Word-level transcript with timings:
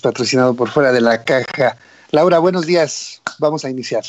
patrocinado 0.00 0.54
por 0.54 0.70
Fuera 0.70 0.92
de 0.92 1.00
la 1.00 1.22
Caja. 1.22 1.76
Laura, 2.10 2.38
buenos 2.38 2.66
días. 2.66 3.20
Vamos 3.38 3.64
a 3.64 3.70
iniciar. 3.70 4.04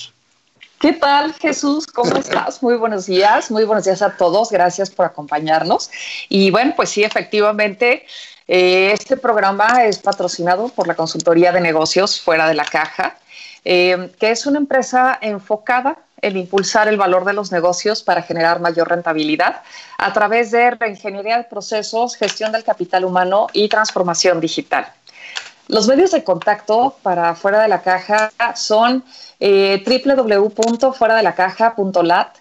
¿Qué 0.80 0.94
tal, 0.94 1.34
Jesús? 1.36 1.86
¿Cómo 1.86 2.18
estás? 2.18 2.64
Muy 2.64 2.76
buenos 2.76 3.06
días, 3.06 3.52
muy 3.52 3.66
buenos 3.66 3.86
días 3.86 4.02
a 4.02 4.18
todos. 4.18 4.50
Gracias 4.50 4.90
por 4.90 5.06
acompañarnos. 5.06 5.92
Y 6.28 6.50
bueno, 6.50 6.74
pues 6.76 6.90
sí, 6.90 7.04
efectivamente, 7.04 8.08
eh, 8.48 8.92
este 8.92 9.16
programa 9.16 9.86
es 9.86 10.00
patrocinado 10.00 10.70
por 10.70 10.88
la 10.88 10.96
consultoría 10.96 11.52
de 11.52 11.62
negocios 11.62 12.20
Fuera 12.20 12.48
de 12.48 12.56
la 12.56 12.66
Caja, 12.66 13.18
eh, 13.64 14.12
que 14.20 14.32
es 14.32 14.48
una 14.48 14.58
empresa 14.58 15.20
enfocada 15.22 16.00
en 16.22 16.38
impulsar 16.38 16.88
el 16.88 16.98
valor 16.98 17.26
de 17.26 17.34
los 17.34 17.52
negocios 17.52 18.02
para 18.02 18.24
generar 18.24 18.60
mayor 18.60 18.90
rentabilidad 18.90 19.62
a 19.98 20.14
través 20.14 20.52
de 20.52 20.72
reingeniería 20.72 21.38
de 21.38 21.44
procesos, 21.44 22.16
gestión 22.16 22.52
del 22.52 22.64
capital 22.64 23.06
humano 23.06 23.48
y 23.54 23.70
transformación 23.70 24.40
digital. 24.40 24.92
Los 25.72 25.88
medios 25.88 26.12
de 26.12 26.24
contacto 26.26 26.98
para 27.02 27.34
Fuera 27.34 27.62
de 27.62 27.70
la 27.70 27.82
Caja 27.82 28.34
son 28.58 29.06
eh, 29.40 29.82
www.fueradelacaja.lat. 29.88 32.36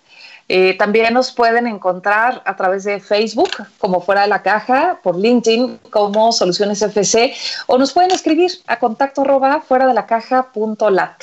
Eh, 0.48 0.76
también 0.76 1.14
nos 1.14 1.30
pueden 1.30 1.68
encontrar 1.68 2.42
a 2.44 2.56
través 2.56 2.82
de 2.82 2.98
Facebook 2.98 3.50
como 3.78 4.00
Fuera 4.00 4.22
de 4.22 4.26
la 4.26 4.42
Caja, 4.42 4.98
por 5.00 5.16
LinkedIn 5.16 5.78
como 5.90 6.32
Soluciones 6.32 6.82
FC 6.82 7.32
o 7.68 7.78
nos 7.78 7.92
pueden 7.92 8.10
escribir 8.10 8.50
a 8.66 8.80
contacto 8.80 9.20
arroba 9.20 9.60
fuera 9.60 9.86
de 9.86 9.94
la 9.94 10.06
caja.lat. 10.06 11.22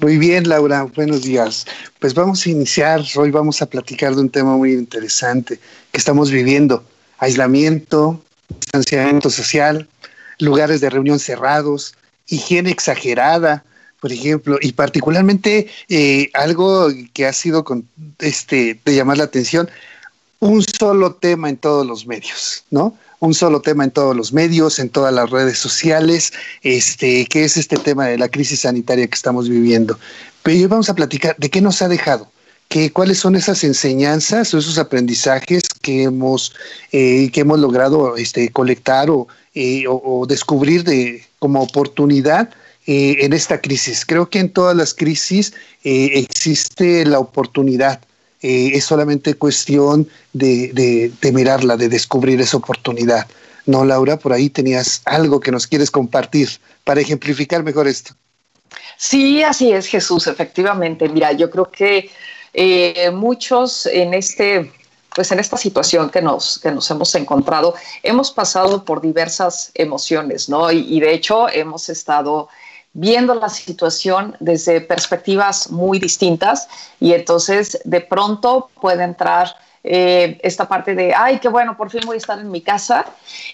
Muy 0.00 0.18
bien, 0.18 0.46
Laura, 0.46 0.82
buenos 0.82 1.22
días. 1.22 1.64
Pues 1.98 2.12
vamos 2.12 2.44
a 2.44 2.50
iniciar, 2.50 3.00
hoy 3.16 3.30
vamos 3.30 3.62
a 3.62 3.66
platicar 3.66 4.14
de 4.14 4.20
un 4.20 4.28
tema 4.28 4.58
muy 4.58 4.74
interesante 4.74 5.58
que 5.90 5.98
estamos 5.98 6.30
viviendo, 6.30 6.84
aislamiento, 7.16 8.20
distanciamiento 8.50 9.30
social, 9.30 9.88
lugares 10.40 10.80
de 10.80 10.90
reunión 10.90 11.18
cerrados, 11.18 11.94
higiene 12.26 12.70
exagerada, 12.70 13.64
por 14.00 14.12
ejemplo, 14.12 14.58
y 14.60 14.72
particularmente 14.72 15.68
eh, 15.88 16.30
algo 16.34 16.88
que 17.12 17.26
ha 17.26 17.32
sido 17.32 17.64
este, 18.18 18.80
de 18.84 18.94
llamar 18.94 19.18
la 19.18 19.24
atención, 19.24 19.68
un 20.38 20.62
solo 20.62 21.14
tema 21.14 21.50
en 21.50 21.58
todos 21.58 21.86
los 21.86 22.06
medios, 22.06 22.64
¿no? 22.70 22.96
Un 23.18 23.34
solo 23.34 23.60
tema 23.60 23.84
en 23.84 23.90
todos 23.90 24.16
los 24.16 24.32
medios, 24.32 24.78
en 24.78 24.88
todas 24.88 25.12
las 25.12 25.28
redes 25.28 25.58
sociales, 25.58 26.32
este, 26.62 27.26
que 27.26 27.44
es 27.44 27.58
este 27.58 27.76
tema 27.76 28.06
de 28.06 28.16
la 28.16 28.30
crisis 28.30 28.60
sanitaria 28.60 29.06
que 29.06 29.14
estamos 29.14 29.50
viviendo. 29.50 29.98
Pero 30.42 30.56
hoy 30.56 30.66
vamos 30.66 30.88
a 30.88 30.94
platicar 30.94 31.36
de 31.36 31.50
qué 31.50 31.60
nos 31.60 31.82
ha 31.82 31.88
dejado, 31.88 32.32
que, 32.68 32.90
cuáles 32.90 33.18
son 33.18 33.36
esas 33.36 33.62
enseñanzas 33.64 34.54
o 34.54 34.58
esos 34.58 34.78
aprendizajes 34.78 35.64
que 35.82 36.04
hemos, 36.04 36.54
eh, 36.92 37.30
que 37.30 37.42
hemos 37.42 37.58
logrado 37.58 38.16
este, 38.16 38.48
colectar 38.48 39.10
o, 39.10 39.28
eh, 39.52 39.84
o, 39.88 40.26
descubrir 40.28 40.84
de, 40.84 41.24
como 41.40 41.60
oportunidad 41.60 42.50
eh, 42.86 43.16
en 43.18 43.32
esta 43.32 43.60
crisis. 43.60 44.06
Creo 44.06 44.30
que 44.30 44.38
en 44.38 44.48
todas 44.48 44.76
las 44.76 44.94
crisis 44.94 45.52
eh, 45.82 46.10
existe 46.14 47.04
la 47.04 47.18
oportunidad. 47.18 48.00
es 48.42 48.84
solamente 48.84 49.34
cuestión 49.34 50.08
de, 50.32 51.10
de, 51.20 51.32
mirarla, 51.32 51.76
de 51.76 51.88
descubrir 51.88 52.40
esa 52.40 52.56
oportunidad. 52.58 53.26
No, 53.66 53.84
Laura, 53.84 54.16
por 54.16 54.32
ahí 54.32 54.48
tenías 54.48 55.02
algo 55.04 55.40
que 55.40 55.50
nos 55.50 55.66
quieres 55.66 55.90
compartir 55.90 56.48
para 56.84 57.00
ejemplificar 57.00 57.64
mejor 57.64 57.88
esto. 57.88 58.14
Sí, 58.96 59.42
así 59.42 59.72
es, 59.72 59.86
Jesús, 59.86 60.28
efectivamente. 60.28 61.08
Mira, 61.08 61.32
yo 61.32 61.50
creo 61.50 61.70
que 61.70 62.08
muchos 63.12 63.86
en 63.86 64.14
este 64.14 64.70
pues 65.14 65.32
en 65.32 65.38
esta 65.38 65.56
situación 65.56 66.10
que 66.10 66.22
nos, 66.22 66.58
que 66.58 66.70
nos 66.70 66.90
hemos 66.90 67.14
encontrado, 67.14 67.74
hemos 68.02 68.30
pasado 68.30 68.84
por 68.84 69.00
diversas 69.00 69.70
emociones, 69.74 70.48
¿no? 70.48 70.70
Y, 70.70 71.00
de 71.00 71.12
hecho 71.12 71.48
hemos 71.48 71.88
estado 71.88 72.48
viendo 72.92 73.34
la 73.34 73.48
situación 73.48 74.36
desde 74.40 74.80
perspectivas 74.80 75.70
muy 75.70 75.98
distintas 75.98 76.68
y 76.98 77.12
entonces 77.12 77.80
de 77.84 78.00
pronto 78.00 78.70
puede 78.80 79.04
entrar 79.04 79.54
eh, 79.82 80.38
esta 80.42 80.68
parte 80.68 80.94
de, 80.94 81.14
ay, 81.14 81.38
qué 81.38 81.48
bueno, 81.48 81.74
por 81.74 81.90
fin 81.90 82.02
voy 82.04 82.16
a 82.16 82.18
estar 82.18 82.38
en 82.38 82.50
mi 82.50 82.60
casa 82.60 83.06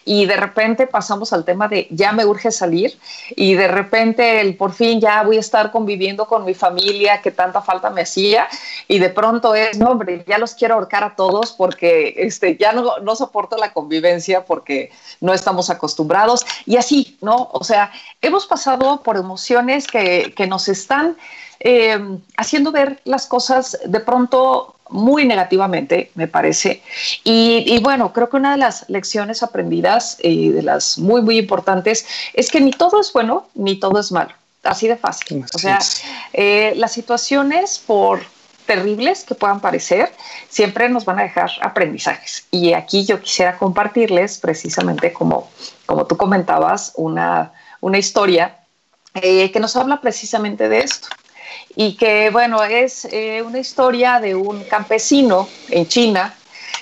y 0.04 0.26
de 0.26 0.36
repente 0.36 0.88
pasamos 0.88 1.32
al 1.32 1.44
tema 1.44 1.68
de, 1.68 1.86
ya 1.90 2.10
me 2.10 2.24
urge 2.24 2.50
salir 2.50 2.98
y 3.36 3.54
de 3.54 3.68
repente 3.68 4.40
el 4.40 4.56
por 4.56 4.72
fin 4.72 5.00
ya 5.00 5.22
voy 5.22 5.36
a 5.36 5.40
estar 5.40 5.70
conviviendo 5.70 6.26
con 6.26 6.44
mi 6.44 6.54
familia 6.54 7.22
que 7.22 7.30
tanta 7.30 7.62
falta 7.62 7.90
me 7.90 8.02
hacía 8.02 8.48
y 8.88 8.98
de 8.98 9.08
pronto 9.10 9.54
es, 9.54 9.78
no, 9.78 9.90
hombre, 9.90 10.24
ya 10.26 10.38
los 10.38 10.54
quiero 10.54 10.74
ahorcar 10.74 11.04
a 11.04 11.14
todos 11.14 11.52
porque 11.52 12.14
este, 12.16 12.56
ya 12.56 12.72
no, 12.72 12.98
no 12.98 13.14
soporto 13.14 13.56
la 13.56 13.72
convivencia 13.72 14.44
porque 14.44 14.90
no 15.20 15.32
estamos 15.32 15.70
acostumbrados 15.70 16.44
y 16.64 16.76
así, 16.76 17.18
¿no? 17.20 17.50
O 17.52 17.62
sea, 17.62 17.92
hemos 18.20 18.46
pasado 18.46 19.02
por 19.04 19.16
emociones 19.16 19.86
que, 19.86 20.34
que 20.36 20.48
nos 20.48 20.68
están 20.68 21.16
eh, 21.60 21.98
haciendo 22.36 22.72
ver 22.72 23.00
las 23.04 23.26
cosas 23.26 23.78
de 23.84 24.00
pronto 24.00 24.76
muy 24.90 25.24
negativamente, 25.24 26.10
me 26.14 26.28
parece. 26.28 26.82
Y, 27.24 27.78
bueno, 27.82 28.12
creo 28.12 28.28
que 28.28 28.36
una 28.36 28.52
de 28.52 28.58
las 28.58 28.88
lecciones 28.88 29.42
aprendidas 29.42 30.18
y 30.22 30.50
de 30.50 30.62
las 30.62 30.98
muy, 30.98 31.22
muy 31.22 31.38
importantes 31.38 32.06
es 32.34 32.50
que 32.50 32.60
ni 32.60 32.70
todo 32.70 33.00
es 33.00 33.12
bueno 33.12 33.48
ni 33.54 33.78
todo 33.78 33.98
es 33.98 34.12
malo. 34.12 34.32
Así 34.62 34.88
de 34.88 34.96
fácil. 34.96 35.44
O 35.54 35.58
sea, 35.58 35.78
eh, 36.32 36.72
las 36.76 36.92
situaciones, 36.92 37.78
por 37.78 38.20
terribles 38.66 39.24
que 39.24 39.34
puedan 39.34 39.60
parecer, 39.60 40.12
siempre 40.48 40.88
nos 40.88 41.04
van 41.04 41.20
a 41.20 41.22
dejar 41.22 41.50
aprendizajes. 41.62 42.46
Y 42.50 42.72
aquí 42.72 43.04
yo 43.04 43.20
quisiera 43.20 43.56
compartirles 43.58 44.38
precisamente 44.38 45.12
como, 45.12 45.48
como 45.86 46.06
tú 46.06 46.16
comentabas, 46.16 46.92
una, 46.96 47.52
una 47.80 47.98
historia 47.98 48.58
eh, 49.14 49.52
que 49.52 49.60
nos 49.60 49.76
habla 49.76 50.00
precisamente 50.00 50.68
de 50.68 50.80
esto 50.80 51.08
y 51.74 51.96
que, 51.96 52.30
bueno, 52.30 52.62
es 52.64 53.04
eh, 53.06 53.42
una 53.42 53.58
historia 53.58 54.20
de 54.20 54.34
un 54.34 54.64
campesino 54.64 55.48
en 55.70 55.86
China 55.86 56.34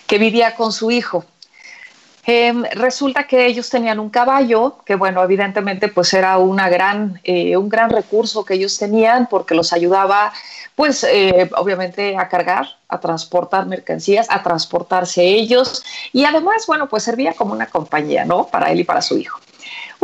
que 0.07 0.19
vivía 0.19 0.55
con 0.55 0.73
su 0.73 0.91
hijo. 0.91 1.25
Em, 2.27 2.65
resulta 2.73 3.27
que 3.27 3.45
ellos 3.45 3.69
tenían 3.69 3.99
un 4.01 4.09
caballo, 4.09 4.79
que 4.87 4.95
bueno, 4.95 5.23
evidentemente 5.23 5.89
pues 5.89 6.15
era 6.15 6.39
una 6.39 6.71
gran, 6.71 7.21
eh, 7.23 7.55
un 7.57 7.69
gran 7.69 7.91
recurso 7.91 8.47
que 8.47 8.55
ellos 8.55 8.79
tenían 8.79 9.27
porque 9.29 9.55
los 9.55 9.75
ayudaba 9.75 10.33
pues 10.75 11.05
eh, 11.05 11.51
obviamente 11.57 12.17
a 12.17 12.29
cargar, 12.29 12.67
a 12.89 12.99
transportar 12.99 13.67
mercancías, 13.67 14.27
a 14.31 14.43
transportarse 14.43 15.23
ellos 15.23 15.85
y 16.13 16.25
además, 16.25 16.67
bueno, 16.67 16.89
pues 16.89 17.03
servía 17.03 17.35
como 17.35 17.53
una 17.53 17.67
compañía, 17.67 18.25
¿no? 18.25 18.47
Para 18.47 18.73
él 18.73 18.81
y 18.81 18.85
para 18.85 19.03
su 19.03 19.19
hijo. 19.19 19.39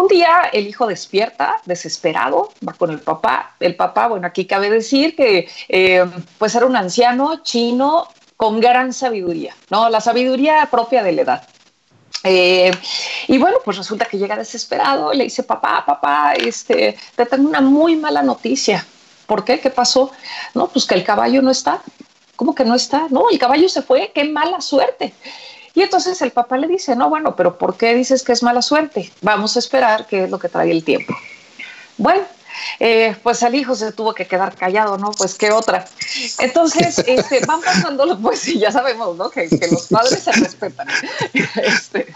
Un 0.00 0.08
día 0.08 0.48
el 0.50 0.66
hijo 0.66 0.86
despierta, 0.86 1.60
desesperado, 1.66 2.54
va 2.66 2.72
con 2.72 2.90
el 2.90 3.00
papá. 3.00 3.54
El 3.60 3.76
papá, 3.76 4.08
bueno, 4.08 4.26
aquí 4.26 4.46
cabe 4.46 4.70
decir 4.70 5.14
que 5.14 5.46
eh, 5.68 6.06
pues 6.38 6.54
era 6.54 6.64
un 6.64 6.74
anciano 6.74 7.42
chino 7.42 8.08
con 8.34 8.60
gran 8.60 8.94
sabiduría, 8.94 9.54
¿no? 9.68 9.90
La 9.90 10.00
sabiduría 10.00 10.66
propia 10.70 11.02
de 11.02 11.12
la 11.12 11.20
edad. 11.20 11.48
Eh, 12.24 12.70
y 13.28 13.36
bueno, 13.36 13.58
pues 13.62 13.76
resulta 13.76 14.06
que 14.06 14.16
llega 14.16 14.38
desesperado 14.38 15.12
y 15.12 15.18
le 15.18 15.24
dice, 15.24 15.42
papá, 15.42 15.84
papá, 15.84 16.32
este, 16.32 16.96
te 17.14 17.26
tengo 17.26 17.46
una 17.46 17.60
muy 17.60 17.96
mala 17.96 18.22
noticia. 18.22 18.86
¿Por 19.26 19.44
qué? 19.44 19.60
¿Qué 19.60 19.68
pasó? 19.68 20.12
No, 20.54 20.68
pues 20.68 20.86
que 20.86 20.94
el 20.94 21.04
caballo 21.04 21.42
no 21.42 21.50
está. 21.50 21.82
¿Cómo 22.36 22.54
que 22.54 22.64
no 22.64 22.74
está? 22.74 23.06
No, 23.10 23.28
el 23.28 23.38
caballo 23.38 23.68
se 23.68 23.82
fue, 23.82 24.12
qué 24.14 24.24
mala 24.24 24.62
suerte. 24.62 25.12
Y 25.74 25.82
entonces 25.82 26.20
el 26.22 26.32
papá 26.32 26.56
le 26.56 26.66
dice, 26.66 26.96
no, 26.96 27.08
bueno, 27.08 27.36
pero 27.36 27.56
¿por 27.58 27.76
qué 27.76 27.94
dices 27.94 28.22
que 28.22 28.32
es 28.32 28.42
mala 28.42 28.62
suerte? 28.62 29.12
Vamos 29.22 29.56
a 29.56 29.58
esperar 29.58 30.06
qué 30.06 30.24
es 30.24 30.30
lo 30.30 30.38
que 30.38 30.48
trae 30.48 30.70
el 30.70 30.84
tiempo. 30.84 31.14
Bueno, 31.96 32.22
eh, 32.78 33.16
pues 33.22 33.42
el 33.42 33.54
hijo 33.54 33.74
se 33.74 33.92
tuvo 33.92 34.14
que 34.14 34.26
quedar 34.26 34.54
callado, 34.54 34.98
¿no? 34.98 35.10
Pues 35.12 35.34
qué 35.34 35.50
otra. 35.50 35.86
Entonces, 36.38 36.98
este, 37.06 37.44
van 37.46 37.60
pasando, 37.60 38.18
pues 38.20 38.40
sí, 38.40 38.58
ya 38.58 38.72
sabemos, 38.72 39.16
¿no? 39.16 39.30
Que, 39.30 39.48
los 39.70 39.86
padres 39.88 40.20
se 40.20 40.32
respetan. 40.32 40.88
Este, 41.60 42.06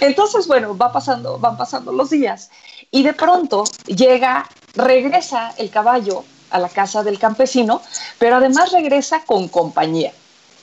entonces, 0.00 0.46
bueno, 0.46 0.76
va 0.76 0.92
pasando, 0.92 1.38
van 1.38 1.56
pasando 1.56 1.92
los 1.92 2.10
días 2.10 2.50
y 2.90 3.02
de 3.02 3.12
pronto 3.12 3.64
llega, 3.86 4.48
regresa 4.74 5.54
el 5.58 5.70
caballo 5.70 6.24
a 6.50 6.58
la 6.58 6.68
casa 6.68 7.02
del 7.02 7.18
campesino, 7.18 7.82
pero 8.18 8.36
además 8.36 8.72
regresa 8.72 9.22
con 9.24 9.48
compañía, 9.48 10.12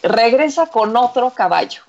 regresa 0.02 0.68
con 0.68 0.96
otro 0.96 1.32
caballo. 1.32 1.82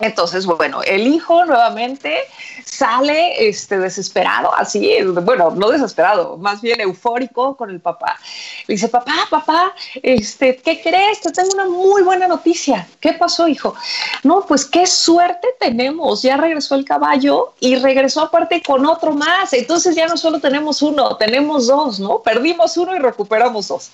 Entonces, 0.00 0.46
bueno, 0.46 0.82
el 0.82 1.06
hijo 1.06 1.44
nuevamente 1.44 2.20
sale 2.64 3.48
este, 3.48 3.78
desesperado, 3.78 4.54
así, 4.54 4.96
bueno, 5.02 5.50
no 5.50 5.68
desesperado, 5.68 6.38
más 6.38 6.62
bien 6.62 6.80
eufórico 6.80 7.56
con 7.56 7.68
el 7.70 7.80
papá. 7.80 8.18
Dice, 8.66 8.88
papá, 8.88 9.14
papá, 9.28 9.74
este, 10.02 10.56
¿qué 10.56 10.80
crees? 10.80 11.20
Te 11.20 11.30
tengo 11.30 11.50
una 11.52 11.66
muy 11.66 12.02
buena 12.02 12.26
noticia. 12.26 12.88
¿Qué 13.00 13.12
pasó, 13.12 13.46
hijo? 13.46 13.74
No, 14.22 14.46
pues 14.46 14.64
qué 14.64 14.86
suerte 14.86 15.48
tenemos. 15.58 16.22
Ya 16.22 16.36
regresó 16.36 16.74
el 16.76 16.84
caballo 16.84 17.54
y 17.60 17.76
regresó 17.76 18.22
aparte 18.22 18.62
con 18.62 18.86
otro 18.86 19.12
más. 19.12 19.52
Entonces 19.52 19.94
ya 19.94 20.06
no 20.06 20.16
solo 20.16 20.40
tenemos 20.40 20.80
uno, 20.82 21.16
tenemos 21.16 21.66
dos, 21.66 22.00
¿no? 22.00 22.20
Perdimos 22.22 22.76
uno 22.76 22.94
y 22.96 22.98
recuperamos 22.98 23.68
dos. 23.68 23.90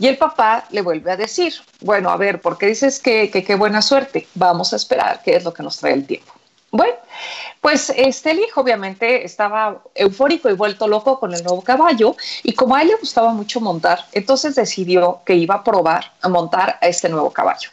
Y 0.00 0.08
el 0.08 0.16
papá 0.16 0.64
le 0.70 0.80
vuelve 0.80 1.12
a 1.12 1.16
decir, 1.16 1.54
bueno, 1.80 2.10
a 2.10 2.16
ver, 2.16 2.40
¿por 2.40 2.58
qué 2.58 2.66
dices 2.66 2.98
que 2.98 3.30
qué 3.30 3.54
buena 3.54 3.82
suerte? 3.82 4.26
Vamos 4.34 4.72
a 4.72 4.76
esperar 4.76 5.20
qué 5.22 5.36
es 5.36 5.44
lo 5.44 5.52
que 5.52 5.62
nos 5.62 5.76
trae 5.76 5.92
el 5.92 6.06
tiempo. 6.06 6.32
Bueno, 6.72 6.94
Pues 7.60 7.92
este, 7.94 8.32
hijo 8.32 8.60
obviamente 8.60 9.24
estaba 9.24 9.82
eufórico 9.94 10.48
y 10.48 10.54
vuelto 10.54 10.88
loco 10.88 11.18
con 11.18 11.34
el 11.34 11.42
nuevo 11.42 11.62
caballo 11.62 12.16
y 12.42 12.54
como 12.54 12.74
a 12.74 12.82
él 12.82 12.88
le 12.88 12.94
gustaba 12.94 13.32
mucho 13.32 13.60
montar, 13.60 14.06
entonces 14.12 14.54
decidió 14.54 15.20
que 15.26 15.34
iba 15.34 15.56
a 15.56 15.64
probar 15.64 16.12
a 16.22 16.28
montar 16.28 16.78
a 16.80 16.86
este 16.88 17.08
nuevo 17.08 17.30
caballo. 17.30 17.70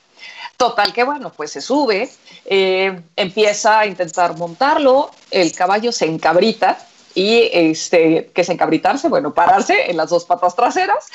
Total 0.57 0.91
que 0.91 1.03
bueno, 1.03 1.31
pues 1.31 1.51
se 1.51 1.61
sube, 1.61 2.09
eh, 2.45 2.99
empieza 3.15 3.79
a 3.79 3.85
intentar 3.85 4.35
montarlo, 4.35 5.11
el 5.31 5.53
caballo 5.53 5.91
se 5.91 6.05
encabrita 6.05 6.79
y 7.17 7.49
este, 7.51 8.29
que 8.31 8.41
es 8.41 8.49
encabritarse, 8.49 9.09
bueno, 9.09 9.33
pararse 9.33 9.89
en 9.89 9.97
las 9.97 10.11
dos 10.11 10.23
patas 10.23 10.55
traseras 10.55 11.07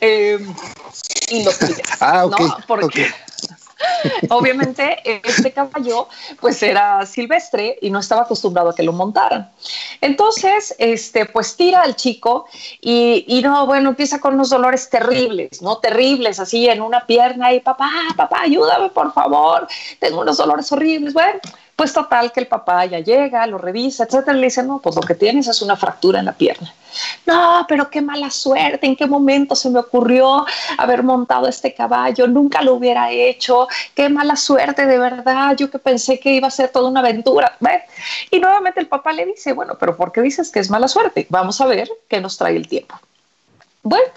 eh, 0.00 0.38
y 1.30 1.42
lo 1.42 1.50
pide. 1.50 1.82
Ah, 2.00 2.26
ok. 2.26 2.40
¿no? 2.40 2.56
Porque, 2.68 3.08
Obviamente, 4.30 4.98
este 5.04 5.52
caballo 5.52 6.08
pues 6.40 6.62
era 6.62 7.04
silvestre 7.06 7.76
y 7.80 7.90
no 7.90 7.98
estaba 7.98 8.22
acostumbrado 8.22 8.70
a 8.70 8.74
que 8.74 8.82
lo 8.84 8.92
montaran. 8.92 9.50
Entonces, 10.00 10.76
este, 10.78 11.26
pues 11.26 11.56
tira 11.56 11.82
al 11.82 11.96
chico 11.96 12.46
y, 12.80 13.24
y 13.26 13.42
no, 13.42 13.66
bueno, 13.66 13.90
empieza 13.90 14.20
con 14.20 14.34
unos 14.34 14.50
dolores 14.50 14.88
terribles, 14.88 15.60
¿no? 15.62 15.78
Terribles, 15.78 16.38
así 16.40 16.68
en 16.68 16.82
una 16.82 17.06
pierna 17.06 17.52
y 17.52 17.60
papá, 17.60 17.90
papá, 18.16 18.42
ayúdame, 18.42 18.90
por 18.90 19.12
favor, 19.12 19.66
tengo 19.98 20.20
unos 20.20 20.36
dolores 20.36 20.70
horribles. 20.70 21.14
Bueno, 21.14 21.40
pues 21.78 21.92
total 21.92 22.32
que 22.32 22.40
el 22.40 22.48
papá 22.48 22.86
ya 22.86 22.98
llega, 22.98 23.46
lo 23.46 23.56
revisa, 23.56 24.02
etcétera, 24.02 24.36
le 24.36 24.46
dice, 24.46 24.64
no, 24.64 24.80
pues 24.80 24.96
lo 24.96 25.02
que 25.02 25.14
tienes 25.14 25.46
es 25.46 25.62
una 25.62 25.76
fractura 25.76 26.18
en 26.18 26.24
la 26.24 26.32
pierna. 26.32 26.74
No, 27.24 27.64
pero 27.68 27.88
qué 27.88 28.02
mala 28.02 28.32
suerte, 28.32 28.84
¿en 28.84 28.96
qué 28.96 29.06
momento 29.06 29.54
se 29.54 29.70
me 29.70 29.78
ocurrió 29.78 30.44
haber 30.76 31.04
montado 31.04 31.46
este 31.46 31.72
caballo? 31.72 32.26
Nunca 32.26 32.62
lo 32.62 32.74
hubiera 32.74 33.12
hecho, 33.12 33.68
qué 33.94 34.08
mala 34.08 34.34
suerte, 34.34 34.86
de 34.86 34.98
verdad, 34.98 35.54
yo 35.56 35.70
que 35.70 35.78
pensé 35.78 36.18
que 36.18 36.32
iba 36.32 36.48
a 36.48 36.50
ser 36.50 36.70
toda 36.70 36.90
una 36.90 36.98
aventura. 36.98 37.56
Y 38.28 38.40
nuevamente 38.40 38.80
el 38.80 38.88
papá 38.88 39.12
le 39.12 39.26
dice, 39.26 39.52
bueno, 39.52 39.76
pero 39.78 39.96
¿por 39.96 40.10
qué 40.10 40.20
dices 40.20 40.50
que 40.50 40.58
es 40.58 40.70
mala 40.70 40.88
suerte? 40.88 41.28
Vamos 41.30 41.60
a 41.60 41.66
ver 41.66 41.88
qué 42.08 42.20
nos 42.20 42.36
trae 42.36 42.56
el 42.56 42.66
tiempo. 42.66 42.96
Bueno, 43.80 44.10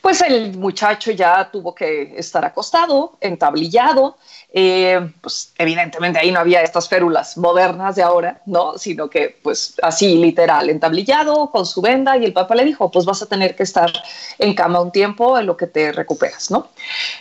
pues 0.00 0.22
el 0.22 0.56
muchacho 0.56 1.12
ya 1.12 1.48
tuvo 1.52 1.74
que 1.74 2.14
estar 2.16 2.44
acostado, 2.44 3.18
entablillado. 3.20 4.16
Eh, 4.54 5.00
pues 5.22 5.52
evidentemente 5.56 6.18
ahí 6.18 6.30
no 6.30 6.40
había 6.40 6.62
estas 6.62 6.86
férulas 6.86 7.38
modernas 7.38 7.96
de 7.96 8.02
ahora, 8.02 8.42
¿no? 8.44 8.76
Sino 8.76 9.08
que 9.08 9.38
pues 9.42 9.74
así 9.82 10.16
literal, 10.16 10.68
entablillado 10.68 11.50
con 11.50 11.64
su 11.64 11.80
venda 11.80 12.18
y 12.18 12.26
el 12.26 12.34
papá 12.34 12.54
le 12.54 12.66
dijo, 12.66 12.90
pues 12.90 13.06
vas 13.06 13.22
a 13.22 13.26
tener 13.26 13.56
que 13.56 13.62
estar 13.62 13.90
en 14.38 14.54
cama 14.54 14.80
un 14.80 14.92
tiempo 14.92 15.38
en 15.38 15.46
lo 15.46 15.56
que 15.56 15.66
te 15.66 15.90
recuperas, 15.92 16.50
¿no? 16.50 16.68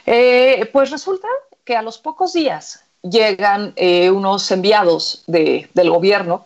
Eh, 0.05 0.69
pues 0.73 0.91
resulta 0.91 1.27
que 1.63 1.77
a 1.77 1.81
los 1.81 1.97
pocos 1.97 2.33
días 2.33 2.83
llegan 3.01 3.71
eh, 3.77 4.11
unos 4.11 4.51
enviados 4.51 5.23
de, 5.27 5.69
del 5.73 5.89
gobierno 5.89 6.45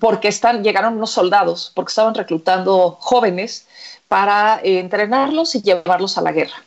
porque 0.00 0.28
están, 0.28 0.64
llegaron 0.64 0.96
unos 0.96 1.10
soldados, 1.10 1.72
porque 1.74 1.90
estaban 1.90 2.14
reclutando 2.14 2.96
jóvenes 3.00 3.66
para 4.08 4.60
entrenarlos 4.62 5.54
y 5.54 5.62
llevarlos 5.62 6.18
a 6.18 6.22
la 6.22 6.32
guerra. 6.32 6.65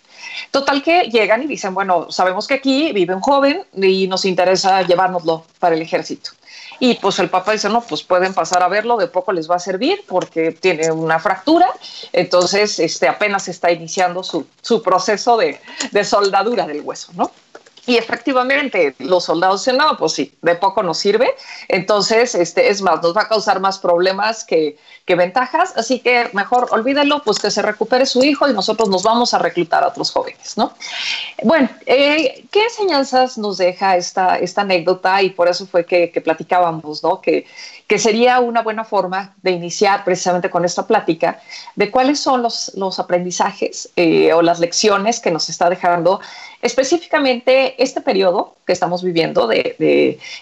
Total 0.51 0.81
que 0.83 1.03
llegan 1.03 1.43
y 1.43 1.47
dicen, 1.47 1.73
bueno, 1.73 2.11
sabemos 2.11 2.47
que 2.47 2.55
aquí 2.55 2.91
vive 2.93 3.13
un 3.13 3.21
joven 3.21 3.63
y 3.75 4.07
nos 4.07 4.25
interesa 4.25 4.81
llevárnoslo 4.83 5.45
para 5.59 5.75
el 5.75 5.81
ejército. 5.81 6.31
Y 6.79 6.95
pues 6.95 7.19
el 7.19 7.29
papá 7.29 7.51
dice, 7.51 7.67
no, 7.67 7.81
pues 7.81 8.03
pueden 8.03 8.33
pasar 8.33 8.63
a 8.63 8.69
verlo, 8.69 8.97
de 8.97 9.07
poco 9.07 9.33
les 9.33 9.49
va 9.49 9.55
a 9.55 9.59
servir 9.59 10.03
porque 10.07 10.51
tiene 10.51 10.91
una 10.91 11.19
fractura, 11.19 11.67
entonces 12.13 12.79
este, 12.79 13.07
apenas 13.07 13.49
está 13.49 13.69
iniciando 13.71 14.23
su, 14.23 14.47
su 14.61 14.81
proceso 14.81 15.35
de, 15.35 15.59
de 15.91 16.03
soldadura 16.05 16.65
del 16.65 16.81
hueso, 16.81 17.11
¿no? 17.15 17.31
Y 17.89 17.97
efectivamente, 17.97 18.93
los 18.99 19.23
soldados 19.23 19.61
dicen, 19.61 19.77
no, 19.77 19.97
pues 19.97 20.11
sí, 20.11 20.31
de 20.43 20.53
poco 20.53 20.83
nos 20.83 20.99
sirve. 20.99 21.27
Entonces, 21.67 22.35
este, 22.35 22.69
es 22.69 22.83
más, 22.83 23.01
nos 23.01 23.17
va 23.17 23.23
a 23.23 23.27
causar 23.27 23.59
más 23.59 23.79
problemas 23.79 24.43
que, 24.43 24.77
que 25.05 25.15
ventajas. 25.15 25.73
Así 25.75 25.99
que 25.99 26.29
mejor 26.33 26.67
olvídelo, 26.69 27.23
pues 27.23 27.39
que 27.39 27.49
se 27.49 27.63
recupere 27.63 28.05
su 28.05 28.23
hijo 28.23 28.47
y 28.47 28.53
nosotros 28.53 28.89
nos 28.89 29.01
vamos 29.01 29.33
a 29.33 29.39
reclutar 29.39 29.83
a 29.83 29.87
otros 29.87 30.11
jóvenes, 30.11 30.55
¿no? 30.55 30.71
Bueno, 31.41 31.67
eh, 31.87 32.45
¿qué 32.51 32.65
enseñanzas 32.65 33.39
nos 33.39 33.57
deja 33.57 33.97
esta, 33.97 34.37
esta 34.37 34.61
anécdota? 34.61 35.23
Y 35.23 35.31
por 35.31 35.47
eso 35.47 35.65
fue 35.65 35.83
que, 35.83 36.11
que 36.11 36.21
platicábamos, 36.21 37.01
¿no? 37.01 37.21
Que, 37.21 37.47
que 37.89 37.97
sería 37.97 38.39
una 38.39 38.61
buena 38.61 38.83
forma 38.85 39.33
de 39.41 39.49
iniciar 39.49 40.03
precisamente 40.03 40.51
con 40.51 40.63
esta 40.63 40.85
plática 40.85 41.41
de 41.75 41.89
cuáles 41.89 42.19
son 42.19 42.43
los, 42.43 42.71
los 42.75 42.99
aprendizajes 42.99 43.89
eh, 43.95 44.31
o 44.31 44.43
las 44.43 44.59
lecciones 44.59 45.19
que 45.19 45.31
nos 45.31 45.49
está 45.49 45.71
dejando 45.71 46.21
específicamente 46.61 47.81
este 47.81 48.01
periodo 48.01 48.55
que 48.67 48.73
estamos 48.73 49.01
viviendo 49.01 49.47
de, 49.47 49.75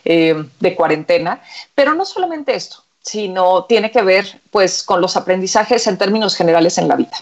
eh, 0.04 0.46
de 0.60 0.76
cuarentena, 0.76 1.42
pero 1.74 1.94
no 1.94 2.04
solamente 2.04 2.54
esto, 2.54 2.84
sino 3.02 3.64
tiene 3.64 3.92
que 3.92 4.02
ver 4.02 4.42
pues 4.52 4.84
con 4.84 5.00
los 5.00 5.16
aprendizajes 5.16 5.88
en 5.88 5.98
términos 5.98 6.36
generales 6.36 6.78
en 6.78 6.90
la 6.90 6.98
vida. 6.98 7.16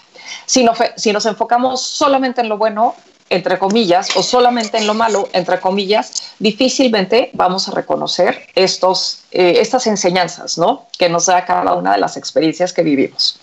Si, 0.44 0.64
no, 0.64 0.72
si 0.96 1.12
nos 1.12 1.24
enfocamos 1.26 1.82
solamente 1.82 2.40
en 2.40 2.48
lo 2.48 2.58
bueno, 2.58 2.96
entre 3.28 3.58
comillas, 3.58 4.08
o 4.16 4.22
solamente 4.22 4.78
en 4.78 4.86
lo 4.86 4.94
malo, 4.94 5.28
entre 5.32 5.60
comillas, 5.60 6.34
difícilmente 6.38 7.30
vamos 7.32 7.68
a 7.68 7.72
reconocer 7.72 8.46
estos, 8.54 9.24
eh, 9.32 9.56
estas 9.60 9.86
enseñanzas, 9.86 10.58
¿no? 10.58 10.86
Que 10.98 11.08
nos 11.08 11.26
da 11.26 11.44
cada 11.44 11.74
una 11.74 11.92
de 11.92 11.98
las 11.98 12.16
experiencias 12.16 12.72
que 12.72 12.82
vivimos. 12.82 13.40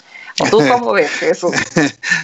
¿Tú 0.49 0.59
cómo 0.67 0.91
ves 0.93 1.21
eso? 1.21 1.51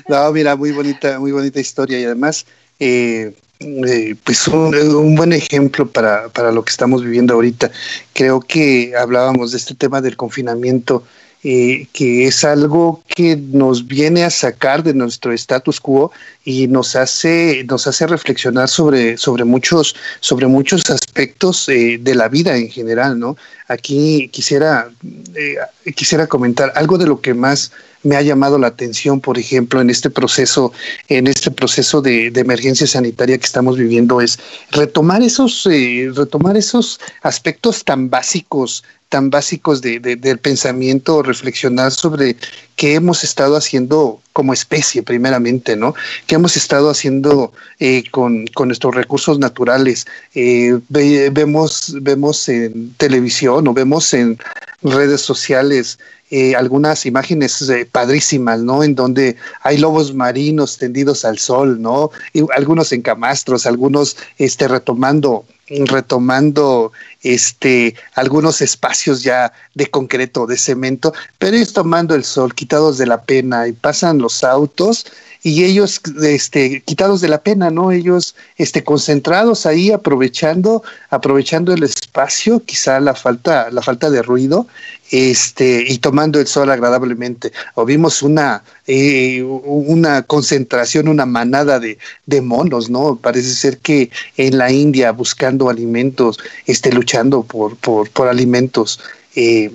no, 0.07 0.31
mira, 0.31 0.55
muy 0.55 0.71
bonita, 0.71 1.19
muy 1.19 1.31
bonita 1.31 1.59
historia 1.59 1.99
y 1.99 2.05
además, 2.05 2.45
eh, 2.79 3.33
eh, 3.59 4.15
pues 4.23 4.47
un, 4.47 4.73
un, 4.73 5.15
buen 5.15 5.33
ejemplo 5.33 5.85
para, 5.89 6.29
para 6.29 6.51
lo 6.51 6.63
que 6.63 6.71
estamos 6.71 7.03
viviendo 7.03 7.33
ahorita. 7.33 7.69
Creo 8.13 8.39
que 8.39 8.93
hablábamos 8.97 9.51
de 9.51 9.57
este 9.57 9.75
tema 9.75 9.99
del 9.99 10.15
confinamiento 10.15 11.03
eh, 11.43 11.87
que 11.93 12.27
es 12.27 12.43
algo 12.43 13.01
que 13.07 13.37
nos 13.37 13.87
viene 13.87 14.25
a 14.25 14.29
sacar 14.29 14.83
de 14.83 14.93
nuestro 14.93 15.31
status 15.31 15.79
quo 15.79 16.11
y 16.43 16.67
nos 16.67 16.97
hace, 16.97 17.63
nos 17.63 17.87
hace 17.87 18.07
reflexionar 18.07 18.67
sobre, 18.67 19.17
sobre, 19.17 19.45
muchos, 19.45 19.95
sobre 20.19 20.47
muchos 20.47 20.81
aspectos 20.89 21.69
eh, 21.69 21.97
de 22.01 22.15
la 22.15 22.27
vida 22.27 22.57
en 22.57 22.69
general, 22.69 23.17
¿no? 23.17 23.37
Aquí 23.69 24.29
quisiera, 24.29 24.89
eh, 25.35 25.55
quisiera 25.95 26.27
comentar 26.27 26.73
algo 26.75 26.97
de 26.97 27.07
lo 27.07 27.21
que 27.21 27.33
más 27.33 27.71
me 28.03 28.15
ha 28.15 28.21
llamado 28.21 28.57
la 28.57 28.67
atención, 28.67 29.19
por 29.19 29.37
ejemplo, 29.37 29.79
en 29.81 29.89
este 29.89 30.09
proceso, 30.09 30.71
en 31.07 31.27
este 31.27 31.51
proceso 31.51 32.01
de, 32.01 32.27
emergencia 32.35 32.87
sanitaria 32.87 33.37
que 33.37 33.45
estamos 33.45 33.77
viviendo, 33.77 34.21
es 34.21 34.39
retomar 34.71 35.21
esos, 35.21 35.65
eh, 35.69 36.09
retomar 36.15 36.57
esos 36.57 36.99
aspectos 37.21 37.83
tan 37.83 38.09
básicos 38.09 38.83
tan 39.09 39.31
básicos 39.31 39.81
de, 39.81 39.99
de, 39.99 40.15
del 40.15 40.37
pensamiento, 40.37 41.23
reflexionar 41.23 41.91
sobre 41.91 42.35
qué 42.75 42.93
hemos 42.93 43.23
estado 43.23 43.57
haciendo 43.57 44.21
como 44.33 44.53
especie, 44.53 45.03
primeramente, 45.03 45.75
¿no? 45.75 45.95
¿Qué 46.27 46.35
hemos 46.35 46.55
estado 46.55 46.89
haciendo 46.89 47.51
eh, 47.79 48.03
con, 48.11 48.45
con, 48.47 48.69
nuestros 48.69 48.95
recursos 48.95 49.39
naturales? 49.39 50.05
Eh, 50.35 50.79
ve, 50.87 51.29
vemos, 51.31 51.95
vemos 52.01 52.47
en 52.47 52.93
televisión 52.93 53.58
o 53.67 53.73
vemos 53.73 54.13
en 54.13 54.37
redes 54.81 55.21
sociales 55.21 55.99
eh, 56.31 56.55
algunas 56.55 57.05
imágenes 57.05 57.61
eh, 57.69 57.87
padrísimas, 57.91 58.59
¿no? 58.59 58.83
En 58.83 58.93
donde 58.93 59.35
hay 59.61 59.77
lobos 59.77 60.13
marinos 60.13 60.77
tendidos 60.77 61.25
al 61.25 61.39
sol, 61.39 61.81
¿no? 61.81 62.11
Algunos 62.55 62.91
en 62.91 63.01
camastros, 63.01 63.65
algunos 63.65 64.15
este, 64.37 64.67
retomando 64.67 65.45
retomando 65.85 66.91
este 67.21 67.95
algunos 68.15 68.61
espacios 68.61 69.21
ya 69.21 69.53
de 69.75 69.87
concreto, 69.87 70.47
de 70.47 70.57
cemento, 70.57 71.13
pero 71.37 71.55
ellos 71.55 71.73
tomando 71.73 72.15
el 72.15 72.23
sol, 72.23 72.55
quitados 72.55 72.97
de 72.97 73.05
la 73.05 73.21
pena, 73.21 73.67
y 73.67 73.73
pasan 73.73 74.17
los 74.17 74.43
autos 74.43 75.05
y 75.41 75.63
ellos 75.63 76.01
este 76.21 76.81
quitados 76.81 77.21
de 77.21 77.29
la 77.29 77.41
pena, 77.41 77.69
¿no? 77.69 77.91
Ellos 77.91 78.35
este 78.57 78.83
concentrados 78.83 79.65
ahí 79.65 79.91
aprovechando 79.91 80.83
aprovechando 81.09 81.73
el 81.73 81.83
espacio, 81.83 82.61
quizá 82.65 82.99
la 82.99 83.15
falta 83.15 83.69
la 83.71 83.81
falta 83.81 84.09
de 84.09 84.21
ruido 84.21 84.67
este, 85.11 85.83
y 85.87 85.97
tomando 85.99 86.39
el 86.39 86.47
sol 86.47 86.69
agradablemente. 86.69 87.51
O 87.75 87.85
vimos 87.85 88.21
una, 88.21 88.63
eh, 88.87 89.41
una 89.43 90.23
concentración, 90.23 91.07
una 91.07 91.25
manada 91.25 91.79
de, 91.79 91.97
de, 92.25 92.41
monos, 92.41 92.89
¿no? 92.89 93.15
Parece 93.15 93.53
ser 93.53 93.79
que 93.79 94.11
en 94.37 94.57
la 94.57 94.71
India 94.71 95.11
buscando 95.11 95.69
alimentos, 95.69 96.39
este, 96.65 96.91
luchando 96.91 97.43
por, 97.43 97.75
por, 97.77 98.09
por 98.11 98.27
alimentos. 98.27 98.99
Eh, 99.35 99.71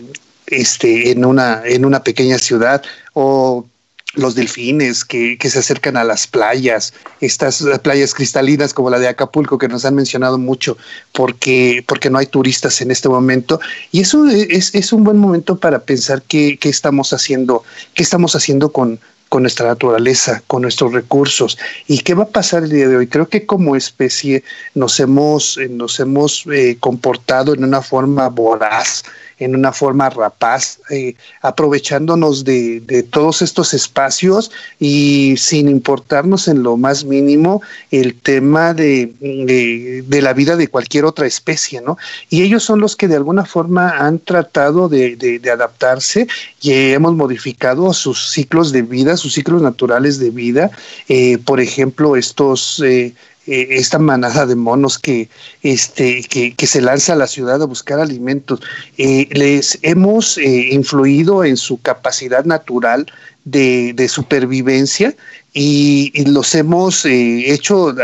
este, 0.47 1.11
en 1.11 1.25
una, 1.25 1.62
en 1.64 1.87
una 1.87 2.04
pequeña 2.04 2.38
ciudad, 2.38 2.83
o 3.14 3.66
los 4.14 4.35
delfines 4.35 5.04
que, 5.04 5.37
que, 5.38 5.50
se 5.50 5.59
acercan 5.59 5.97
a 5.97 6.04
las 6.04 6.26
playas, 6.26 6.92
estas 7.21 7.64
playas 7.83 8.14
cristalinas 8.14 8.73
como 8.73 8.90
la 8.90 8.99
de 8.99 9.09
Acapulco 9.09 9.59
que 9.59 9.68
nos 9.68 9.85
han 9.85 9.94
mencionado 9.94 10.38
mucho 10.38 10.76
porque, 11.12 11.85
porque 11.87 12.11
no 12.11 12.18
hay 12.18 12.26
turistas 12.26 12.80
en 12.80 12.90
este 12.90 13.09
momento. 13.09 13.61
Y 13.92 14.00
eso 14.00 14.26
es, 14.28 14.75
es 14.75 14.92
un 14.92 15.04
buen 15.04 15.18
momento 15.18 15.56
para 15.56 15.80
pensar 15.80 16.23
qué, 16.23 16.59
qué 16.61 16.68
estamos 16.68 17.12
haciendo, 17.12 17.64
qué 17.94 18.02
estamos 18.02 18.35
haciendo 18.37 18.71
con, 18.71 19.00
con 19.35 19.42
nuestra 19.42 19.66
naturaleza, 19.66 20.44
con 20.47 20.62
nuestros 20.62 20.92
recursos. 20.92 21.59
¿Y 21.88 21.99
qué 21.99 22.14
va 22.14 22.23
a 22.23 22.28
pasar 22.28 22.62
el 22.62 22.71
día 22.71 22.88
de 22.88 22.97
hoy? 22.97 23.09
Creo 23.09 23.28
que 23.28 23.47
como 23.47 23.75
especie 23.75 24.44
nos 24.76 25.00
hemos, 25.00 25.59
eh, 25.59 25.68
nos 25.68 25.99
hemos 25.99 26.44
eh, 26.52 26.76
comportado 26.78 27.52
en 27.52 27.64
una 27.64 27.83
forma 27.83 28.28
voraz, 28.28 29.02
en 29.44 29.54
una 29.54 29.72
forma 29.72 30.10
rapaz, 30.10 30.80
eh, 30.90 31.14
aprovechándonos 31.42 32.44
de, 32.44 33.04
todos 33.10 33.42
estos 33.42 33.74
espacios 33.74 34.50
y 34.80 35.34
sin 35.36 35.68
importarnos 35.68 36.48
en 36.48 36.62
lo 36.62 36.76
más 36.76 37.04
mínimo 37.04 37.62
el 37.90 38.14
tema 38.14 38.72
de, 38.72 39.12
de, 39.20 40.22
la 40.22 40.32
vida 40.32 40.56
de 40.56 40.68
cualquier 40.68 41.04
otra 41.04 41.26
especie, 41.26 41.80
¿no? 41.80 41.98
Y 42.30 42.42
ellos 42.42 42.64
son 42.64 42.80
los 42.80 42.96
que 42.96 43.08
de 43.08 43.16
alguna 43.16 43.44
forma 43.44 43.90
han 43.90 44.18
tratado 44.18 44.88
de, 44.88 45.40
adaptarse 45.52 46.26
y 46.60 46.72
hemos 46.72 47.14
modificado 47.14 47.92
sus 47.92 48.30
ciclos 48.30 48.72
de 48.72 48.82
vida, 48.82 49.16
sus 49.16 49.34
ciclos 49.34 49.60
naturales 49.60 50.18
de 50.18 50.30
vida. 50.30 50.70
Eh, 51.08 51.38
por 51.38 51.60
ejemplo, 51.60 52.16
estos... 52.16 52.82
Eh, 52.84 53.14
eh, 53.46 53.66
esta 53.70 53.98
manada 53.98 54.46
de 54.46 54.54
monos 54.54 54.98
que, 54.98 55.28
este, 55.62 56.22
que, 56.22 56.66
se 56.66 56.80
lanza 56.80 57.12
a 57.12 57.16
la 57.16 57.26
ciudad 57.26 57.60
a 57.60 57.66
buscar 57.66 58.00
alimentos. 58.00 58.60
Eh, 58.96 59.28
les 59.32 59.78
hemos 59.82 60.38
eh, 60.38 60.68
influido 60.72 61.44
en 61.44 61.58
su 61.58 61.78
capacidad 61.82 62.46
natural 62.46 63.06
de, 63.44 64.08
supervivencia 64.08 65.14
y, 65.52 66.24
los 66.24 66.54
hemos 66.54 67.04
hecho 67.04 67.94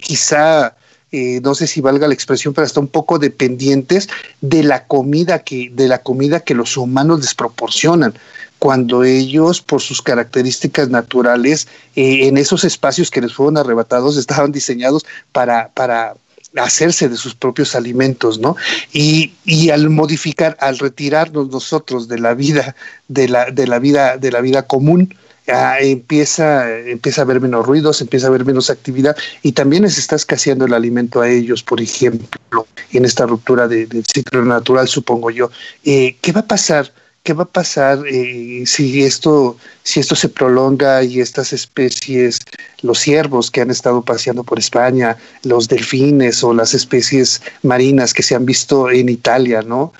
quizá... 0.00 0.74
no 1.12 1.54
sé 1.54 1.66
si 1.68 1.80
valga 1.80 2.08
la 2.08 2.14
expresión, 2.14 2.52
pero 2.52 2.66
hasta 2.66 2.80
un 2.80 2.88
poco 2.88 3.20
dependientes 3.20 4.08
de 4.40 4.64
la 4.64 4.84
comida 4.86 5.38
que, 5.38 5.70
de 5.72 5.86
la 5.86 6.02
comida 6.02 6.40
que 6.40 6.54
los 6.54 6.76
humanos 6.76 7.20
les 7.20 7.34
proporcionan 7.34 8.14
cuando 8.58 9.04
ellos, 9.04 9.60
por 9.60 9.80
sus 9.80 10.02
características 10.02 10.88
naturales, 10.88 11.68
eh, 11.96 12.26
en 12.26 12.36
esos 12.36 12.64
espacios 12.64 13.10
que 13.10 13.20
les 13.20 13.32
fueron 13.32 13.56
arrebatados, 13.56 14.16
estaban 14.16 14.52
diseñados 14.52 15.06
para, 15.32 15.68
para 15.68 16.14
hacerse 16.56 17.08
de 17.08 17.16
sus 17.16 17.34
propios 17.34 17.74
alimentos, 17.74 18.38
¿no? 18.38 18.56
Y, 18.92 19.32
y, 19.44 19.70
al 19.70 19.90
modificar, 19.90 20.56
al 20.60 20.78
retirarnos 20.78 21.50
nosotros 21.50 22.08
de 22.08 22.18
la 22.18 22.34
vida, 22.34 22.74
de 23.08 23.28
la, 23.28 23.50
de 23.50 23.66
la 23.66 23.78
vida, 23.78 24.16
de 24.16 24.32
la 24.32 24.40
vida 24.40 24.62
común, 24.62 25.14
ah, 25.48 25.76
empieza, 25.80 26.78
empieza 26.78 27.20
a 27.20 27.24
haber 27.24 27.40
menos 27.40 27.66
ruidos, 27.66 28.00
empieza 28.00 28.26
a 28.26 28.30
haber 28.30 28.44
menos 28.44 28.70
actividad 28.70 29.16
y 29.42 29.52
también 29.52 29.82
les 29.82 29.98
está 29.98 30.16
escaseando 30.16 30.64
el 30.64 30.74
alimento 30.74 31.20
a 31.20 31.28
ellos, 31.28 31.62
por 31.62 31.80
ejemplo, 31.80 32.66
en 32.92 33.04
esta 33.04 33.26
ruptura 33.26 33.68
del 33.68 34.04
ciclo 34.12 34.44
natural, 34.44 34.88
supongo 34.88 35.30
yo. 35.30 35.50
Eh, 35.84 36.16
¿Qué 36.20 36.32
va 36.32 36.40
a 36.40 36.46
pasar? 36.46 36.92
¿Qué 37.28 37.34
va 37.34 37.42
a 37.42 37.46
pasar 37.46 37.98
eh, 38.10 38.62
si 38.64 39.04
esto 39.04 39.58
si 39.82 40.00
esto 40.00 40.16
se 40.16 40.30
prolonga 40.30 41.02
y 41.02 41.20
estas 41.20 41.52
especies, 41.52 42.38
los 42.80 43.00
ciervos 43.00 43.50
que 43.50 43.60
han 43.60 43.70
estado 43.70 44.00
paseando 44.00 44.44
por 44.44 44.58
España, 44.58 45.14
los 45.42 45.68
delfines 45.68 46.42
o 46.42 46.54
las 46.54 46.72
especies 46.72 47.42
marinas 47.62 48.14
que 48.14 48.22
se 48.22 48.34
han 48.34 48.46
visto 48.46 48.88
en 48.88 49.10
Italia, 49.10 49.60
¿no? 49.60 49.92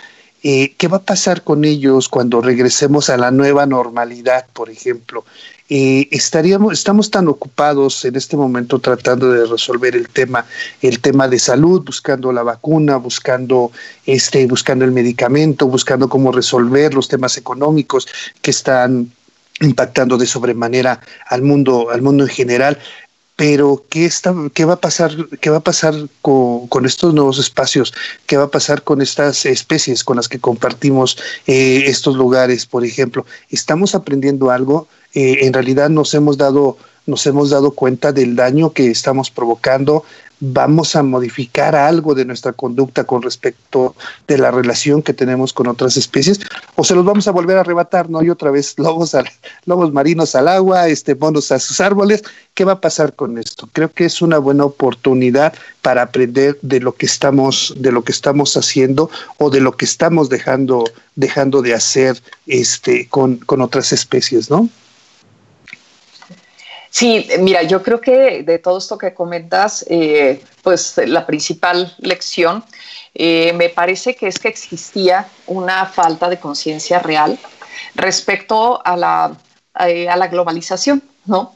Eh, 0.43 0.73
¿Qué 0.79 0.89
va 0.89 0.97
a 0.97 1.03
pasar 1.03 1.43
con 1.43 1.67
ellos 1.67 2.09
cuando 2.09 2.41
regresemos 2.41 3.11
a 3.11 3.19
la 3.19 3.31
nueva 3.31 3.67
normalidad, 3.67 4.47
por 4.55 4.71
ejemplo? 4.71 5.27
Eh, 5.71 6.09
estaríamos, 6.13 6.73
estamos 6.73 7.11
tan 7.11 7.29
ocupados 7.29 8.05
en 8.07 8.17
este 8.17 8.39
momento 8.39 8.79
tratando 8.79 9.31
de 9.31 9.45
resolver 9.45 9.95
el 9.95 10.09
tema, 10.09 10.47
el 10.81 11.01
tema 11.01 11.29
de 11.29 11.39
salud, 11.39 11.85
buscando 11.85 12.33
la 12.33 12.43
vacuna, 12.43 12.97
buscando 12.97 13.71
este, 14.07 14.47
buscando 14.47 14.87
el 14.87 14.93
medicamento, 14.93 15.67
buscando 15.67 16.09
cómo 16.09 16.33
resolver 16.33 16.95
los 16.95 17.09
temas 17.09 17.37
económicos 17.37 18.09
que 18.41 18.51
están 18.51 19.13
impactando 19.61 20.17
de 20.17 20.27
sobremanera 20.27 21.01
al 21.27 21.43
mundo, 21.43 21.91
al 21.91 22.01
mundo 22.01 22.25
en 22.25 22.31
general. 22.31 22.79
Pero 23.37 23.85
¿qué, 23.89 24.05
está, 24.07 24.35
qué 24.53 24.65
va 24.65 24.75
a 24.75 24.81
pasar, 24.81 25.15
qué 25.41 25.51
va 25.51 25.59
a 25.59 25.61
pasar 25.61 25.95
con, 26.23 26.67
con, 26.67 26.87
estos 26.87 27.15
nuevos 27.15 27.39
espacios? 27.39 27.95
¿Qué 28.27 28.37
va 28.37 28.45
a 28.45 28.51
pasar 28.51 28.83
con 28.83 29.01
estas 29.01 29.47
especies 29.47 30.03
con 30.03 30.17
las 30.17 30.29
que 30.29 30.41
compartimos 30.41 31.19
eh, 31.47 31.85
estos 31.87 32.17
lugares, 32.17 32.67
por 32.67 32.85
ejemplo? 32.85 33.27
¿Estamos 33.51 33.95
aprendiendo 33.95 34.51
algo? 34.51 34.89
Eh, 35.15 35.47
en 35.47 35.53
realidad 35.53 35.89
nos 35.89 36.15
hemos 36.15 36.37
dado 36.37 36.77
nos 37.09 37.27
hemos 37.27 37.49
dado 37.51 37.71
cuenta 37.71 38.13
del 38.13 38.37
daño 38.37 38.73
que 38.75 38.91
estamos 38.91 39.31
provocando, 39.31 40.05
vamos 40.41 40.95
a 40.95 41.03
modificar 41.03 41.75
algo 41.75 42.15
de 42.15 42.25
nuestra 42.25 42.53
conducta 42.53 43.05
con 43.05 43.23
respecto 43.23 43.95
de 44.27 44.39
la 44.39 44.51
relación 44.51 45.03
que 45.03 45.15
tenemos 45.15 45.53
con 45.53 45.67
otras 45.67 45.97
especies, 45.97 46.39
o 46.77 46.85
se 46.85 46.95
los 46.95 47.05
vamos 47.05 47.27
a 47.27 47.33
volver 47.33 47.57
a 47.57 47.61
arrebatar, 47.61 48.09
¿no? 48.11 48.23
Y 48.23 48.31
otra 48.31 48.51
vez 48.51 48.75
lobos, 48.79 49.17
lobos 49.65 49.93
marinos 49.93 50.35
al 50.35 50.49
agua, 50.49 50.89
este, 50.89 51.15
monos 51.15 51.51
a 51.51 51.59
sus 51.59 51.81
árboles. 51.81 52.23
¿Qué 52.55 52.65
va 52.65 52.73
a 52.73 52.81
pasar 52.81 53.15
con 53.15 53.39
esto? 53.39 53.69
Creo 53.73 53.91
que 53.91 54.05
es 54.05 54.21
una 54.21 54.39
buena 54.39 54.65
oportunidad 54.65 55.55
para 55.81 56.03
aprender 56.03 56.59
de 56.61 56.81
lo 56.81 56.93
que 56.93 57.07
estamos, 57.07 57.75
de 57.77 57.91
lo 57.91 58.05
que 58.05 58.13
estamos 58.13 58.57
haciendo 58.57 59.11
o 59.39 59.49
de 59.49 59.61
lo 59.61 59.73
que 59.73 59.87
estamos 59.87 60.29
dejando, 60.29 60.85
dejando 61.17 61.63
de 61.63 61.75
hacer 61.75 62.21
este, 62.47 63.09
con, 63.09 63.37
con 63.37 63.61
otras 63.61 63.93
especies, 63.93 64.51
¿no? 64.51 64.69
Sí, 66.99 67.29
mira, 67.39 67.63
yo 67.63 67.81
creo 67.81 68.01
que 68.01 68.43
de 68.43 68.59
todo 68.59 68.79
esto 68.79 68.99
que 68.99 69.15
comentas, 69.15 69.87
eh, 69.89 70.43
pues 70.65 71.01
la 71.07 71.25
principal 71.25 71.95
lección 71.99 72.65
eh, 73.15 73.53
me 73.53 73.69
parece 73.69 74.17
que 74.17 74.27
es 74.27 74.41
que 74.41 74.49
existía 74.49 75.29
una 75.47 75.87
falta 75.87 76.29
de 76.29 76.41
conciencia 76.41 76.99
real 76.99 77.39
respecto 77.95 78.85
a 78.85 78.97
la, 78.97 79.37
eh, 79.87 80.09
a 80.09 80.17
la 80.17 80.27
globalización, 80.27 81.01
¿no? 81.25 81.55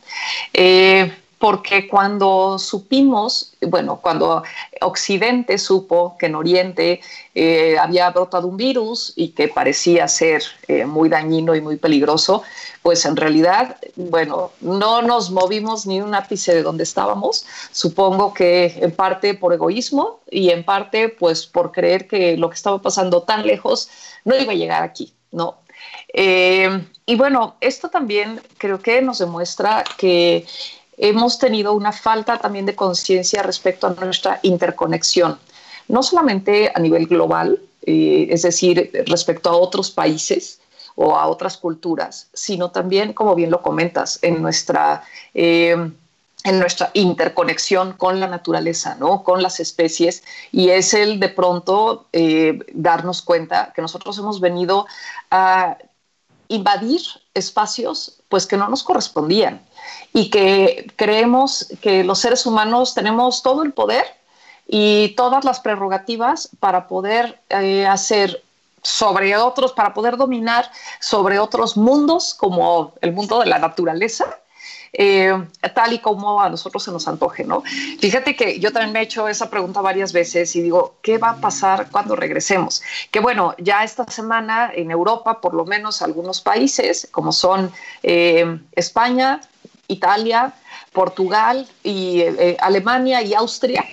Porque 1.42 1.88
cuando 1.88 2.56
supimos, 2.56 3.54
bueno, 3.62 3.98
cuando 4.00 4.44
Occidente 4.80 5.58
supo 5.58 6.16
que 6.16 6.26
en 6.26 6.36
Oriente 6.36 7.00
eh, 7.34 7.76
había 7.80 8.08
brotado 8.10 8.46
un 8.46 8.56
virus 8.56 9.12
y 9.16 9.30
que 9.30 9.48
parecía 9.48 10.06
ser 10.06 10.44
eh, 10.68 10.84
muy 10.84 11.08
dañino 11.08 11.56
y 11.56 11.60
muy 11.60 11.78
peligroso, 11.78 12.44
pues 12.80 13.04
en 13.06 13.16
realidad, 13.16 13.76
bueno, 13.96 14.52
no 14.60 15.02
nos 15.02 15.32
movimos 15.32 15.84
ni 15.84 16.00
un 16.00 16.14
ápice 16.14 16.54
de 16.54 16.62
donde 16.62 16.84
estábamos, 16.84 17.44
supongo 17.72 18.32
que 18.32 18.78
en 18.80 18.92
parte 18.92 19.34
por 19.34 19.52
egoísmo 19.52 20.20
y 20.30 20.50
en 20.50 20.64
parte 20.64 21.08
pues 21.08 21.44
por 21.44 21.72
creer 21.72 22.06
que 22.06 22.36
lo 22.36 22.50
que 22.50 22.54
estaba 22.54 22.80
pasando 22.80 23.24
tan 23.24 23.44
lejos 23.44 23.88
no 24.24 24.38
iba 24.38 24.52
a 24.52 24.54
llegar 24.54 24.84
aquí, 24.84 25.12
¿no? 25.32 25.56
Eh, 26.14 26.86
y 27.04 27.16
bueno, 27.16 27.56
esto 27.60 27.88
también 27.88 28.40
creo 28.58 28.80
que 28.80 29.02
nos 29.02 29.18
demuestra 29.18 29.82
que 29.98 30.46
hemos 31.02 31.36
tenido 31.38 31.72
una 31.72 31.90
falta 31.90 32.38
también 32.38 32.64
de 32.64 32.76
conciencia 32.76 33.42
respecto 33.42 33.88
a 33.88 33.90
nuestra 33.90 34.38
interconexión, 34.42 35.36
no 35.88 36.00
solamente 36.00 36.70
a 36.72 36.78
nivel 36.78 37.08
global, 37.08 37.60
eh, 37.84 38.28
es 38.30 38.42
decir, 38.42 39.04
respecto 39.06 39.50
a 39.50 39.56
otros 39.56 39.90
países 39.90 40.60
o 40.94 41.16
a 41.16 41.26
otras 41.26 41.56
culturas, 41.56 42.28
sino 42.32 42.70
también, 42.70 43.14
como 43.14 43.34
bien 43.34 43.50
lo 43.50 43.60
comentas, 43.62 44.20
en 44.22 44.40
nuestra... 44.40 45.02
Eh, 45.34 45.76
en 46.44 46.58
nuestra 46.58 46.90
interconexión 46.94 47.92
con 47.92 48.18
la 48.18 48.26
naturaleza, 48.26 48.96
¿no? 48.98 49.22
con 49.22 49.44
las 49.44 49.60
especies, 49.60 50.24
y 50.50 50.70
es 50.70 50.92
el 50.92 51.20
de 51.20 51.28
pronto 51.28 52.06
eh, 52.12 52.58
darnos 52.72 53.22
cuenta 53.22 53.72
que 53.76 53.80
nosotros 53.80 54.18
hemos 54.18 54.40
venido 54.40 54.88
a 55.30 55.78
invadir 56.48 57.00
espacios 57.32 58.22
pues 58.28 58.48
que 58.48 58.56
no 58.56 58.68
nos 58.68 58.82
correspondían 58.82 59.62
y 60.12 60.30
que 60.30 60.92
creemos 60.96 61.68
que 61.80 62.04
los 62.04 62.18
seres 62.18 62.46
humanos 62.46 62.94
tenemos 62.94 63.42
todo 63.42 63.62
el 63.62 63.72
poder 63.72 64.04
y 64.66 65.14
todas 65.16 65.44
las 65.44 65.60
prerrogativas 65.60 66.50
para 66.60 66.88
poder 66.88 67.40
eh, 67.48 67.86
hacer 67.86 68.42
sobre 68.82 69.36
otros, 69.36 69.72
para 69.72 69.94
poder 69.94 70.16
dominar 70.16 70.70
sobre 71.00 71.38
otros 71.38 71.76
mundos 71.76 72.34
como 72.34 72.94
el 73.00 73.12
mundo 73.12 73.40
de 73.40 73.46
la 73.46 73.58
naturaleza 73.58 74.38
eh, 74.92 75.32
tal 75.74 75.94
y 75.94 75.98
como 76.00 76.40
a 76.42 76.50
nosotros 76.50 76.82
se 76.82 76.90
nos 76.90 77.08
antoje, 77.08 77.44
¿no? 77.44 77.62
Fíjate 77.98 78.36
que 78.36 78.60
yo 78.60 78.72
también 78.72 78.92
me 78.92 79.00
he 79.00 79.02
hecho 79.04 79.26
esa 79.26 79.48
pregunta 79.48 79.80
varias 79.80 80.12
veces 80.12 80.54
y 80.54 80.60
digo, 80.60 80.96
¿qué 81.00 81.16
va 81.16 81.30
a 81.30 81.36
pasar 81.36 81.88
cuando 81.90 82.14
regresemos? 82.14 82.82
Que 83.10 83.20
bueno, 83.20 83.54
ya 83.58 83.84
esta 83.84 84.04
semana 84.04 84.70
en 84.74 84.90
Europa, 84.90 85.40
por 85.40 85.54
lo 85.54 85.64
menos 85.64 86.02
algunos 86.02 86.42
países, 86.42 87.08
como 87.10 87.32
son 87.32 87.72
eh, 88.02 88.58
España, 88.72 89.40
Italia, 89.92 90.54
Portugal 90.92 91.66
y 91.82 92.20
eh, 92.20 92.56
Alemania 92.60 93.22
y 93.22 93.34
Austria, 93.34 93.84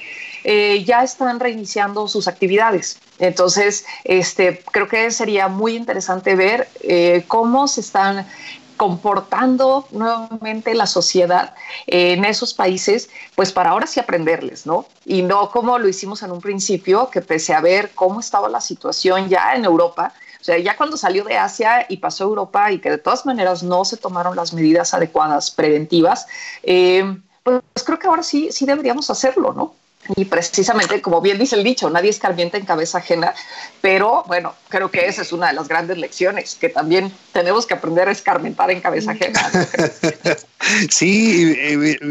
ya 0.43 1.03
están 1.03 1.39
reiniciando 1.39 2.07
sus 2.07 2.27
actividades. 2.27 2.97
Entonces, 3.19 3.85
este, 4.05 4.63
creo 4.71 4.87
que 4.87 5.11
sería 5.11 5.49
muy 5.49 5.75
interesante 5.75 6.33
ver 6.33 6.69
cómo 7.27 7.67
se 7.67 7.81
están 7.81 8.25
comportando 8.79 9.85
nuevamente 9.91 10.73
la 10.73 10.87
sociedad 10.87 11.53
en 11.85 12.23
esos 12.23 12.53
países, 12.53 13.09
pues 13.35 13.51
para 13.51 13.71
ahora 13.71 13.85
sí 13.85 13.99
aprenderles, 13.99 14.65
¿no? 14.65 14.85
Y 15.05 15.21
no 15.21 15.51
como 15.51 15.77
lo 15.77 15.89
hicimos 15.89 16.23
en 16.23 16.31
un 16.31 16.39
principio, 16.39 17.09
que 17.09 17.19
pese 17.19 17.53
a 17.53 17.59
ver 17.59 17.91
cómo 17.93 18.21
estaba 18.21 18.47
la 18.47 18.61
situación 18.61 19.27
ya 19.27 19.53
en 19.53 19.65
Europa, 19.65 20.13
O 20.39 20.43
sea, 20.43 20.57
ya 20.57 20.77
cuando 20.77 20.95
salió 20.95 21.23
de 21.25 21.37
Asia 21.37 21.85
y 21.89 21.97
pasó 21.97 22.23
a 22.23 22.27
Europa 22.27 22.71
y 22.71 22.79
que 22.79 22.89
de 22.89 22.97
todas 22.97 23.25
maneras 23.25 23.61
no 23.61 23.83
se 23.83 23.97
tomaron 23.97 24.35
las 24.35 24.53
medidas 24.53 24.93
adecuadas 24.93 25.51
preventivas, 25.51 26.27
eh, 26.63 27.17
pues 27.43 27.61
creo 27.85 27.99
que 27.99 28.07
ahora 28.07 28.23
sí, 28.23 28.51
sí 28.51 28.65
deberíamos 28.65 29.09
hacerlo, 29.09 29.53
¿no? 29.53 29.73
Y 30.15 30.25
precisamente, 30.25 31.01
como 31.01 31.21
bien 31.21 31.37
dice 31.37 31.55
el 31.55 31.63
dicho, 31.63 31.89
nadie 31.89 32.09
escarmienta 32.09 32.57
en 32.57 32.65
cabeza 32.65 32.97
ajena, 32.97 33.33
pero 33.81 34.23
bueno, 34.27 34.55
creo 34.67 34.89
que 34.89 35.05
esa 35.05 35.21
es 35.21 35.31
una 35.31 35.47
de 35.47 35.53
las 35.53 35.67
grandes 35.67 35.97
lecciones, 35.97 36.55
que 36.55 36.69
también 36.69 37.11
tenemos 37.31 37.65
que 37.65 37.75
aprender 37.75 38.07
a 38.07 38.11
escarmentar 38.11 38.71
en 38.71 38.81
cabeza 38.81 39.11
ajena. 39.11 39.39
Sí, 40.91 41.55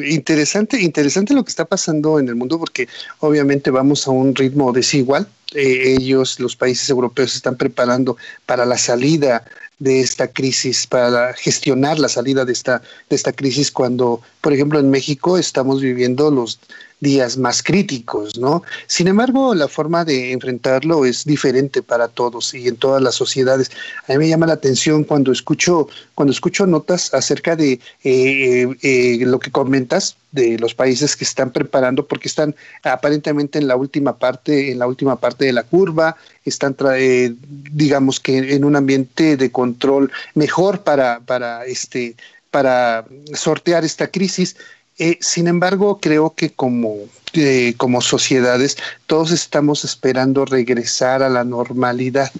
interesante, 0.08 0.80
interesante 0.80 1.34
lo 1.34 1.44
que 1.44 1.50
está 1.50 1.66
pasando 1.66 2.18
en 2.18 2.28
el 2.28 2.34
mundo, 2.34 2.58
porque 2.58 2.88
obviamente 3.20 3.70
vamos 3.70 4.06
a 4.06 4.10
un 4.10 4.34
ritmo 4.34 4.72
desigual. 4.72 5.28
Eh, 5.54 5.94
ellos, 5.98 6.40
los 6.40 6.56
países 6.56 6.88
europeos, 6.90 7.32
se 7.32 7.36
están 7.36 7.56
preparando 7.56 8.16
para 8.46 8.66
la 8.66 8.78
salida 8.78 9.44
de 9.78 10.00
esta 10.00 10.28
crisis, 10.28 10.86
para 10.86 11.34
gestionar 11.34 11.98
la 11.98 12.08
salida 12.08 12.44
de 12.44 12.52
esta, 12.52 12.82
de 13.08 13.16
esta 13.16 13.32
crisis, 13.32 13.70
cuando, 13.70 14.22
por 14.40 14.52
ejemplo, 14.52 14.80
en 14.80 14.90
México 14.90 15.38
estamos 15.38 15.80
viviendo 15.80 16.30
los 16.30 16.58
días 17.00 17.36
más 17.36 17.62
críticos, 17.62 18.38
¿no? 18.38 18.62
Sin 18.86 19.08
embargo, 19.08 19.54
la 19.54 19.68
forma 19.68 20.04
de 20.04 20.32
enfrentarlo 20.32 21.04
es 21.04 21.24
diferente 21.24 21.82
para 21.82 22.08
todos 22.08 22.54
y 22.54 22.68
en 22.68 22.76
todas 22.76 23.02
las 23.02 23.14
sociedades. 23.14 23.70
A 24.08 24.12
mí 24.12 24.18
me 24.18 24.28
llama 24.28 24.46
la 24.46 24.54
atención 24.54 25.04
cuando 25.04 25.30
escucho, 25.30 25.88
cuando 26.14 26.32
escucho 26.32 26.66
notas 26.66 27.14
acerca 27.14 27.54
de 27.56 27.80
eh, 28.04 28.68
eh, 28.82 29.18
lo 29.20 29.38
que 29.38 29.50
comentas 29.50 30.16
de 30.32 30.58
los 30.58 30.74
países 30.74 31.16
que 31.16 31.24
están 31.24 31.50
preparando 31.50 32.06
porque 32.06 32.28
están 32.28 32.54
aparentemente 32.82 33.58
en 33.58 33.68
la 33.68 33.76
última 33.76 34.18
parte, 34.18 34.72
en 34.72 34.78
la 34.78 34.86
última 34.86 35.16
parte 35.16 35.46
de 35.46 35.52
la 35.52 35.62
curva, 35.62 36.16
están 36.44 36.76
eh, 36.96 37.34
digamos 37.72 38.20
que 38.20 38.54
en 38.54 38.64
un 38.64 38.76
ambiente 38.76 39.36
de 39.36 39.50
control 39.50 40.10
mejor 40.34 40.82
para, 40.82 41.20
para 41.20 41.64
este 41.64 42.16
para 42.50 43.04
sortear 43.34 43.84
esta 43.84 44.08
crisis 44.08 44.56
eh, 44.98 45.18
sin 45.20 45.46
embargo, 45.46 45.98
creo 46.00 46.34
que 46.34 46.50
como, 46.50 46.96
eh, 47.32 47.74
como 47.76 48.00
sociedades 48.00 48.76
todos 49.06 49.30
estamos 49.30 49.84
esperando 49.84 50.44
regresar 50.44 51.22
a 51.22 51.28
la 51.28 51.44
normalidad. 51.44 52.32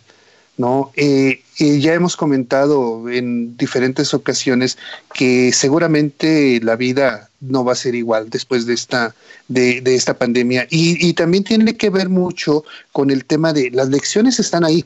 ¿no? 0.56 0.90
Eh, 0.96 1.42
ya 1.56 1.94
hemos 1.94 2.16
comentado 2.16 3.08
en 3.08 3.56
diferentes 3.56 4.12
ocasiones 4.12 4.76
que 5.14 5.52
seguramente 5.52 6.58
la 6.60 6.74
vida 6.74 7.30
no 7.40 7.64
va 7.64 7.74
a 7.74 7.76
ser 7.76 7.94
igual 7.94 8.28
después 8.28 8.66
de 8.66 8.74
esta, 8.74 9.14
de, 9.46 9.80
esta 9.84 10.14
pandemia. 10.18 10.66
Y, 10.68 11.12
también 11.12 11.44
tiene 11.44 11.76
que 11.76 11.90
ver 11.90 12.08
mucho 12.08 12.64
con 12.90 13.10
el 13.10 13.24
tema 13.24 13.52
de 13.52 13.70
las 13.70 13.88
lecciones 13.88 14.40
están 14.40 14.64
ahí. 14.64 14.84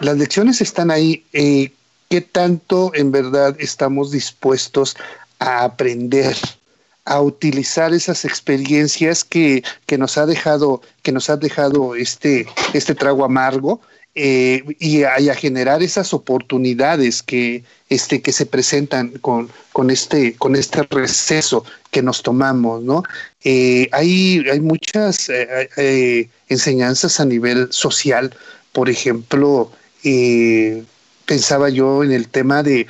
Las 0.00 0.16
lecciones 0.16 0.62
están 0.62 0.90
ahí. 0.90 1.24
¿Qué 1.32 2.20
tanto 2.22 2.92
en 2.94 3.12
verdad 3.12 3.54
estamos 3.58 4.12
dispuestos 4.12 4.96
a 5.38 5.64
aprender? 5.64 6.36
A 7.04 7.20
utilizar 7.20 7.92
esas 7.92 8.24
experiencias 8.24 9.24
que, 9.24 9.64
que, 9.86 9.98
nos 9.98 10.18
ha 10.18 10.26
dejado, 10.26 10.82
que 11.02 11.12
nos 11.12 11.30
ha 11.30 11.36
dejado 11.36 11.96
este, 11.96 12.46
este 12.72 12.94
trago 12.94 13.24
amargo 13.24 13.80
eh, 14.14 14.62
y, 14.78 15.04
a, 15.04 15.34
generar 15.34 15.82
esas 15.82 16.12
oportunidades 16.12 17.22
que, 17.22 17.64
este, 17.88 18.20
que 18.20 18.32
se 18.32 18.44
presentan 18.44 19.08
con, 19.22 19.48
con, 19.72 19.90
este, 19.90 20.34
con 20.34 20.54
este 20.54 20.82
receso 20.82 21.64
que 21.90 22.02
nos 22.02 22.22
tomamos, 22.22 22.82
¿no? 22.82 23.02
Eh, 23.42 23.88
hay, 23.90 24.44
hay 24.50 24.60
muchas 24.60 25.30
eh, 25.30 26.28
enseñanzas 26.48 27.20
a 27.20 27.24
nivel 27.24 27.72
social, 27.72 28.34
por 28.72 28.90
ejemplo, 28.90 29.72
pensaba 31.24 31.70
yo 31.70 32.04
en 32.04 32.12
el 32.12 32.28
tema 32.28 32.62
de 32.62 32.86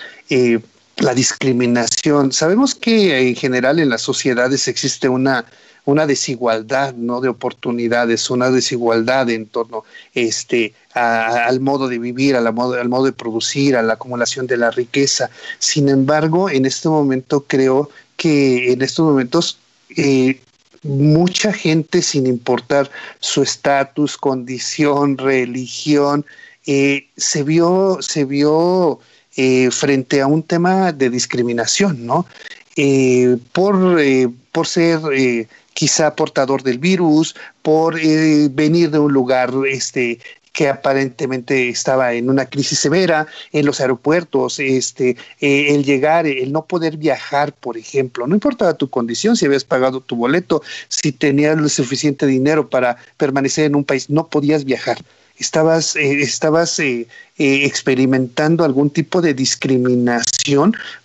la 1.03 1.15
discriminación. 1.15 2.33
Sabemos 2.33 2.77
que 2.77 3.29
en 3.29 3.35
general 3.35 3.81
en 3.81 3.89
las 3.89 4.03
sociedades 4.03 4.69
existe 4.69 5.09
una, 5.09 5.45
una 5.85 6.07
desigualdad 6.07 6.95
¿no? 6.95 7.21
de 7.21 7.29
oportunidades, 7.29 8.31
una 8.31 8.51
desigualdad 8.51 9.29
en 9.29 9.47
torno 9.47 9.85
este, 10.15 10.75
al 10.95 11.59
modo 11.59 11.89
de 11.89 11.99
vivir, 11.99 12.37
al 12.37 12.53
modo, 12.53 12.81
al 12.81 12.89
modo 12.89 13.07
de 13.07 13.13
producir, 13.13 13.77
a 13.77 13.83
la 13.83 13.95
acumulación 13.95 14.47
de 14.47 14.57
la 14.57 14.71
riqueza. 14.71 15.29
Sin 15.59 15.89
embargo, 15.89 16.49
en 16.49 16.67
este 16.67 16.89
momento 16.89 17.45
creo 17.49 17.91
que 18.17 18.73
en 18.73 18.81
estos 18.81 19.05
momentos 19.05 19.59
eh, 19.97 20.41
mucha 20.85 21.53
gente, 21.53 22.01
sin 22.01 22.29
importar 22.29 22.89
su 23.19 23.43
estatus, 23.43 24.17
condición, 24.17 25.19
religión, 25.19 26.25
eh, 26.65 27.09
se 27.17 27.43
vio, 27.43 27.99
se 28.01 28.25
vio 28.25 29.01
eh, 29.37 29.71
frente 29.71 30.21
a 30.21 30.27
un 30.27 30.43
tema 30.43 30.93
de 30.93 31.09
discriminación, 31.09 32.05
¿no? 32.05 32.27
Eh, 32.77 33.39
por, 33.53 33.99
eh, 33.99 34.29
por 34.53 34.67
ser 34.67 35.01
quizá 35.73 36.15
portador 36.15 36.63
del 36.63 36.79
virus, 36.79 37.35
por 37.63 37.95
venir 38.51 38.91
de 38.91 38.99
un 38.99 39.13
lugar 39.13 39.51
este, 39.67 40.19
que 40.53 40.69
aparentemente 40.69 41.71
estaba 41.71 42.13
en 42.13 42.29
una 42.29 42.45
crisis 42.45 42.79
severa 42.79 43.27
en 43.53 43.65
los 43.65 43.81
aeropuertos, 43.81 44.59
este, 44.59 45.17
el 45.41 45.83
llegar, 45.83 46.27
el 46.27 46.53
no 46.53 46.67
poder 46.67 46.99
viajar, 46.99 47.55
por 47.55 47.79
ejemplo, 47.79 48.27
no 48.27 48.35
importaba 48.35 48.75
tu 48.75 48.91
condición, 48.91 49.37
si 49.37 49.47
habías 49.47 49.65
pagado 49.65 50.01
tu 50.01 50.17
boleto, 50.17 50.63
si 50.89 51.11
tenías 51.13 51.73
suficiente 51.73 52.27
dinero 52.27 52.69
para 52.69 52.99
permanecer 53.17 53.65
en 53.65 53.77
un 53.77 53.85
país, 53.85 54.11
no 54.11 54.27
podías 54.29 54.65
viajar 54.65 54.99
estabas, 55.43 55.97
eh, 55.97 56.23
estabas 56.23 56.79
eh, 56.79 57.07
eh, 57.37 57.65
experimentando 57.67 58.65
algún 58.65 58.91
tipo 58.91 59.21
de 59.21 59.35
discriminación 59.35 60.32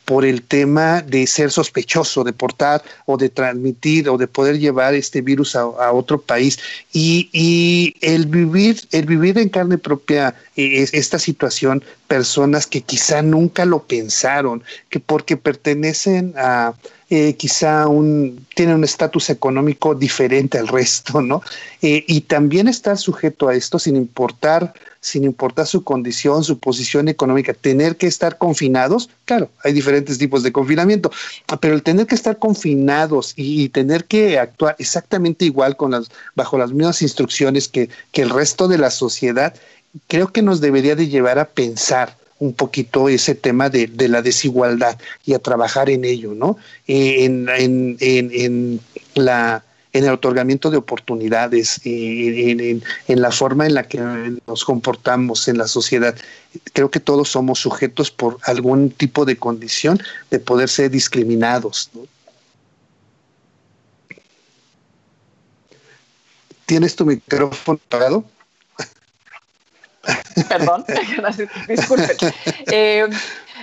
por 0.06 0.26
el 0.26 0.42
tema 0.42 1.02
de 1.02 1.28
ser 1.28 1.52
sospechoso, 1.52 2.24
de 2.24 2.34
portar 2.34 2.82
o 3.06 3.18
de 3.18 3.30
transmitir 3.30 4.10
o 4.10 4.18
de 4.18 4.28
poder 4.28 4.58
llevar 4.58 4.94
este 4.94 5.22
virus 5.22 5.56
a, 5.56 5.92
otro 5.92 6.22
país. 6.22 6.58
Y, 6.94 7.94
el 8.02 8.26
vivir, 8.26 8.80
el 8.92 9.06
vivir 9.06 9.38
en 9.38 9.50
carne 9.50 9.78
propia 9.78 10.34
esta 10.56 11.20
situación, 11.20 11.84
personas 12.08 12.66
que 12.68 12.82
quizá 12.82 13.22
nunca 13.22 13.66
lo 13.66 13.84
pensaron, 13.84 14.64
que 14.90 15.00
porque 15.00 15.36
pertenecen 15.38 16.34
a 16.38 16.74
eh, 17.10 17.36
quizá 17.36 17.88
un, 17.88 18.46
tiene 18.54 18.76
un 18.76 18.84
estatus 18.84 19.30
económico 19.30 19.96
diferente 19.96 20.58
al 20.58 20.68
resto, 20.68 21.22
¿no? 21.22 21.42
Eh, 21.82 22.04
y 22.06 22.22
también 22.22 22.68
estar 22.68 22.98
sujeto 22.98 23.48
a 23.48 23.56
esto 23.56 23.80
sin 23.80 23.96
importar, 23.96 24.74
sin 25.08 25.24
importar 25.24 25.66
su 25.66 25.84
condición, 25.84 26.44
su 26.44 26.60
posición 26.60 27.08
económica, 27.08 27.54
tener 27.54 27.96
que 27.96 28.08
estar 28.08 28.38
confinados, 28.38 29.10
claro, 29.26 29.50
hay 29.64 29.72
diferentes 29.72 30.18
tipos 30.18 30.44
de 30.44 30.52
confinamiento, 30.52 31.12
pero 31.62 31.74
el 31.74 31.82
tener 31.82 32.08
que 32.08 32.16
estar 32.16 32.38
confinados 32.38 33.34
y, 33.36 33.70
tener 33.70 34.06
que 34.06 34.40
actuar 34.40 34.76
exactamente 34.80 35.46
igual 35.46 35.78
con 35.78 35.92
las, 35.92 36.10
bajo 36.36 36.58
las 36.58 36.72
mismas 36.72 37.02
instrucciones 37.02 37.68
que, 37.68 37.90
que 38.12 38.22
el 38.22 38.30
resto 38.30 38.68
de 38.68 38.78
la 38.78 38.92
sociedad, 38.92 39.54
creo 40.08 40.32
que 40.32 40.42
nos 40.42 40.62
debería 40.62 40.96
de 40.96 41.08
llevar 41.08 41.40
a 41.40 41.46
pensar 41.46 42.18
un 42.40 42.54
poquito 42.54 43.10
ese 43.10 43.34
tema 43.34 43.70
de, 43.70 43.90
la 44.08 44.22
desigualdad 44.22 44.98
y 45.26 45.34
a 45.34 45.40
trabajar 45.40 45.90
en 45.90 46.06
ello, 46.06 46.34
¿no? 46.36 46.58
Eh, 46.88 47.26
en, 47.26 47.50
en, 47.50 47.98
en, 48.00 48.80
la 49.16 49.64
en 49.94 50.04
el 50.04 50.12
otorgamiento 50.12 50.70
de 50.70 50.78
oportunidades, 50.78 51.82
en, 51.84 52.84
en, 53.08 53.22
la 53.22 53.32
forma 53.32 53.66
en 53.66 53.74
la 53.74 53.84
que 53.84 54.00
nos 54.46 54.66
comportamos 54.66 55.48
en 55.48 55.58
la 55.58 55.68
sociedad. 55.68 56.16
Creo 56.74 56.92
que 56.92 57.00
todos 57.00 57.30
somos 57.30 57.60
sujetos 57.60 58.12
por 58.12 58.38
algún 58.44 58.92
tipo 58.92 59.26
de 59.26 59.38
condición 59.38 60.00
de 60.30 60.40
poder 60.40 60.70
ser 60.70 60.92
discriminados. 60.92 61.90
¿Tienes 66.66 66.96
tu 66.96 67.06
micrófono 67.06 67.80
apagado? 67.88 68.26
Perdón, 70.50 70.86
disculpen. 71.68 72.18
Eh, 72.72 73.08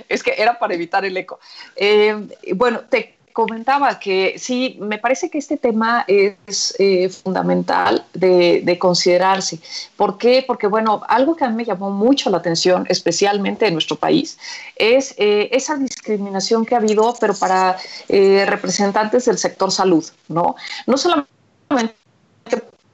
es 0.09 0.23
que 0.23 0.35
era 0.37 0.59
para 0.59 0.75
evitar 0.75 1.05
el 1.05 1.17
eco. 1.17 1.39
Eh, 1.77 2.17
bueno, 2.55 2.81
te 2.81 3.17
comentaba 3.35 3.99
que 3.99 4.37
sí, 4.38 4.79
me 4.81 4.99
parece 4.99 5.29
que 5.29 5.38
este 5.38 5.57
tema 5.57 6.05
es 6.07 6.73
eh, 6.79 7.09
fundamental 7.09 8.07
de, 8.14 8.79
considerarse. 8.81 9.59
¿Por 9.97 10.18
qué? 10.18 10.44
Porque, 10.47 10.68
bueno, 10.68 11.03
algo 11.09 11.35
que 11.35 11.44
a 11.44 11.51
mí 11.51 11.57
me 11.57 11.64
llamó 11.64 11.90
mucho 11.90 12.31
la 12.31 12.38
atención, 12.38 12.87
especialmente 12.88 13.66
en 13.66 13.75
nuestro 13.75 13.97
país, 13.97 14.38
es 14.77 15.14
esa 15.18 15.75
discriminación 15.77 16.64
que 16.64 16.77
ha 16.77 16.79
habido, 16.79 17.14
pero 17.20 17.35
para 17.35 17.77
representantes 18.09 19.25
del 19.25 19.37
sector 19.37 19.73
salud, 19.73 20.05
¿no? 20.29 20.55
No 20.87 20.97
solamente 20.97 21.97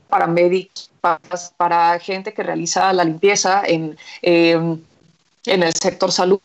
para 0.09 0.26
médicos, 0.26 0.90
para, 1.57 1.98
gente 1.98 2.33
que 2.33 2.42
realiza 2.42 2.92
la 2.94 3.05
limpieza 3.05 3.62
en, 3.66 3.98
en 4.22 4.83
el 5.44 5.74
sector 5.74 6.11
salud 6.11 6.40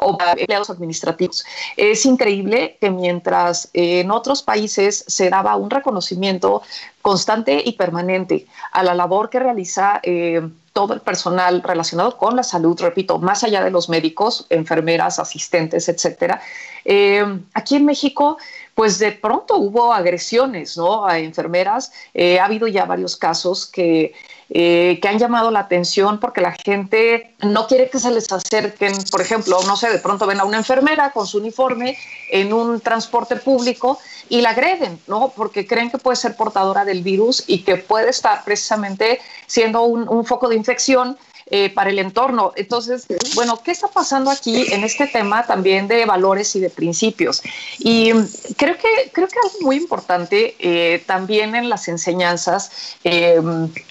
o 0.00 0.18
empleados 0.36 0.70
administrativos. 0.70 1.44
Es 1.76 2.06
increíble 2.06 2.76
que 2.80 2.90
mientras 2.90 3.68
en 3.72 4.10
otros 4.10 4.42
países 4.42 5.04
se 5.06 5.30
daba 5.30 5.56
un 5.56 5.70
reconocimiento 5.70 6.62
constante 7.02 7.62
y 7.64 7.72
permanente 7.72 8.46
a 8.72 8.82
la 8.82 8.94
labor 8.94 9.30
que 9.30 9.40
realiza 9.40 10.00
em, 10.02 10.52
todo 10.72 10.94
el 10.94 11.00
personal 11.00 11.62
relacionado 11.62 12.16
con 12.16 12.36
la 12.36 12.42
salud, 12.42 12.78
repito, 12.80 13.18
más 13.18 13.42
allá 13.42 13.62
de 13.62 13.70
los 13.70 13.88
médicos, 13.88 14.46
enfermeras, 14.50 15.18
asistentes, 15.18 15.88
etcétera. 15.88 16.40
Eh, 16.84 17.24
aquí 17.54 17.76
en 17.76 17.84
México, 17.84 18.38
pues 18.74 18.98
de 18.98 19.12
pronto 19.12 19.56
hubo 19.56 19.92
agresiones 19.92 20.76
¿no? 20.76 21.04
a 21.04 21.18
enfermeras. 21.18 21.92
Eh, 22.14 22.38
ha 22.38 22.44
habido 22.44 22.66
ya 22.68 22.84
varios 22.84 23.16
casos 23.16 23.66
que, 23.66 24.14
eh, 24.52 24.98
que 25.00 25.06
han 25.06 25.20
llamado 25.20 25.52
la 25.52 25.60
atención 25.60 26.18
porque 26.18 26.40
la 26.40 26.50
gente 26.50 27.36
no 27.40 27.68
quiere 27.68 27.88
que 27.88 28.00
se 28.00 28.10
les 28.10 28.32
acerquen, 28.32 28.92
por 29.08 29.20
ejemplo, 29.20 29.60
no 29.64 29.76
sé, 29.76 29.90
de 29.90 29.98
pronto 29.98 30.26
ven 30.26 30.40
a 30.40 30.44
una 30.44 30.56
enfermera 30.56 31.12
con 31.12 31.24
su 31.24 31.38
uniforme 31.38 31.96
en 32.30 32.52
un 32.52 32.80
transporte 32.80 33.36
público 33.36 34.00
y 34.28 34.40
la 34.40 34.50
agreden, 34.50 34.98
¿no? 35.06 35.32
Porque 35.36 35.68
creen 35.68 35.88
que 35.88 35.98
puede 35.98 36.16
ser 36.16 36.34
portadora 36.34 36.84
del 36.84 37.02
virus 37.02 37.44
y 37.46 37.62
que 37.62 37.76
puede 37.76 38.10
estar 38.10 38.42
precisamente 38.42 39.20
siendo 39.46 39.82
un, 39.82 40.08
un 40.08 40.24
foco 40.24 40.48
de 40.48 40.56
infección 40.56 41.16
eh, 41.52 41.68
para 41.70 41.90
el 41.90 41.98
entorno. 41.98 42.52
Entonces, 42.54 43.06
bueno, 43.34 43.60
¿qué 43.62 43.72
está 43.72 43.88
pasando 43.88 44.30
aquí 44.30 44.72
en 44.72 44.84
este 44.84 45.08
tema 45.08 45.44
también 45.44 45.88
de 45.88 46.06
valores 46.06 46.54
y 46.54 46.60
de 46.60 46.70
principios? 46.70 47.42
Y 47.80 48.12
creo 48.56 48.76
que, 48.78 49.10
creo 49.12 49.26
que 49.26 49.38
algo 49.42 49.58
muy 49.62 49.76
importante 49.76 50.54
eh, 50.60 51.02
también 51.06 51.56
en 51.56 51.68
las 51.68 51.88
enseñanzas, 51.88 52.96
eh, 53.02 53.40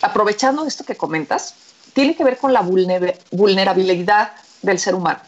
aprovechando 0.02 0.65
esto 0.65 0.86
que 0.86 0.95
comentas, 0.95 1.56
tiene 1.91 2.15
que 2.15 2.24
ver 2.24 2.38
con 2.38 2.54
la 2.54 2.62
vulnerabilidad 2.62 4.32
del 4.62 4.80
ser 4.80 4.95
humano. 4.95 5.19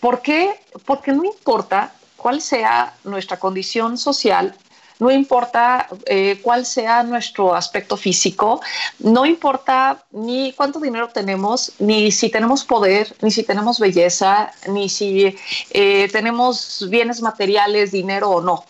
¿Por 0.00 0.20
qué? 0.20 0.60
Porque 0.84 1.12
no 1.12 1.24
importa 1.24 1.94
cuál 2.16 2.42
sea 2.42 2.94
nuestra 3.04 3.38
condición 3.38 3.96
social, 3.96 4.54
no 4.98 5.10
importa 5.10 5.88
eh, 6.06 6.38
cuál 6.42 6.66
sea 6.66 7.02
nuestro 7.02 7.54
aspecto 7.54 7.96
físico, 7.96 8.60
no 8.98 9.26
importa 9.26 10.04
ni 10.12 10.52
cuánto 10.52 10.80
dinero 10.80 11.08
tenemos, 11.08 11.72
ni 11.78 12.12
si 12.12 12.30
tenemos 12.30 12.64
poder, 12.64 13.14
ni 13.20 13.30
si 13.30 13.42
tenemos 13.42 13.78
belleza, 13.78 14.52
ni 14.68 14.88
si 14.88 15.36
eh, 15.70 16.08
tenemos 16.12 16.86
bienes 16.88 17.22
materiales, 17.22 17.92
dinero 17.92 18.30
o 18.30 18.40
no. 18.40 18.64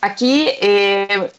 Aquí 0.00 0.48
eh, 0.60 1.32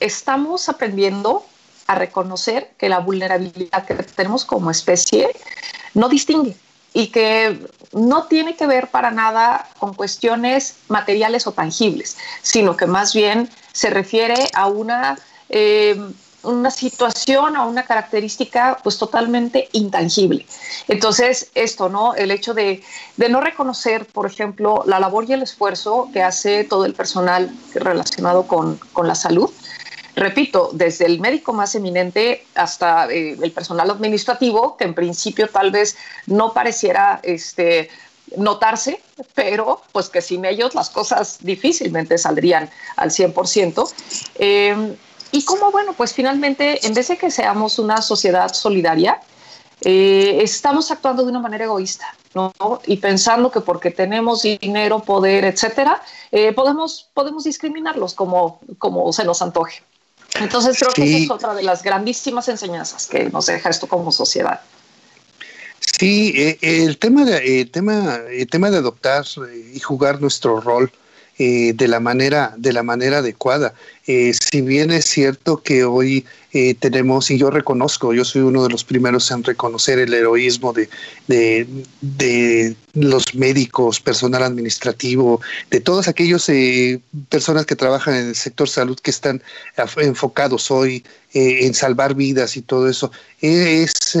estamos 0.00 0.68
aprendiendo 0.68 1.44
a 1.86 1.94
reconocer 1.94 2.72
que 2.78 2.88
la 2.88 2.98
vulnerabilidad 2.98 3.84
que 3.86 3.94
tenemos 3.94 4.44
como 4.44 4.70
especie 4.70 5.30
no 5.94 6.08
distingue 6.08 6.56
y 6.94 7.08
que 7.08 7.60
no 7.92 8.24
tiene 8.24 8.56
que 8.56 8.66
ver 8.66 8.88
para 8.88 9.10
nada 9.10 9.68
con 9.78 9.94
cuestiones 9.94 10.76
materiales 10.88 11.46
o 11.46 11.52
tangibles, 11.52 12.16
sino 12.40 12.76
que 12.76 12.86
más 12.86 13.12
bien 13.12 13.50
se 13.72 13.90
refiere 13.90 14.36
a 14.54 14.66
una, 14.68 15.18
eh, 15.48 16.00
una 16.44 16.70
situación, 16.70 17.56
a 17.56 17.64
una 17.64 17.84
característica 17.84 18.78
pues 18.82 18.96
totalmente 18.96 19.68
intangible. 19.72 20.46
Entonces, 20.86 21.50
esto, 21.54 21.88
¿no? 21.88 22.14
El 22.14 22.30
hecho 22.30 22.54
de, 22.54 22.82
de 23.16 23.28
no 23.28 23.40
reconocer, 23.40 24.06
por 24.06 24.26
ejemplo, 24.26 24.84
la 24.86 25.00
labor 25.00 25.24
y 25.28 25.32
el 25.32 25.42
esfuerzo 25.42 26.10
que 26.12 26.22
hace 26.22 26.62
todo 26.62 26.84
el 26.84 26.94
personal 26.94 27.50
relacionado 27.74 28.46
con, 28.46 28.78
con 28.92 29.08
la 29.08 29.16
salud, 29.16 29.50
repito, 30.14 30.70
desde 30.72 31.06
el 31.06 31.20
médico 31.20 31.52
más 31.52 31.74
eminente 31.74 32.46
hasta 32.54 33.10
eh, 33.10 33.36
el 33.40 33.52
personal 33.52 33.90
administrativo, 33.90 34.76
que 34.76 34.84
en 34.84 34.94
principio 34.94 35.48
tal 35.48 35.70
vez 35.70 35.96
no 36.26 36.52
pareciera 36.52 37.20
este, 37.22 37.90
notarse, 38.36 39.00
pero 39.34 39.82
pues 39.92 40.08
que 40.08 40.20
sin 40.20 40.44
ellos 40.44 40.74
las 40.74 40.90
cosas 40.90 41.38
difícilmente 41.40 42.18
saldrían 42.18 42.70
al 42.96 43.10
100%. 43.10 43.92
Eh, 44.36 44.96
y 45.32 45.44
como, 45.44 45.72
bueno, 45.72 45.94
pues 45.94 46.12
finalmente, 46.12 46.86
en 46.86 46.94
vez 46.94 47.08
de 47.08 47.16
que 47.16 47.30
seamos 47.30 47.80
una 47.80 48.00
sociedad 48.02 48.52
solidaria, 48.52 49.20
eh, 49.80 50.38
estamos 50.42 50.92
actuando 50.92 51.24
de 51.24 51.30
una 51.30 51.40
manera 51.40 51.64
egoísta, 51.64 52.06
¿no? 52.34 52.52
Y 52.86 52.98
pensando 52.98 53.50
que 53.50 53.60
porque 53.60 53.90
tenemos 53.90 54.42
dinero, 54.42 55.00
poder, 55.00 55.44
etcétera, 55.44 56.00
podemos, 56.54 57.10
podemos 57.12 57.44
discriminarlos 57.44 58.14
como, 58.14 58.60
como 58.78 59.12
se 59.12 59.24
nos 59.24 59.42
antoje. 59.42 59.82
Entonces 60.40 60.78
creo 60.78 60.92
que 60.92 61.04
esa 61.04 61.24
es 61.24 61.30
otra 61.30 61.54
de 61.54 61.62
las 61.62 61.82
grandísimas 61.82 62.48
enseñanzas 62.48 63.06
que 63.06 63.30
nos 63.30 63.46
deja 63.46 63.70
esto 63.70 63.86
como 63.86 64.10
sociedad. 64.10 64.60
Sí, 65.98 66.32
eh, 66.36 66.58
el 66.60 66.98
tema 66.98 67.24
de 67.24 67.64
tema 67.66 68.18
el 68.30 68.48
tema 68.48 68.70
de 68.70 68.78
adoptar 68.78 69.24
y 69.72 69.78
jugar 69.78 70.20
nuestro 70.20 70.60
rol 70.60 70.90
eh, 71.38 71.72
de 71.74 71.88
la 71.88 72.00
manera 72.00 72.54
de 72.56 72.72
la 72.72 72.82
manera 72.82 73.18
adecuada. 73.18 73.74
Eh, 74.06 74.32
si 74.34 74.60
bien 74.60 74.90
es 74.90 75.04
cierto 75.04 75.62
que 75.62 75.84
hoy 75.84 76.24
eh, 76.54 76.74
tenemos 76.74 77.30
y 77.30 77.38
yo 77.38 77.50
reconozco, 77.50 78.14
yo 78.14 78.24
soy 78.24 78.42
uno 78.42 78.62
de 78.62 78.70
los 78.70 78.84
primeros 78.84 79.30
en 79.30 79.42
reconocer 79.42 79.98
el 79.98 80.14
heroísmo 80.14 80.72
de, 80.72 80.88
de, 81.26 82.76
los 82.94 83.34
médicos, 83.34 84.00
personal 84.00 84.44
administrativo, 84.44 85.40
de 85.70 85.80
todas 85.80 86.06
aquellas 86.06 86.48
personas 87.28 87.66
que 87.66 87.74
trabajan 87.74 88.14
en 88.14 88.28
el 88.28 88.36
sector 88.36 88.68
salud 88.68 88.98
que 89.00 89.10
están 89.10 89.42
enfocados 89.96 90.70
hoy 90.70 91.04
en 91.32 91.74
salvar 91.74 92.14
vidas 92.14 92.56
y 92.56 92.62
todo 92.62 92.88
eso. 92.88 93.10
Es 93.40 94.16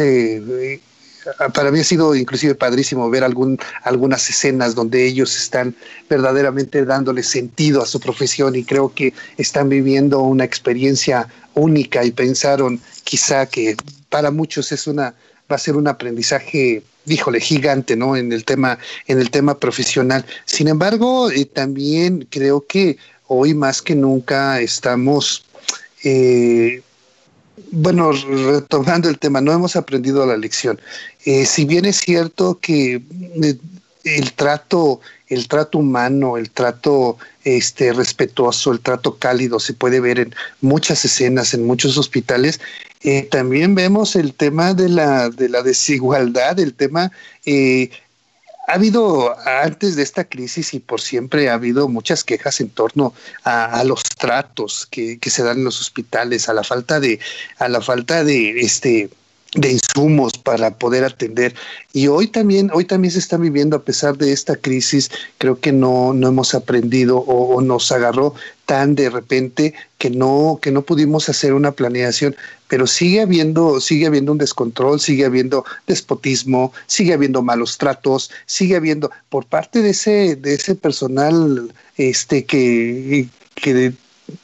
para 1.52 1.70
mí 1.70 1.80
ha 1.80 1.84
sido 1.84 2.14
inclusive 2.14 2.54
padrísimo 2.54 3.08
ver 3.10 3.24
algún, 3.24 3.58
algunas 3.82 4.28
escenas 4.28 4.74
donde 4.74 5.06
ellos 5.06 5.36
están 5.36 5.74
verdaderamente 6.08 6.84
dándole 6.84 7.22
sentido 7.22 7.82
a 7.82 7.86
su 7.86 8.00
profesión 8.00 8.56
y 8.56 8.64
creo 8.64 8.92
que 8.94 9.14
están 9.36 9.68
viviendo 9.68 10.20
una 10.20 10.44
experiencia 10.44 11.28
única 11.54 12.04
y 12.04 12.10
pensaron 12.10 12.80
quizá 13.04 13.46
que 13.46 13.76
para 14.08 14.30
muchos 14.30 14.72
es 14.72 14.86
una 14.86 15.14
va 15.50 15.56
a 15.56 15.58
ser 15.58 15.76
un 15.76 15.88
aprendizaje 15.88 16.82
híjole 17.06 17.40
gigante 17.40 17.96
no 17.96 18.16
en 18.16 18.32
el 18.32 18.44
tema 18.44 18.78
en 19.06 19.20
el 19.20 19.30
tema 19.30 19.58
profesional. 19.58 20.24
Sin 20.44 20.68
embargo 20.68 21.30
eh, 21.30 21.44
también 21.44 22.26
creo 22.30 22.66
que 22.66 22.96
hoy 23.26 23.54
más 23.54 23.82
que 23.82 23.94
nunca 23.94 24.60
estamos 24.60 25.44
eh, 26.02 26.82
bueno, 27.70 28.12
retomando 28.12 29.08
el 29.08 29.18
tema, 29.18 29.40
no 29.40 29.52
hemos 29.52 29.76
aprendido 29.76 30.26
la 30.26 30.36
lección. 30.36 30.80
Eh, 31.24 31.46
si 31.46 31.64
bien 31.64 31.84
es 31.84 31.98
cierto 31.98 32.58
que 32.60 32.94
eh, 32.94 33.56
el 34.04 34.32
trato, 34.32 35.00
el 35.28 35.48
trato 35.48 35.78
humano, 35.78 36.36
el 36.36 36.50
trato 36.50 37.16
este, 37.44 37.92
respetuoso, 37.92 38.72
el 38.72 38.80
trato 38.80 39.16
cálido 39.16 39.60
se 39.60 39.72
puede 39.72 40.00
ver 40.00 40.18
en 40.18 40.34
muchas 40.60 41.04
escenas, 41.04 41.54
en 41.54 41.64
muchos 41.66 41.96
hospitales, 41.96 42.60
eh, 43.02 43.28
también 43.30 43.74
vemos 43.74 44.16
el 44.16 44.34
tema 44.34 44.74
de 44.74 44.88
la, 44.88 45.28
de 45.30 45.48
la 45.48 45.62
desigualdad, 45.62 46.58
el 46.58 46.74
tema 46.74 47.12
ha 48.66 48.74
habido 48.74 49.36
antes 49.46 49.96
de 49.96 50.02
esta 50.02 50.24
crisis 50.24 50.74
y 50.74 50.80
por 50.80 51.00
siempre 51.00 51.48
ha 51.48 51.54
habido 51.54 51.88
muchas 51.88 52.24
quejas 52.24 52.60
en 52.60 52.70
torno 52.70 53.14
a, 53.44 53.82
los 53.84 54.02
tratos 54.02 54.86
que, 54.90 55.18
que, 55.18 55.30
se 55.30 55.42
dan 55.42 55.58
en 55.58 55.64
los 55.64 55.80
hospitales, 55.80 56.48
a 56.48 56.54
la 56.54 56.64
falta 56.64 57.00
de, 57.00 57.20
a 57.58 57.68
la 57.68 57.80
falta 57.80 58.24
de 58.24 58.60
este 58.60 59.10
de 59.54 59.70
insumos 59.70 60.36
para 60.36 60.76
poder 60.76 61.04
atender. 61.04 61.54
Y 61.92 62.08
hoy 62.08 62.26
también, 62.26 62.70
hoy 62.72 62.84
también 62.84 63.12
se 63.12 63.20
está 63.20 63.36
viviendo, 63.36 63.76
a 63.76 63.84
pesar 63.84 64.18
de 64.18 64.32
esta 64.32 64.56
crisis, 64.56 65.10
creo 65.38 65.60
que 65.60 65.72
no, 65.72 66.12
no 66.12 66.28
hemos 66.28 66.54
aprendido 66.54 67.18
o, 67.18 67.60
nos 67.60 67.90
agarró 67.92 68.34
tan 68.66 68.94
de 68.94 69.10
repente 69.10 69.74
que 69.98 70.10
no, 70.10 70.58
que 70.60 70.72
no 70.72 70.82
pudimos 70.82 71.28
hacer 71.28 71.54
una 71.54 71.72
planeación, 71.72 72.36
pero 72.74 72.88
sigue 72.88 73.20
habiendo, 73.20 73.80
sigue 73.80 74.04
habiendo 74.04 74.32
un 74.32 74.38
descontrol, 74.38 74.98
sigue 74.98 75.24
habiendo 75.24 75.64
despotismo, 75.86 76.72
sigue 76.88 77.14
habiendo 77.14 77.40
malos 77.40 77.78
tratos, 77.78 78.32
sigue 78.46 78.74
habiendo 78.74 79.12
por 79.28 79.46
parte 79.46 79.80
de 79.80 79.90
ese, 79.90 80.34
de 80.34 80.54
ese 80.54 80.74
personal 80.74 81.72
este 81.96 82.44
que, 82.44 83.28
que 83.54 83.92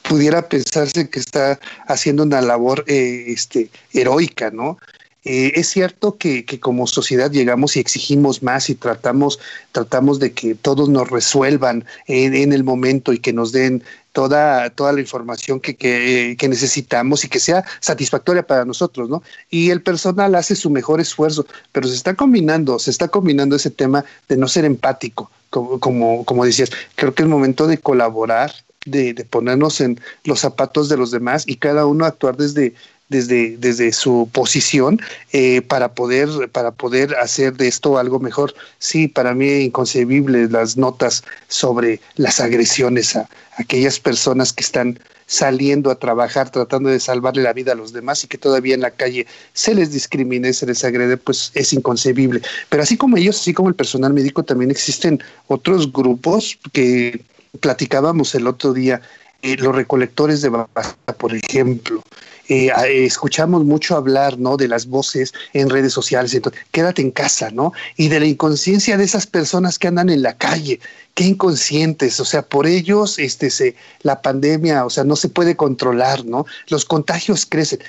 pudiera 0.03 0.47
pensarse 0.47 1.09
que 1.09 1.19
está 1.19 1.59
haciendo 1.87 2.23
una 2.23 2.39
labor 2.39 2.85
eh, 2.87 3.25
este, 3.27 3.69
heroica, 3.91 4.49
¿no? 4.49 4.77
Eh, 5.23 5.51
es 5.53 5.67
cierto 5.67 6.17
que, 6.17 6.45
como 6.59 6.87
sociedad 6.87 7.29
llegamos 7.29 7.75
y 7.75 7.79
exigimos 7.79 8.41
más 8.41 8.71
y 8.71 8.75
tratamos, 8.75 9.39
tratamos 9.71 10.19
de 10.19 10.31
que 10.31 10.55
todos 10.55 10.89
nos 10.89 11.09
resuelvan 11.09 11.85
en, 12.07 12.53
el 12.53 12.63
momento 12.63 13.13
y 13.13 13.19
que 13.19 13.31
nos 13.31 13.51
den 13.51 13.83
toda, 14.11 14.69
toda 14.69 14.93
la 14.93 14.99
información 14.99 15.59
que, 15.59 15.75
que, 15.75 16.47
necesitamos 16.49 17.23
y 17.23 17.29
que 17.29 17.39
sea 17.39 17.63
satisfactoria 17.79 18.45
para 18.45 18.65
nosotros, 18.65 19.09
¿no? 19.09 19.23
Y 19.49 19.69
el 19.69 19.81
personal 19.81 20.35
hace 20.35 20.55
su 20.55 20.69
mejor 20.69 20.99
esfuerzo, 20.99 21.45
pero 21.71 21.87
se 21.87 21.95
está 21.95 22.15
combinando, 22.15 22.79
se 22.79 22.91
está 22.91 23.07
combinando 23.07 23.55
ese 23.55 23.71
tema 23.71 24.03
de 24.27 24.37
no 24.37 24.47
ser 24.47 24.65
empático, 24.65 25.31
como, 25.49 25.79
como, 25.79 26.25
como 26.25 26.45
decías. 26.45 26.71
Creo 26.95 27.13
que 27.13 27.23
es 27.23 27.29
momento 27.29 27.67
de 27.67 27.77
colaborar, 27.77 28.53
de, 28.85 29.13
de, 29.13 29.25
ponernos 29.25 29.79
en 29.79 29.99
los 30.23 30.39
zapatos 30.39 30.89
de 30.89 30.97
los 30.97 31.11
demás 31.11 31.43
y 31.47 31.57
cada 31.57 31.85
uno 31.85 32.05
actuar 32.05 32.35
desde, 32.35 32.73
desde, 33.11 33.57
desde 33.57 33.91
su 33.91 34.29
posición 34.31 34.99
eh, 35.33 35.61
para, 35.61 35.93
poder, 35.93 36.49
para 36.51 36.71
poder 36.71 37.13
hacer 37.17 37.53
de 37.57 37.67
esto 37.67 37.97
algo 37.97 38.19
mejor. 38.19 38.55
Sí, 38.79 39.07
para 39.07 39.35
mí 39.35 39.47
inconcebible 39.49 40.47
las 40.47 40.77
notas 40.77 41.23
sobre 41.49 41.99
las 42.15 42.39
agresiones 42.39 43.15
a 43.15 43.29
aquellas 43.57 43.99
personas 43.99 44.53
que 44.53 44.63
están 44.63 44.97
saliendo 45.27 45.91
a 45.91 45.95
trabajar, 45.99 46.49
tratando 46.49 46.89
de 46.89 46.99
salvarle 46.99 47.43
la 47.43 47.53
vida 47.53 47.73
a 47.73 47.75
los 47.75 47.93
demás 47.93 48.23
y 48.23 48.27
que 48.27 48.37
todavía 48.37 48.75
en 48.75 48.81
la 48.81 48.91
calle 48.91 49.27
se 49.53 49.75
les 49.75 49.91
discrimine, 49.91 50.51
se 50.53 50.65
les 50.65 50.83
agrede, 50.83 51.17
pues 51.17 51.51
es 51.53 51.71
inconcebible. 51.73 52.41
Pero 52.69 52.83
así 52.83 52.97
como 52.97 53.17
ellos, 53.17 53.39
así 53.39 53.53
como 53.53 53.69
el 53.69 53.75
personal 53.75 54.13
médico, 54.13 54.43
también 54.43 54.71
existen 54.71 55.21
otros 55.47 55.91
grupos 55.91 56.57
que 56.73 57.21
platicábamos 57.59 58.35
el 58.35 58.47
otro 58.47 58.73
día, 58.73 59.01
eh, 59.41 59.57
los 59.57 59.75
recolectores 59.75 60.41
de 60.41 60.49
basura, 60.49 61.13
por 61.17 61.33
ejemplo, 61.33 62.03
eh, 62.51 63.05
escuchamos 63.05 63.63
mucho 63.63 63.95
hablar, 63.95 64.37
¿no? 64.37 64.57
De 64.57 64.67
las 64.67 64.87
voces 64.87 65.33
en 65.53 65.69
redes 65.69 65.93
sociales, 65.93 66.33
entonces, 66.33 66.61
quédate 66.71 67.01
en 67.01 67.11
casa, 67.11 67.49
¿no? 67.49 67.71
Y 67.95 68.09
de 68.09 68.19
la 68.19 68.25
inconsciencia 68.25 68.97
de 68.97 69.05
esas 69.05 69.25
personas 69.25 69.79
que 69.79 69.87
andan 69.87 70.09
en 70.09 70.21
la 70.21 70.33
calle, 70.33 70.81
qué 71.13 71.23
inconscientes, 71.23 72.19
o 72.19 72.25
sea, 72.25 72.41
por 72.41 72.67
ellos, 72.67 73.19
este, 73.19 73.75
la 74.01 74.21
pandemia, 74.21 74.85
o 74.85 74.89
sea, 74.89 75.05
no 75.05 75.15
se 75.15 75.29
puede 75.29 75.55
controlar, 75.55 76.25
¿no? 76.25 76.45
Los 76.67 76.83
contagios 76.83 77.45
crecen. 77.45 77.79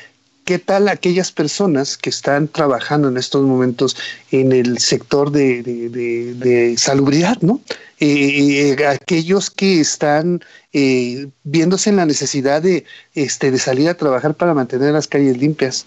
¿Qué 0.45 0.59
tal 0.59 0.89
aquellas 0.89 1.31
personas 1.31 1.97
que 1.97 2.11
están 2.11 2.49
trabajando 2.49 3.09
en 3.09 3.17
estos 3.17 3.45
momentos 3.45 3.97
en 4.33 4.53
el 4.53 4.79
sector 4.79 5.31
de, 5.31 5.63
de, 5.63 6.75
salubridad, 6.79 7.39
¿no? 7.43 7.61
Eh, 8.01 8.77
eh, 8.77 8.87
aquellos 8.87 9.51
que 9.51 9.81
están 9.81 10.41
eh, 10.73 11.29
viéndose 11.45 11.91
en 11.91 11.97
la 11.97 12.07
necesidad 12.07 12.63
de, 12.63 12.85
este, 13.15 13.51
de 13.51 13.59
salir 13.59 13.89
a 13.89 13.95
trabajar 13.95 14.35
para 14.35 14.55
mantener 14.55 14.93
las 14.93 15.09
calles 15.09 15.37
limpias, 15.39 15.87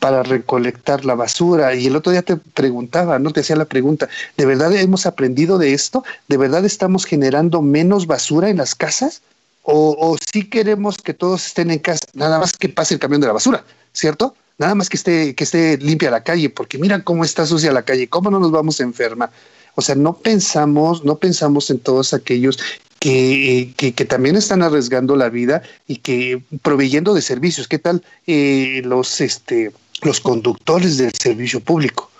para 0.00 0.22
recolectar 0.22 1.04
la 1.04 1.14
basura. 1.14 1.74
Y 1.74 1.86
el 1.86 1.96
otro 1.96 2.12
día 2.12 2.22
te 2.22 2.36
preguntaba, 2.36 3.18
no 3.18 3.32
te 3.32 3.40
hacía 3.40 3.56
la 3.56 3.64
pregunta, 3.64 4.08
¿de 4.36 4.46
verdad 4.46 4.72
hemos 4.74 5.06
aprendido 5.06 5.58
de 5.58 5.72
esto? 5.72 6.04
¿De 6.28 6.36
verdad 6.36 6.64
estamos 6.64 7.04
generando 7.04 7.62
menos 7.62 8.06
basura 8.06 8.50
en 8.50 8.58
las 8.58 8.74
casas? 8.74 9.22
¿O, 9.62 9.96
o 9.98 10.16
sí 10.32 10.48
queremos 10.48 10.98
que 10.98 11.12
todos 11.12 11.46
estén 11.46 11.70
en 11.70 11.80
casa, 11.80 12.04
nada 12.14 12.38
más 12.38 12.52
que 12.52 12.68
pase 12.68 12.94
el 12.94 13.00
camión 13.00 13.20
de 13.20 13.26
la 13.26 13.32
basura? 13.32 13.64
¿cierto? 13.96 14.34
Nada 14.58 14.74
más 14.74 14.88
que 14.88 14.96
esté, 14.96 15.34
que 15.34 15.44
esté 15.44 15.78
limpia 15.78 16.10
la 16.10 16.22
calle, 16.22 16.50
porque 16.50 16.78
mira 16.78 17.02
cómo 17.02 17.24
está 17.24 17.46
sucia 17.46 17.72
la 17.72 17.82
calle, 17.82 18.08
cómo 18.08 18.30
no 18.30 18.38
nos 18.38 18.52
vamos 18.52 18.80
a. 18.80 19.30
O 19.74 19.82
sea, 19.82 19.94
no 19.94 20.14
pensamos, 20.14 21.04
no 21.04 21.16
pensamos 21.16 21.70
en 21.70 21.78
todos 21.78 22.14
aquellos 22.14 22.58
que, 22.98 23.72
que, 23.76 24.04
también 24.04 24.36
están 24.36 24.62
arriesgando 24.62 25.16
la 25.16 25.28
vida 25.28 25.62
y 25.86 25.96
que 25.96 26.42
proveyendo 26.62 27.14
de 27.14 27.22
servicios. 27.22 27.68
¿Qué 27.68 27.78
tal 27.78 28.02
eh, 28.26 28.82
los, 28.84 29.20
este, 29.20 29.72
los 30.02 30.20
conductores 30.20 30.98
del 30.98 31.12
servicio 31.12 31.60
público? 31.60 32.10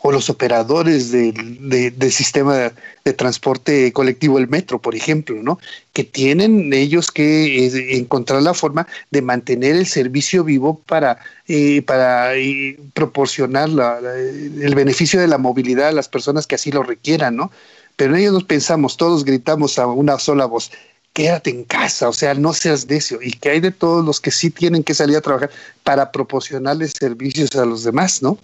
o 0.00 0.12
los 0.12 0.30
operadores 0.30 1.10
del, 1.10 2.12
sistema 2.12 2.72
de, 3.04 3.12
transporte 3.14 3.92
colectivo, 3.92 4.38
el 4.38 4.48
metro, 4.48 4.80
por 4.80 4.94
ejemplo, 4.94 5.42
¿no? 5.42 5.58
Que 5.92 6.04
tienen 6.04 6.72
ellos 6.72 7.10
que 7.10 7.66
eh, 7.66 7.96
encontrar 7.96 8.42
la 8.42 8.54
forma 8.54 8.86
de 9.10 9.22
mantener 9.22 9.74
el 9.74 9.86
servicio 9.86 10.44
vivo 10.44 10.80
para, 10.86 11.18
eh, 11.48 11.82
para 11.82 12.36
eh, 12.36 12.78
proporcionar 12.94 13.70
el 13.70 14.74
beneficio 14.74 15.20
de 15.20 15.26
la 15.26 15.38
movilidad 15.38 15.88
a 15.88 15.92
las 15.92 16.08
personas 16.08 16.46
que 16.46 16.54
así 16.54 16.70
lo 16.70 16.82
requieran, 16.82 17.36
¿no? 17.36 17.50
Pero 17.98 18.14
ellos 18.14 18.32
nos 18.32 18.44
pensamos, 18.44 18.96
todos 18.96 19.24
gritamos 19.24 19.76
a 19.76 19.88
una 19.88 20.20
sola 20.20 20.46
voz, 20.46 20.70
quédate 21.12 21.50
en 21.50 21.64
casa, 21.64 22.08
o 22.08 22.12
sea, 22.12 22.32
no 22.32 22.52
seas 22.52 22.86
necio. 22.86 23.18
Y 23.20 23.32
que 23.32 23.50
hay 23.50 23.58
de 23.58 23.72
todos 23.72 24.04
los 24.04 24.20
que 24.20 24.30
sí 24.30 24.50
tienen 24.52 24.84
que 24.84 24.94
salir 24.94 25.16
a 25.16 25.20
trabajar 25.20 25.50
para 25.82 26.12
proporcionarles 26.12 26.92
servicios 26.92 27.56
a 27.56 27.64
los 27.64 27.82
demás, 27.82 28.22
¿no? 28.22 28.38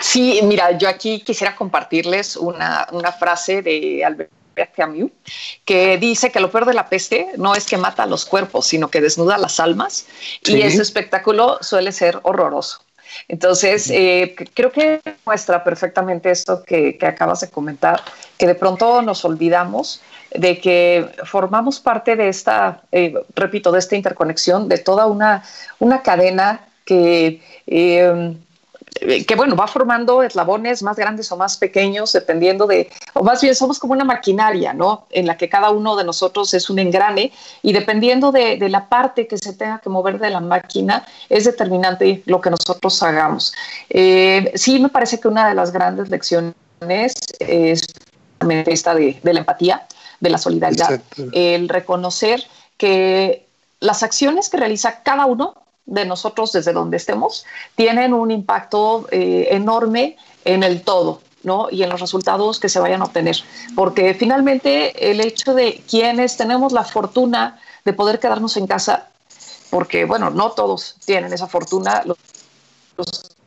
Sí, 0.00 0.40
mira, 0.42 0.76
yo 0.76 0.88
aquí 0.88 1.20
quisiera 1.20 1.54
compartirles 1.54 2.34
una, 2.36 2.88
frase 3.16 3.62
de 3.62 4.04
Albert 4.04 4.74
Camus 4.74 5.12
que 5.64 5.96
dice 5.96 6.32
que 6.32 6.40
lo 6.40 6.50
peor 6.50 6.66
de 6.66 6.74
la 6.74 6.88
peste 6.88 7.28
no 7.36 7.54
es 7.54 7.66
que 7.66 7.76
mata 7.76 8.02
a 8.02 8.06
los 8.06 8.24
cuerpos, 8.24 8.66
sino 8.66 8.88
que 8.88 9.00
desnuda 9.00 9.38
las 9.38 9.60
almas 9.60 10.06
y 10.44 10.60
ese 10.60 10.82
espectáculo 10.82 11.58
suele 11.60 11.92
ser 11.92 12.18
horroroso. 12.24 12.80
Entonces, 13.26 13.90
eh, 13.90 14.34
creo 14.54 14.70
que 14.70 15.00
muestra 15.24 15.64
perfectamente 15.64 16.30
esto 16.30 16.62
que, 16.62 16.98
acabas 17.02 17.40
de 17.40 17.50
comentar, 17.50 18.00
que 18.36 18.46
de 18.46 18.54
pronto 18.54 19.02
nos 19.02 19.24
olvidamos 19.24 20.00
de 20.30 20.60
que 20.60 21.10
formamos 21.24 21.80
parte 21.80 22.14
de 22.14 22.28
esta, 22.28 22.82
eh, 22.92 23.14
repito, 23.34 23.72
de 23.72 23.78
esta 23.78 23.96
interconexión, 23.96 24.68
de 24.68 24.78
toda 24.78 25.06
una, 25.06 25.42
una 25.78 26.02
cadena 26.02 26.68
que 26.84 27.26
eh, 27.26 27.40
eh, 27.66 28.36
que 29.26 29.34
bueno, 29.36 29.56
va 29.56 29.66
formando 29.66 30.22
eslabones 30.22 30.82
más 30.82 30.96
grandes 30.96 31.30
o 31.32 31.36
más 31.36 31.56
pequeños, 31.56 32.12
dependiendo 32.12 32.66
de, 32.66 32.90
o 33.14 33.22
más 33.22 33.40
bien 33.40 33.54
somos 33.54 33.78
como 33.78 33.92
una 33.92 34.04
maquinaria, 34.04 34.72
¿no? 34.72 35.06
En 35.10 35.26
la 35.26 35.36
que 35.36 35.48
cada 35.48 35.70
uno 35.70 35.96
de 35.96 36.04
nosotros 36.04 36.52
es 36.54 36.68
un 36.68 36.78
engrane 36.78 37.32
y 37.62 37.72
dependiendo 37.72 38.32
de, 38.32 38.58
la 38.68 38.88
parte 38.88 39.26
que 39.26 39.38
se 39.38 39.54
tenga 39.54 39.78
que 39.78 39.88
mover 39.88 40.18
de 40.18 40.30
la 40.30 40.40
máquina, 40.40 41.06
es 41.28 41.44
determinante 41.44 42.22
lo 42.26 42.40
que 42.40 42.50
nosotros 42.50 43.02
hagamos. 43.02 43.54
Eh, 43.88 44.52
sí, 44.54 44.78
me 44.78 44.88
parece 44.88 45.20
que 45.20 45.28
una 45.28 45.48
de 45.48 45.54
las 45.54 45.72
grandes 45.72 46.10
lecciones 46.10 46.54
es 46.80 47.80
esta 48.66 48.94
de, 48.94 49.18
de 49.22 49.32
la 49.32 49.40
empatía, 49.40 49.86
de 50.20 50.30
la 50.30 50.38
solidaridad, 50.38 51.00
el 51.32 51.68
reconocer 51.68 52.44
que 52.76 53.46
las 53.80 54.02
acciones 54.02 54.48
que 54.48 54.56
realiza 54.56 55.02
cada 55.02 55.26
uno 55.26 55.54
de 55.88 56.04
nosotros 56.04 56.52
desde 56.52 56.72
donde 56.72 56.98
estemos 56.98 57.44
tienen 57.74 58.12
un 58.12 58.30
impacto 58.30 59.08
eh, 59.10 59.48
enorme 59.50 60.16
en 60.44 60.62
el 60.62 60.82
todo. 60.82 61.22
¿no? 61.44 61.68
y 61.70 61.84
en 61.84 61.88
los 61.88 62.00
resultados 62.00 62.58
que 62.58 62.68
se 62.68 62.80
vayan 62.80 63.00
a 63.00 63.04
obtener. 63.04 63.36
Porque 63.76 64.12
finalmente 64.12 65.10
el 65.10 65.20
hecho 65.20 65.54
de 65.54 65.82
quienes 65.88 66.36
tenemos 66.36 66.72
la 66.72 66.82
fortuna 66.82 67.60
de 67.84 67.92
poder 67.92 68.18
quedarnos 68.18 68.56
en 68.56 68.66
casa, 68.66 69.08
porque 69.70 70.04
bueno, 70.04 70.30
no 70.30 70.50
todos 70.50 70.96
tienen 71.06 71.32
esa 71.32 71.46
fortuna, 71.46 72.02
los, 72.04 72.18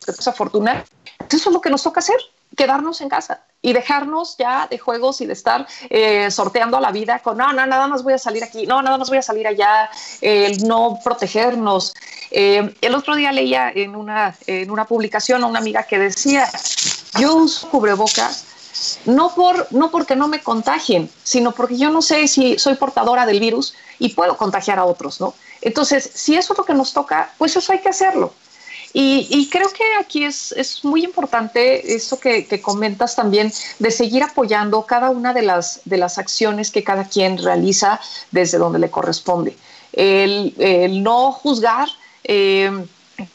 esa 0.08 0.32
fortuna, 0.32 0.86
eso 1.30 1.50
es 1.50 1.54
lo 1.54 1.60
que 1.60 1.70
nos 1.70 1.84
toca 1.84 2.00
hacer, 2.00 2.18
quedarnos 2.56 3.02
en 3.02 3.10
casa 3.10 3.42
y 3.62 3.74
dejarnos 3.74 4.36
ya 4.38 4.68
de 4.68 4.78
juegos 4.78 5.22
y 5.22 5.26
de 5.26 5.34
estar 5.34 5.68
eh, 5.90 6.32
sorteando 6.32 6.80
la 6.80 6.92
vida 6.92 7.20
con, 7.20 7.38
no, 7.38 7.54
no, 7.54 7.66
nada 7.66 7.88
más 7.88 8.04
voy 8.04 8.14
a 8.14 8.18
salir 8.18 8.44
aquí, 8.44 8.66
no, 8.66 8.82
nada 8.82 8.98
más 8.98 9.10
voy 9.10 9.20
a 9.20 9.22
salir 9.22 9.48
allá, 9.48 9.90
el 10.22 10.68
no 10.68 11.00
protegernos. 11.04 11.94
Eh, 12.32 12.74
el 12.82 12.96
otro 12.96 13.16
día 13.16 13.32
leía 13.32 13.72
en 13.74 13.96
una, 13.96 14.36
en 14.48 14.72
una 14.72 14.86
publicación 14.86 15.44
a 15.44 15.48
una 15.48 15.60
amiga 15.60 15.84
que 15.84 16.00
decía, 16.00 16.50
yo 17.20 17.36
uso 17.36 17.70
cubrebocas 17.70 18.46
no, 19.06 19.34
por, 19.36 19.68
no 19.72 19.92
porque 19.92 20.16
no 20.16 20.28
me 20.28 20.42
contagien, 20.42 21.10
sino 21.24 21.52
porque 21.52 21.78
yo 21.78 21.90
no 21.90 22.02
sé 22.02 22.28
si 22.28 22.58
soy 22.58 22.76
portadora 22.76 23.26
del 23.26 23.40
virus 23.40 23.74
y 24.00 24.10
puedo 24.10 24.38
contagiar 24.38 24.80
a 24.80 24.86
otros, 24.86 25.20
¿no? 25.22 25.34
Entonces, 25.62 26.10
si 26.14 26.36
eso 26.36 26.54
es 26.54 26.58
lo 26.58 26.66
que 26.66 26.74
nos 26.74 26.94
toca, 26.94 27.32
pues 27.38 27.56
eso 27.56 27.72
hay 27.72 27.80
que 27.80 27.90
hacerlo. 27.90 28.34
Y, 28.94 29.50
creo 29.50 29.70
que 29.70 29.84
aquí 30.00 30.26
es, 30.26 30.52
es 30.52 30.84
muy 30.84 31.04
importante 31.04 31.96
eso 31.96 32.20
que, 32.20 32.62
comentas 32.62 33.16
también, 33.16 33.52
de 33.80 33.92
seguir 33.92 34.24
apoyando 34.24 34.86
cada 34.86 35.10
una 35.10 35.34
de 35.34 35.44
las, 35.44 35.82
de 35.86 35.98
las 35.98 36.18
acciones 36.18 36.72
que 36.72 36.84
cada 36.84 37.06
quien 37.06 37.38
realiza 37.38 38.00
desde 38.32 38.58
donde 38.58 38.80
le 38.80 38.92
corresponde. 38.92 39.56
El, 39.94 41.04
no 41.04 41.32
juzgar. 41.32 41.88
Eh, 42.24 42.86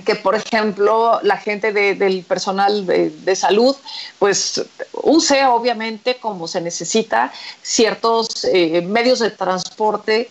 que 0.05 0.17
por 0.17 0.35
ejemplo 0.35 1.21
la 1.23 1.37
gente 1.37 1.73
del 1.73 2.25
personal 2.25 2.87
de, 2.87 3.37
salud 3.37 3.77
pues 4.19 4.65
use 4.93 5.45
obviamente 5.45 6.17
como 6.17 6.49
se 6.49 6.61
necesita 6.61 7.33
ciertos 7.63 8.45
eh, 8.45 8.83
medios 8.83 9.21
de 9.21 9.31
transporte 9.31 10.29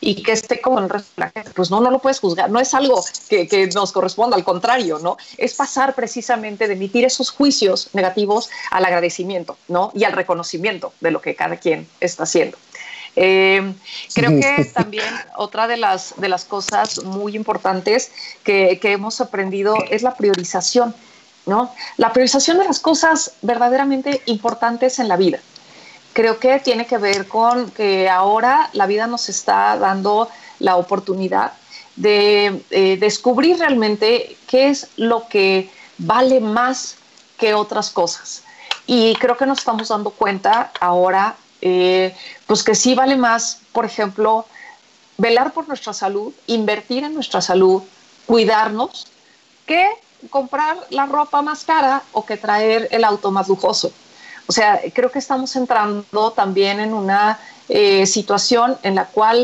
y 0.00 0.22
que 0.22 0.32
esté 0.32 0.60
como 0.60 0.78
el 0.78 0.88
resto 0.88 1.10
de 1.16 1.20
la 1.20 1.30
gente. 1.30 1.50
Pues 1.54 1.70
no, 1.70 1.80
no 1.80 1.90
lo 1.90 1.98
puedes 1.98 2.20
juzgar, 2.20 2.50
no 2.50 2.60
es 2.60 2.74
algo 2.74 3.04
que, 3.28 3.48
que, 3.48 3.66
nos 3.68 3.92
corresponda, 3.92 4.36
al 4.36 4.44
contrario, 4.44 4.98
¿no? 4.98 5.16
Es 5.38 5.54
pasar 5.54 5.94
precisamente 5.94 6.66
de 6.66 6.74
emitir 6.74 7.04
esos 7.04 7.30
juicios 7.30 7.90
negativos 7.92 8.50
al 8.70 8.84
agradecimiento, 8.84 9.56
¿no? 9.68 9.90
Y 9.94 10.04
al 10.04 10.12
reconocimiento 10.12 10.92
de 11.00 11.10
lo 11.10 11.20
que 11.20 11.34
cada 11.34 11.56
quien 11.56 11.88
está 12.00 12.24
haciendo. 12.24 12.58
Eh, 13.18 13.72
creo 14.14 14.30
que 14.38 14.66
también 14.74 15.06
otra 15.36 15.66
de 15.66 15.78
las, 15.78 16.14
de 16.18 16.28
las 16.28 16.44
cosas 16.44 17.02
muy 17.02 17.34
importantes 17.34 18.12
que, 18.44 18.78
que 18.78 18.92
hemos 18.92 19.22
aprendido 19.22 19.74
es 19.90 20.02
la 20.02 20.14
priorización, 20.14 20.94
¿no? 21.46 21.74
La 21.96 22.12
priorización 22.12 22.58
de 22.58 22.64
las 22.64 22.78
cosas 22.78 23.32
verdaderamente 23.40 24.20
importantes 24.26 24.98
en 24.98 25.08
la 25.08 25.16
vida 25.16 25.40
creo 26.16 26.38
que 26.38 26.58
tiene 26.60 26.86
que 26.86 26.96
ver 26.96 27.28
con 27.28 27.70
que 27.72 28.08
ahora 28.08 28.70
la 28.72 28.86
vida 28.86 29.06
nos 29.06 29.28
está 29.28 29.76
dando 29.76 30.30
la 30.60 30.76
oportunidad 30.76 31.52
de 31.94 32.62
eh, 32.70 32.96
descubrir 32.96 33.58
realmente 33.58 34.38
qué 34.46 34.68
es 34.68 34.88
lo 34.96 35.28
que 35.28 35.70
vale 35.98 36.40
más 36.40 36.96
que 37.36 37.52
otras 37.52 37.90
cosas. 37.90 38.44
Y 38.86 39.14
creo 39.16 39.36
que 39.36 39.44
nos 39.44 39.58
estamos 39.58 39.88
dando 39.88 40.08
cuenta 40.08 40.72
ahora, 40.80 41.36
eh, 41.60 42.16
pues 42.46 42.62
que 42.62 42.74
sí 42.74 42.94
vale 42.94 43.16
más, 43.16 43.60
por 43.72 43.84
ejemplo, 43.84 44.46
velar 45.18 45.52
por 45.52 45.68
nuestra 45.68 45.92
salud, 45.92 46.32
invertir 46.46 47.04
en 47.04 47.12
nuestra 47.12 47.42
salud, 47.42 47.82
cuidarnos, 48.24 49.06
que 49.66 49.86
comprar 50.30 50.78
la 50.88 51.04
ropa 51.04 51.42
más 51.42 51.64
cara 51.64 52.02
o 52.12 52.24
que 52.24 52.38
traer 52.38 52.88
el 52.90 53.04
auto 53.04 53.30
más 53.30 53.48
lujoso. 53.48 53.92
O 54.46 54.52
sea, 54.52 54.80
creo 54.92 55.10
que 55.10 55.18
estamos 55.18 55.56
entrando 55.56 56.32
también 56.32 56.80
en 56.80 56.94
una 56.94 57.38
eh, 57.68 58.06
situación 58.06 58.76
en 58.82 58.94
la 58.94 59.06
cual 59.06 59.42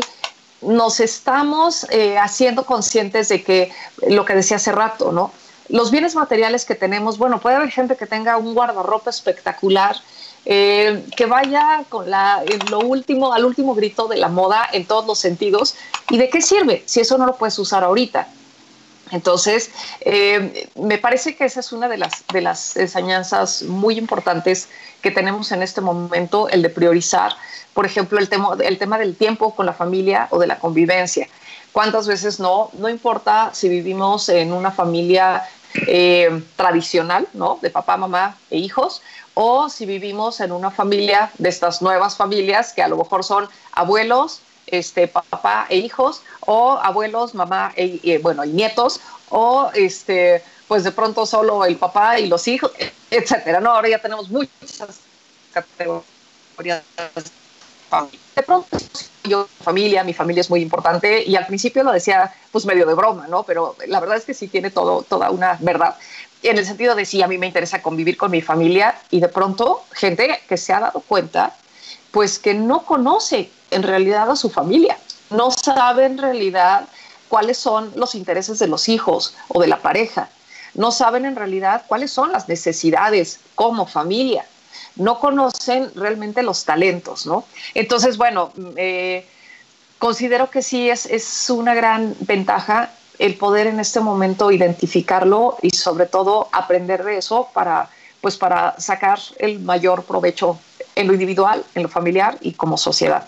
nos 0.61 0.99
estamos 0.99 1.85
eh, 1.89 2.17
haciendo 2.17 2.65
conscientes 2.65 3.29
de 3.29 3.43
que 3.43 3.71
lo 4.07 4.23
que 4.23 4.33
decía 4.33 4.57
hace 4.57 4.71
rato, 4.71 5.11
¿no? 5.11 5.31
Los 5.69 5.91
bienes 5.91 6.15
materiales 6.15 6.65
que 6.65 6.75
tenemos, 6.75 7.17
bueno, 7.17 7.39
puede 7.39 7.55
haber 7.55 7.71
gente 7.71 7.95
que 7.95 8.05
tenga 8.05 8.37
un 8.37 8.53
guardarropa 8.53 9.09
espectacular, 9.09 9.95
eh, 10.45 11.05
que 11.15 11.25
vaya 11.25 11.83
con 11.89 12.09
la, 12.09 12.43
lo 12.69 12.79
último, 12.79 13.33
al 13.33 13.45
último 13.45 13.73
grito 13.73 14.07
de 14.07 14.17
la 14.17 14.27
moda 14.27 14.67
en 14.71 14.85
todos 14.85 15.05
los 15.05 15.19
sentidos. 15.19 15.75
¿Y 16.09 16.17
de 16.17 16.29
qué 16.29 16.41
sirve 16.41 16.83
si 16.85 16.99
eso 16.99 17.17
no 17.17 17.25
lo 17.25 17.35
puedes 17.35 17.57
usar 17.59 17.83
ahorita? 17.83 18.27
Entonces, 19.13 19.69
eh, 20.01 20.67
me 20.75 20.97
parece 20.97 21.35
que 21.35 21.45
esa 21.45 21.59
es 21.59 21.71
una 21.71 21.87
de 21.87 21.97
las, 21.97 22.25
de 22.33 22.41
las 22.41 22.75
enseñanzas 22.75 23.61
muy 23.61 23.99
importantes 23.99 24.69
que 25.03 25.11
tenemos 25.11 25.51
en 25.51 25.61
este 25.61 25.81
momento, 25.81 26.49
el 26.49 26.63
de 26.63 26.69
priorizar, 26.69 27.33
por 27.75 27.85
ejemplo, 27.85 28.17
el 28.17 28.27
tema, 28.27 28.57
el 28.59 28.79
tema 28.79 28.97
del 28.97 29.15
tiempo 29.15 29.53
con 29.53 29.67
la 29.67 29.73
familia 29.73 30.27
o 30.31 30.39
de 30.39 30.47
la 30.47 30.57
convivencia. 30.57 31.27
¿Cuántas 31.71 32.07
veces 32.07 32.39
no? 32.39 32.71
No 32.73 32.89
importa 32.89 33.51
si 33.53 33.69
vivimos 33.69 34.29
en 34.29 34.51
una 34.51 34.71
familia 34.71 35.43
eh, 35.87 36.43
tradicional, 36.55 37.27
¿no? 37.33 37.59
De 37.61 37.69
papá, 37.69 37.97
mamá 37.97 38.37
e 38.49 38.57
hijos, 38.57 39.03
o 39.35 39.69
si 39.69 39.85
vivimos 39.85 40.39
en 40.39 40.51
una 40.51 40.71
familia 40.71 41.31
de 41.37 41.49
estas 41.49 41.83
nuevas 41.83 42.15
familias 42.17 42.73
que 42.73 42.81
a 42.81 42.87
lo 42.87 42.97
mejor 42.97 43.23
son 43.23 43.47
abuelos, 43.73 44.41
este, 44.67 45.07
papá 45.07 45.67
e 45.69 45.77
hijos, 45.77 46.23
o 46.45 46.77
abuelos, 46.81 47.33
mamá, 47.35 47.73
e, 47.75 48.19
bueno, 48.21 48.43
y 48.43 48.49
nietos, 48.49 48.99
o 49.29 49.69
este, 49.73 50.43
pues 50.67 50.83
de 50.83 50.91
pronto 50.91 51.25
solo 51.25 51.65
el 51.65 51.77
papá 51.77 52.19
y 52.19 52.27
los 52.27 52.47
hijos, 52.47 52.71
etcétera. 53.11 53.59
No, 53.59 53.71
ahora 53.71 53.89
ya 53.89 53.99
tenemos 53.99 54.29
muchas 54.29 54.99
categorías. 55.53 56.83
De 58.35 58.43
pronto 58.43 58.77
yo, 59.23 59.47
familia, 59.63 60.03
mi 60.03 60.13
familia 60.13 60.41
es 60.41 60.49
muy 60.49 60.61
importante 60.61 61.23
y 61.23 61.35
al 61.35 61.45
principio 61.45 61.83
lo 61.83 61.91
decía 61.91 62.33
pues 62.51 62.65
medio 62.65 62.85
de 62.85 62.93
broma, 62.93 63.27
¿no? 63.27 63.43
Pero 63.43 63.75
la 63.87 63.99
verdad 63.99 64.17
es 64.17 64.25
que 64.25 64.33
sí 64.33 64.47
tiene 64.47 64.71
todo, 64.71 65.03
toda 65.03 65.29
una 65.29 65.57
verdad 65.61 65.95
en 66.43 66.57
el 66.57 66.65
sentido 66.65 66.93
de 66.95 67.05
sí, 67.05 67.21
a 67.21 67.27
mí 67.27 67.37
me 67.37 67.47
interesa 67.47 67.81
convivir 67.81 68.17
con 68.17 68.31
mi 68.31 68.41
familia 68.41 68.99
y 69.09 69.19
de 69.19 69.29
pronto 69.29 69.83
gente 69.93 70.41
que 70.47 70.57
se 70.57 70.73
ha 70.73 70.81
dado 70.81 71.01
cuenta 71.01 71.55
pues 72.11 72.37
que 72.37 72.53
no 72.53 72.85
conoce 72.85 73.49
en 73.71 73.83
realidad 73.83 74.29
a 74.29 74.35
su 74.35 74.49
familia, 74.49 74.97
no 75.33 75.51
sabe 75.51 76.05
en 76.05 76.17
realidad 76.17 76.87
cuáles 77.29 77.57
son 77.57 77.91
los 77.95 78.15
intereses 78.15 78.59
de 78.59 78.67
los 78.67 78.89
hijos 78.89 79.35
o 79.47 79.61
de 79.61 79.67
la 79.67 79.81
pareja, 79.81 80.29
no 80.75 80.91
saben 80.91 81.25
en 81.25 81.35
realidad 81.35 81.83
cuáles 81.87 82.11
son 82.11 82.31
las 82.31 82.47
necesidades 82.47 83.39
como 83.55 83.85
familia, 83.85 84.45
no 84.95 85.19
conocen 85.19 85.91
realmente 85.95 86.43
los 86.43 86.65
talentos, 86.65 87.25
¿no? 87.25 87.45
Entonces, 87.73 88.17
bueno, 88.17 88.51
eh, 88.75 89.27
considero 89.99 90.49
que 90.49 90.61
sí 90.61 90.89
es, 90.89 91.05
es 91.05 91.49
una 91.49 91.73
gran 91.73 92.15
ventaja 92.21 92.91
el 93.19 93.35
poder 93.35 93.67
en 93.67 93.79
este 93.79 93.99
momento 93.99 94.51
identificarlo 94.51 95.57
y 95.61 95.69
sobre 95.71 96.07
todo 96.07 96.49
aprender 96.51 97.03
de 97.03 97.17
eso 97.17 97.49
para, 97.53 97.89
pues 98.21 98.37
para 98.37 98.79
sacar 98.79 99.19
el 99.37 99.59
mayor 99.59 100.03
provecho 100.03 100.59
en 100.95 101.07
lo 101.07 101.13
individual, 101.13 101.63
en 101.75 101.83
lo 101.83 101.89
familiar 101.89 102.37
y 102.41 102.53
como 102.53 102.77
sociedad. 102.77 103.27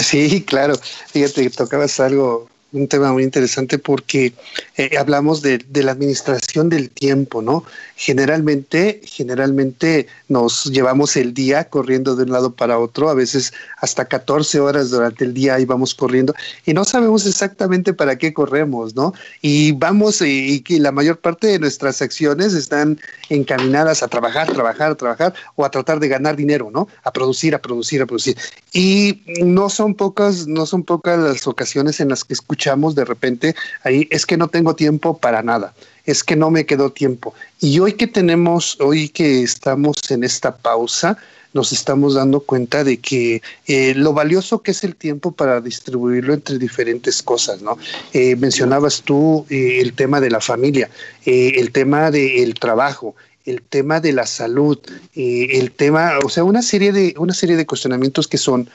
Sí, 0.00 0.44
claro. 0.44 0.74
Fíjate, 1.08 1.48
tocabas 1.50 2.00
algo 2.00 2.51
un 2.72 2.88
tema 2.88 3.12
muy 3.12 3.22
interesante 3.22 3.78
porque 3.78 4.32
eh, 4.76 4.96
hablamos 4.98 5.42
de, 5.42 5.64
la 5.74 5.92
administración 5.92 6.68
del 6.68 6.90
tiempo, 6.90 7.42
¿no? 7.42 7.64
Generalmente, 7.96 9.00
generalmente 9.04 10.06
nos 10.28 10.64
llevamos 10.64 11.16
el 11.16 11.34
día 11.34 11.68
corriendo 11.68 12.16
de 12.16 12.24
un 12.24 12.32
lado 12.32 12.52
para 12.52 12.78
otro, 12.78 13.10
a 13.10 13.14
veces 13.14 13.52
hasta 13.78 14.06
14 14.06 14.60
horas 14.60 14.90
durante 14.90 15.24
el 15.24 15.34
día 15.34 15.60
íbamos 15.60 15.94
corriendo 15.94 16.34
y 16.64 16.72
no 16.72 16.84
sabemos 16.84 17.26
exactamente 17.26 17.92
para 17.92 18.16
qué 18.16 18.32
corremos, 18.32 18.94
¿no? 18.94 19.12
Y 19.42 19.72
vamos 19.72 20.22
y, 20.22 20.60
que 20.62 20.78
la 20.78 20.92
mayor 20.92 21.18
parte 21.18 21.48
de 21.48 21.58
nuestras 21.58 22.00
acciones 22.00 22.54
están 22.54 22.98
encaminadas 23.28 24.02
a 24.02 24.08
trabajar, 24.08 24.52
trabajar, 24.52 24.94
trabajar 24.94 25.34
o 25.56 25.64
a 25.64 25.70
tratar 25.70 26.00
de 26.00 26.08
ganar 26.08 26.36
dinero, 26.36 26.70
¿no? 26.72 26.88
A 27.04 27.12
producir, 27.12 27.54
a 27.54 27.60
producir, 27.60 28.00
a 28.00 28.06
producir. 28.06 28.36
Y 28.72 29.22
no 29.44 29.68
son 29.68 29.94
pocas, 29.94 30.46
no 30.46 30.64
son 30.64 30.82
pocas 30.84 31.18
las 31.18 31.46
ocasiones 31.46 32.00
en 32.00 32.08
las 32.08 32.24
que 32.24 32.34
escuchamos 32.34 32.61
de 32.94 33.04
repente 33.04 33.54
ahí, 33.84 34.06
es 34.10 34.26
que 34.26 34.36
no 34.36 34.48
tengo 34.48 34.74
tiempo 34.74 35.18
para 35.18 35.42
nada, 35.42 35.74
es 36.04 36.22
que 36.22 36.36
no 36.36 36.50
me 36.50 36.66
quedó 36.66 36.90
tiempo. 36.90 37.34
Y 37.60 37.78
hoy 37.80 37.94
que 37.94 38.06
tenemos, 38.06 38.80
hoy 38.80 39.08
que 39.08 39.42
estamos 39.42 40.10
en 40.10 40.24
esta 40.24 40.56
pausa, 40.56 41.18
nos 41.52 41.72
estamos 41.72 42.14
dando 42.14 42.40
cuenta 42.40 42.84
de 42.84 42.98
que 42.98 43.42
eh, 43.66 43.94
lo 43.94 44.12
valioso 44.12 44.62
que 44.62 44.70
es 44.70 44.84
el 44.84 44.96
tiempo 44.96 45.32
para 45.32 45.60
distribuirlo 45.60 46.34
entre 46.34 46.58
diferentes 46.58 47.22
cosas, 47.22 47.62
¿no? 47.62 47.76
Eh, 48.12 48.36
mencionabas 48.36 49.02
tú 49.02 49.46
eh, 49.50 49.80
el 49.80 49.92
tema 49.92 50.20
de 50.20 50.30
la 50.30 50.40
familia, 50.40 50.88
el 51.24 51.70
tema 51.72 52.10
del 52.10 52.54
trabajo, 52.54 53.14
el 53.44 53.60
tema 53.60 54.00
de 54.00 54.12
la 54.12 54.24
salud, 54.24 54.78
el 55.14 55.72
tema, 55.72 56.12
o 56.24 56.28
sea, 56.28 56.44
una 56.44 56.62
serie 56.62 56.92
de, 56.92 57.14
una 57.18 57.34
serie 57.34 57.56
de 57.56 57.66
cuestionamientos 57.66 58.28
que 58.28 58.38
son 58.38 58.70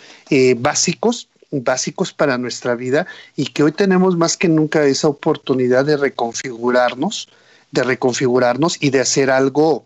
básicos 0.58 1.30
básicos 1.52 2.14
para 2.14 2.38
nuestra 2.38 2.76
vida 2.76 3.08
y 3.36 3.48
que 3.48 3.64
hoy 3.64 3.72
tenemos 3.72 4.18
más 4.18 4.38
que 4.38 4.50
nunca 4.50 4.86
esa 4.86 5.08
oportunidad 5.08 5.86
de 5.86 5.98
reconfigurarnos, 5.98 7.30
de 7.72 7.84
reconfigurarnos 7.84 8.78
y 8.82 8.90
de 8.90 9.00
hacer 9.00 9.30
algo 9.30 9.86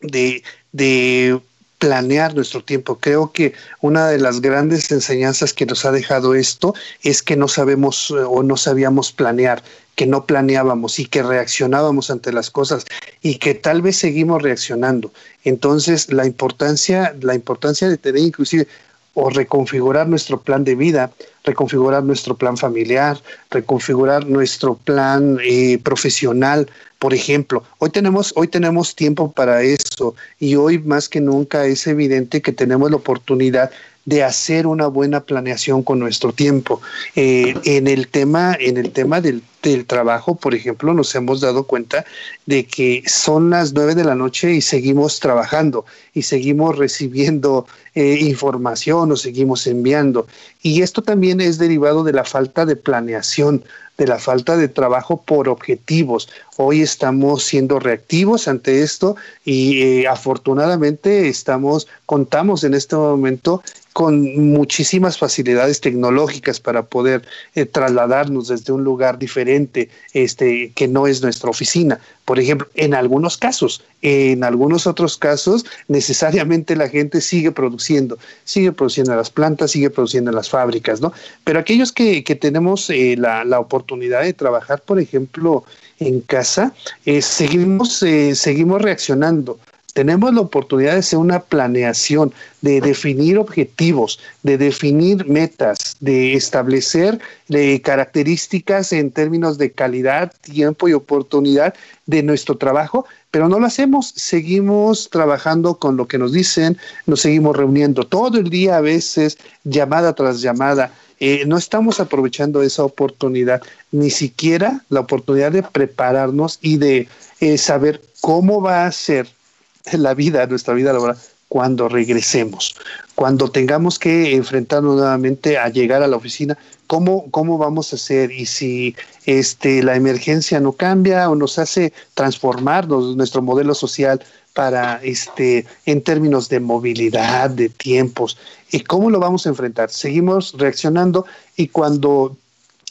de, 0.00 0.42
de 0.72 1.40
planear 1.78 2.34
nuestro 2.34 2.62
tiempo. 2.62 2.98
Creo 2.98 3.32
que 3.32 3.54
una 3.80 4.08
de 4.08 4.18
las 4.18 4.40
grandes 4.40 4.90
enseñanzas 4.90 5.52
que 5.52 5.66
nos 5.66 5.84
ha 5.84 5.92
dejado 5.92 6.34
esto 6.34 6.74
es 7.02 7.22
que 7.22 7.36
no 7.36 7.48
sabemos 7.48 8.10
eh, 8.10 8.14
o 8.20 8.42
no 8.42 8.56
sabíamos 8.56 9.12
planear, 9.12 9.62
que 9.94 10.06
no 10.06 10.26
planeábamos 10.26 10.98
y 10.98 11.06
que 11.06 11.22
reaccionábamos 11.22 12.10
ante 12.10 12.32
las 12.32 12.50
cosas 12.50 12.84
y 13.22 13.36
que 13.36 13.54
tal 13.54 13.82
vez 13.82 13.96
seguimos 13.96 14.42
reaccionando. 14.42 15.12
Entonces, 15.44 16.12
la 16.12 16.26
importancia, 16.26 17.14
la 17.20 17.34
importancia 17.34 17.88
de 17.88 17.96
tener 17.96 18.22
inclusive 18.22 18.68
o 19.14 19.30
reconfigurar 19.30 20.08
nuestro 20.08 20.40
plan 20.40 20.64
de 20.64 20.74
vida, 20.74 21.10
reconfigurar 21.44 22.04
nuestro 22.04 22.36
plan 22.36 22.56
familiar, 22.56 23.18
reconfigurar 23.50 24.26
nuestro 24.26 24.74
plan 24.74 25.38
eh, 25.42 25.78
profesional, 25.82 26.68
por 26.98 27.14
ejemplo. 27.14 27.64
Hoy 27.78 27.90
tenemos, 27.90 28.32
hoy 28.36 28.48
tenemos 28.48 28.94
tiempo 28.94 29.32
para 29.32 29.62
eso 29.62 30.14
y 30.38 30.56
hoy 30.56 30.78
más 30.78 31.08
que 31.08 31.20
nunca 31.20 31.66
es 31.66 31.86
evidente 31.86 32.42
que 32.42 32.52
tenemos 32.52 32.90
la 32.90 32.96
oportunidad 32.96 33.70
de 34.08 34.24
hacer 34.24 34.66
una 34.66 34.86
buena 34.86 35.20
planeación 35.20 35.82
con 35.82 35.98
nuestro 35.98 36.32
tiempo. 36.32 36.80
Eh, 37.14 37.54
en 37.64 37.86
el 37.86 38.08
tema, 38.08 38.56
en 38.58 38.78
el 38.78 38.90
tema 38.90 39.20
del, 39.20 39.42
trabajo, 39.86 40.34
por 40.34 40.54
ejemplo, 40.54 40.94
nos 40.94 41.14
hemos 41.14 41.42
dado 41.42 41.64
cuenta 41.64 42.06
de 42.46 42.64
que 42.64 43.02
son 43.06 43.50
las 43.50 43.74
nueve 43.74 43.94
de 43.94 44.04
la 44.04 44.14
noche 44.14 44.54
y 44.54 44.62
seguimos 44.62 45.20
trabajando 45.20 45.84
y 46.14 46.22
seguimos 46.22 46.78
recibiendo 46.78 47.66
eh, 47.94 48.16
información 48.22 49.12
o 49.12 49.16
seguimos 49.16 49.66
enviando. 49.66 50.26
Y 50.62 50.80
esto 50.80 51.02
también 51.02 51.42
es 51.42 51.58
derivado 51.58 52.02
de 52.02 52.14
la 52.14 52.24
falta 52.24 52.64
de 52.64 52.76
planeación 52.76 53.62
de 53.98 54.06
la 54.06 54.18
falta 54.18 54.56
de 54.56 54.68
trabajo 54.68 55.20
por 55.22 55.48
objetivos. 55.48 56.28
Hoy 56.56 56.82
estamos 56.82 57.42
siendo 57.42 57.80
reactivos 57.80 58.46
ante 58.46 58.82
esto 58.82 59.16
y 59.44 59.82
eh, 59.82 60.08
afortunadamente 60.08 61.28
estamos, 61.28 61.88
contamos 62.06 62.62
en 62.62 62.74
este 62.74 62.94
momento 62.94 63.62
con 63.98 64.52
muchísimas 64.52 65.18
facilidades 65.18 65.80
tecnológicas 65.80 66.60
para 66.60 66.84
poder 66.84 67.26
eh, 67.56 67.66
trasladarnos 67.66 68.46
desde 68.46 68.72
un 68.72 68.84
lugar 68.84 69.18
diferente 69.18 69.90
este, 70.12 70.70
que 70.76 70.86
no 70.86 71.08
es 71.08 71.20
nuestra 71.20 71.50
oficina. 71.50 71.98
Por 72.24 72.38
ejemplo, 72.38 72.68
en 72.76 72.94
algunos 72.94 73.36
casos, 73.36 73.82
en 74.02 74.44
algunos 74.44 74.86
otros 74.86 75.16
casos, 75.16 75.64
necesariamente 75.88 76.76
la 76.76 76.88
gente 76.88 77.20
sigue 77.20 77.50
produciendo, 77.50 78.18
sigue 78.44 78.70
produciendo 78.70 79.12
en 79.12 79.18
las 79.18 79.30
plantas, 79.30 79.72
sigue 79.72 79.90
produciendo 79.90 80.30
en 80.30 80.36
las 80.36 80.48
fábricas, 80.48 81.00
¿no? 81.00 81.12
Pero 81.42 81.58
aquellos 81.58 81.90
que, 81.90 82.22
tenemos 82.40 82.90
eh, 82.90 83.16
la, 83.18 83.44
la, 83.44 83.58
oportunidad 83.58 83.87
de 83.96 84.32
trabajar, 84.32 84.82
por 84.82 84.98
ejemplo, 84.98 85.64
en 85.98 86.20
casa, 86.20 86.74
eh, 87.06 87.22
seguimos, 87.22 88.04
seguimos 88.34 88.82
reaccionando 88.82 89.58
tenemos 89.98 90.32
la 90.32 90.42
oportunidad 90.42 90.92
de 90.92 90.98
hacer 91.00 91.18
una 91.18 91.40
planeación, 91.40 92.32
de 92.60 92.80
definir 92.80 93.36
objetivos, 93.36 94.20
de 94.44 94.56
definir 94.56 95.26
metas, 95.26 95.96
de 95.98 96.34
establecer 96.34 97.18
eh, 97.48 97.80
características 97.80 98.92
en 98.92 99.10
términos 99.10 99.58
de 99.58 99.72
calidad, 99.72 100.32
tiempo 100.42 100.88
y 100.88 100.92
oportunidad 100.92 101.74
de 102.06 102.22
nuestro 102.22 102.56
trabajo, 102.56 103.06
pero 103.32 103.48
no 103.48 103.58
lo 103.58 103.66
hacemos, 103.66 104.12
seguimos 104.14 105.10
trabajando 105.10 105.74
con 105.74 105.96
lo 105.96 106.06
que 106.06 106.18
nos 106.18 106.32
dicen, 106.32 106.78
nos 107.06 107.22
seguimos 107.22 107.56
reuniendo 107.56 108.04
todo 108.04 108.38
el 108.38 108.50
día 108.50 108.76
a 108.76 108.80
veces, 108.80 109.36
llamada 109.64 110.14
tras 110.14 110.40
llamada. 110.40 110.92
Eh, 111.20 111.44
no 111.46 111.56
estamos 111.56 112.00
aprovechando 112.00 112.62
esa 112.62 112.84
oportunidad, 112.84 113.62
ni 113.90 114.10
siquiera 114.10 114.84
la 114.88 115.00
oportunidad 115.00 115.52
de 115.52 115.62
prepararnos 115.62 116.58
y 116.62 116.76
de 116.76 117.08
eh, 117.40 117.58
saber 117.58 118.00
cómo 118.20 118.60
va 118.60 118.86
a 118.86 118.92
ser 118.92 119.28
la 119.92 120.14
vida, 120.14 120.46
nuestra 120.46 120.74
vida 120.74 120.92
laboral, 120.92 121.16
cuando 121.48 121.88
regresemos, 121.88 122.76
cuando 123.14 123.50
tengamos 123.50 123.98
que 123.98 124.34
enfrentarnos 124.34 124.96
nuevamente 124.96 125.56
a 125.56 125.68
llegar 125.70 126.02
a 126.02 126.06
la 126.06 126.16
oficina, 126.16 126.58
¿cómo, 126.86 127.30
cómo 127.30 127.56
vamos 127.56 127.92
a 127.92 127.96
hacer? 127.96 128.30
Y 128.30 128.44
si 128.44 128.94
este, 129.24 129.82
la 129.82 129.96
emergencia 129.96 130.60
no 130.60 130.72
cambia 130.72 131.28
o 131.30 131.34
nos 131.34 131.58
hace 131.58 131.92
transformarnos 132.14 133.16
nuestro 133.16 133.40
modelo 133.40 133.74
social 133.74 134.22
para 134.58 134.98
este 135.04 135.66
en 135.86 136.02
términos 136.02 136.48
de 136.48 136.58
movilidad, 136.58 137.48
de 137.48 137.68
tiempos, 137.68 138.36
y 138.72 138.80
cómo 138.80 139.08
lo 139.08 139.20
vamos 139.20 139.46
a 139.46 139.50
enfrentar. 139.50 139.88
Seguimos 139.88 140.52
reaccionando 140.58 141.26
y 141.56 141.68
cuando 141.68 142.36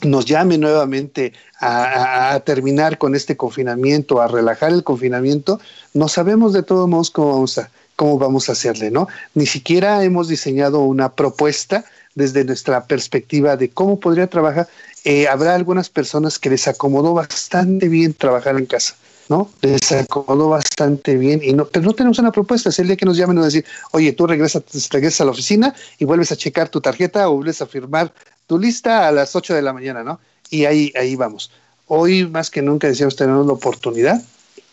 nos 0.02 0.24
llame 0.24 0.58
nuevamente 0.58 1.34
a, 1.60 2.42
terminar 2.46 2.98
con 2.98 3.16
este 3.16 3.36
confinamiento, 3.36 4.22
a 4.22 4.30
relajar 4.30 4.72
el 4.72 4.86
confinamiento, 4.86 5.60
no 5.94 6.08
sabemos 6.08 6.54
de 6.54 6.64
todos 6.64 6.88
modos 6.88 7.12
cómo 7.12 7.34
vamos 7.34 7.58
a, 7.58 7.70
cómo 7.98 8.18
vamos 8.18 8.48
a 8.48 8.54
hacerle, 8.54 8.90
¿no? 8.90 9.10
Ni 9.34 9.46
siquiera 9.46 10.06
hemos 10.06 10.30
diseñado 10.30 10.80
una 10.80 11.10
propuesta 11.16 11.84
desde 12.16 12.46
nuestra 12.46 12.86
perspectiva 12.86 13.58
de 13.58 13.72
cómo 13.72 14.00
podría 14.00 14.28
trabajar. 14.28 14.70
Eh, 15.04 15.28
habrá 15.28 15.54
algunas 15.54 15.90
personas 15.90 16.40
que 16.40 16.50
les 16.50 16.66
acomodó 16.70 17.14
bastante 17.14 17.90
bien 17.90 18.14
trabajar 18.14 18.58
en 18.58 18.68
casa, 18.68 18.96
¿no? 19.30 19.50
Les 19.62 19.92
acomodó 19.92 20.50
bastante 20.50 21.16
bien, 21.16 21.42
y 21.44 21.54
no, 21.54 21.66
pero 21.66 21.86
no 21.86 21.94
tenemos 21.94 22.20
una 22.20 22.32
propuesta. 22.32 22.70
Es 22.70 22.80
el 22.80 22.88
día 22.88 22.96
que 22.96 23.06
nos 23.06 23.18
llamen 23.18 23.38
a 23.40 23.46
decir, 23.46 23.66
oye, 23.92 24.14
tú 24.14 24.28
regresas, 24.28 24.64
regresas 24.90 25.22
a 25.22 25.26
la 25.26 25.32
oficina 25.32 25.74
y 25.98 26.06
vuelves 26.06 26.32
a 26.32 26.36
checar 26.36 26.70
tu 26.70 26.82
tarjeta 26.82 27.30
o 27.30 27.36
vuelves 27.36 27.62
a 27.62 27.68
firmar 27.68 28.14
tu 28.48 28.58
lista 28.58 29.08
a 29.08 29.12
las 29.12 29.36
8 29.36 29.54
de 29.54 29.62
la 29.62 29.74
mañana, 29.74 30.04
¿no? 30.04 30.20
Y 30.50 30.66
ahí, 30.66 30.94
ahí 30.96 31.16
vamos. 31.16 31.52
Hoy 31.88 32.28
más 32.28 32.50
que 32.50 32.62
nunca 32.62 32.88
decíamos 32.88 33.16
tenemos 33.16 33.46
la 33.46 33.54
oportunidad 33.54 34.22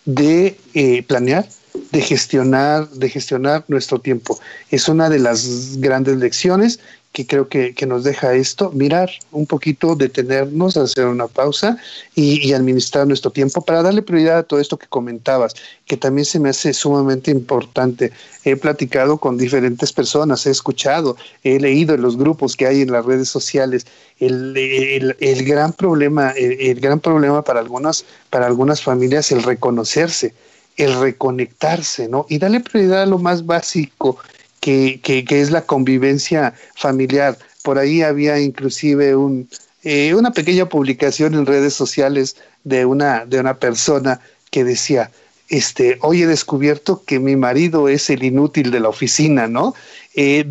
de 0.05 0.59
eh, 0.74 1.02
planear 1.02 1.46
de 1.92 2.00
gestionar, 2.00 2.88
de 2.90 3.09
gestionar 3.09 3.64
nuestro 3.68 3.98
tiempo. 3.98 4.38
Es 4.70 4.88
una 4.88 5.09
de 5.09 5.18
las 5.18 5.76
grandes 5.78 6.16
lecciones 6.16 6.80
que 7.14 7.28
creo 7.28 7.48
que, 7.48 7.86
nos 7.86 8.02
deja 8.02 8.34
esto, 8.34 8.72
mirar 8.72 9.08
un 9.30 9.46
poquito, 9.46 9.94
detenernos, 9.94 10.76
hacer 10.76 11.06
una 11.06 11.28
pausa 11.28 11.78
y, 12.16 12.52
administrar 12.52 13.06
nuestro 13.06 13.30
tiempo 13.30 13.64
para 13.64 13.82
darle 13.84 14.02
prioridad 14.02 14.38
a 14.38 14.42
todo 14.42 14.58
esto 14.58 14.76
que 14.76 14.88
comentabas, 14.88 15.54
que 15.86 15.96
también 15.96 16.24
se 16.24 16.40
me 16.40 16.48
hace 16.48 16.74
sumamente 16.74 17.30
importante. 17.30 18.10
He 18.44 18.56
platicado 18.56 19.18
con 19.18 19.38
diferentes 19.38 19.92
personas, 19.92 20.44
he 20.46 20.50
escuchado, 20.50 21.16
he 21.44 21.60
leído 21.60 21.94
en 21.94 22.02
los 22.02 22.18
grupos 22.18 22.56
que 22.56 22.66
hay 22.66 22.80
en 22.80 22.90
las 22.90 23.04
redes 23.04 23.28
sociales. 23.28 23.86
El, 24.18 25.14
el, 25.20 25.44
gran 25.44 25.72
problema, 25.72 26.30
el, 26.30 26.80
gran 26.80 26.98
problema 26.98 27.42
para 27.42 27.60
algunas, 27.60 28.04
para 28.28 28.46
algunas 28.46 28.82
familias, 28.82 29.30
el 29.30 29.44
reconocerse 29.44 30.34
el 30.76 30.98
reconectarse, 30.98 32.08
¿no? 32.08 32.26
Y 32.28 32.38
darle 32.38 32.58
prioridad 32.58 33.02
a 33.02 33.06
lo 33.06 33.18
más 33.18 33.46
básico, 33.46 34.18
que, 34.64 35.24
es 35.28 35.50
la 35.50 35.62
convivencia 35.62 36.54
familiar. 36.74 37.36
Por 37.62 37.78
ahí 37.78 38.02
había 38.02 38.38
inclusive 38.40 39.14
un, 39.14 39.48
eh, 39.82 40.14
una 40.14 40.32
pequeña 40.32 40.68
publicación 40.68 41.34
en 41.34 41.44
redes 41.44 41.74
sociales 41.74 42.36
de 42.64 42.86
una, 42.86 43.26
de 43.26 43.40
una 43.40 43.58
persona 43.58 44.20
que 44.50 44.64
decía, 44.64 45.10
este, 45.49 45.99
hoy 46.01 46.22
he 46.22 46.26
descubierto 46.26 47.03
que 47.05 47.18
mi 47.18 47.36
marido 47.36 47.88
es 47.88 48.09
el 48.09 48.22
inútil 48.22 48.70
de 48.70 48.80
la 48.80 48.88
oficina, 48.88 49.47
¿no? 49.47 49.74
Eh, 50.16 50.47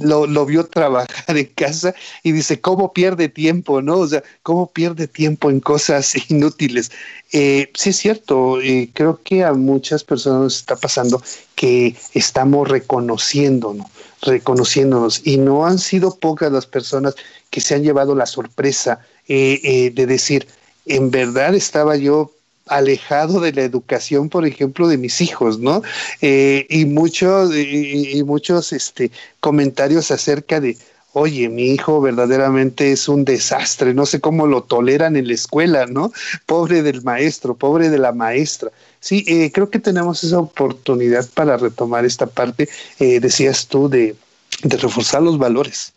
lo, 0.00 0.46
vio 0.46 0.66
trabajar 0.66 1.24
en 1.36 1.46
casa 1.46 1.94
y 2.22 2.32
dice, 2.32 2.60
¿cómo 2.60 2.92
pierde 2.92 3.28
tiempo, 3.28 3.82
no? 3.82 3.98
O 3.98 4.06
sea, 4.06 4.22
¿cómo 4.42 4.70
pierde 4.70 5.08
tiempo 5.08 5.50
en 5.50 5.60
cosas 5.60 6.14
inútiles? 6.30 6.90
Eh, 7.32 7.70
sí 7.74 7.90
es 7.90 7.96
cierto, 7.96 8.60
eh, 8.60 8.88
creo 8.94 9.20
que 9.22 9.44
a 9.44 9.52
muchas 9.52 10.04
personas 10.04 10.40
nos 10.40 10.56
está 10.56 10.76
pasando 10.76 11.22
que 11.54 11.94
estamos 12.14 12.68
reconociéndonos, 12.68 13.86
reconociéndonos, 14.22 15.20
y 15.24 15.36
no 15.36 15.66
han 15.66 15.78
sido 15.78 16.16
pocas 16.16 16.50
las 16.50 16.66
personas 16.66 17.14
que 17.50 17.60
se 17.60 17.74
han 17.74 17.82
llevado 17.82 18.14
la 18.14 18.26
sorpresa 18.26 19.00
de 19.26 19.92
decir, 19.94 20.46
en 20.86 21.10
verdad 21.10 21.54
estaba 21.54 21.96
yo 21.96 22.33
alejado 22.66 23.40
de 23.40 23.52
la 23.52 23.62
educación, 23.62 24.28
por 24.28 24.46
ejemplo, 24.46 24.88
de 24.88 24.98
mis 24.98 25.20
hijos, 25.20 25.58
¿no? 25.58 25.82
Eh, 26.20 26.66
y 26.70 26.84
muchos, 26.86 27.54
y, 27.54 28.22
muchos 28.24 28.72
este, 28.72 29.10
comentarios 29.40 30.10
acerca 30.10 30.60
de, 30.60 30.76
oye, 31.12 31.48
mi 31.48 31.72
hijo 31.72 32.00
verdaderamente 32.00 32.92
es 32.92 33.08
un 33.08 33.24
desastre, 33.24 33.94
no 33.94 34.06
sé 34.06 34.20
cómo 34.20 34.46
lo 34.46 34.62
toleran 34.62 35.16
en 35.16 35.28
la 35.28 35.34
escuela, 35.34 35.86
¿no? 35.86 36.12
Pobre 36.46 36.82
del 36.82 37.02
maestro, 37.02 37.54
pobre 37.54 37.90
de 37.90 37.98
la 37.98 38.12
maestra. 38.12 38.70
Sí, 39.00 39.24
eh, 39.26 39.52
creo 39.52 39.68
que 39.70 39.78
tenemos 39.78 40.24
esa 40.24 40.38
oportunidad 40.38 41.28
para 41.34 41.56
retomar 41.56 42.04
esta 42.04 42.26
parte, 42.26 42.68
eh, 42.98 43.20
decías 43.20 43.66
tú, 43.66 43.88
de, 43.88 44.16
de 44.62 44.76
reforzar 44.78 45.22
los 45.22 45.38
valores 45.38 45.92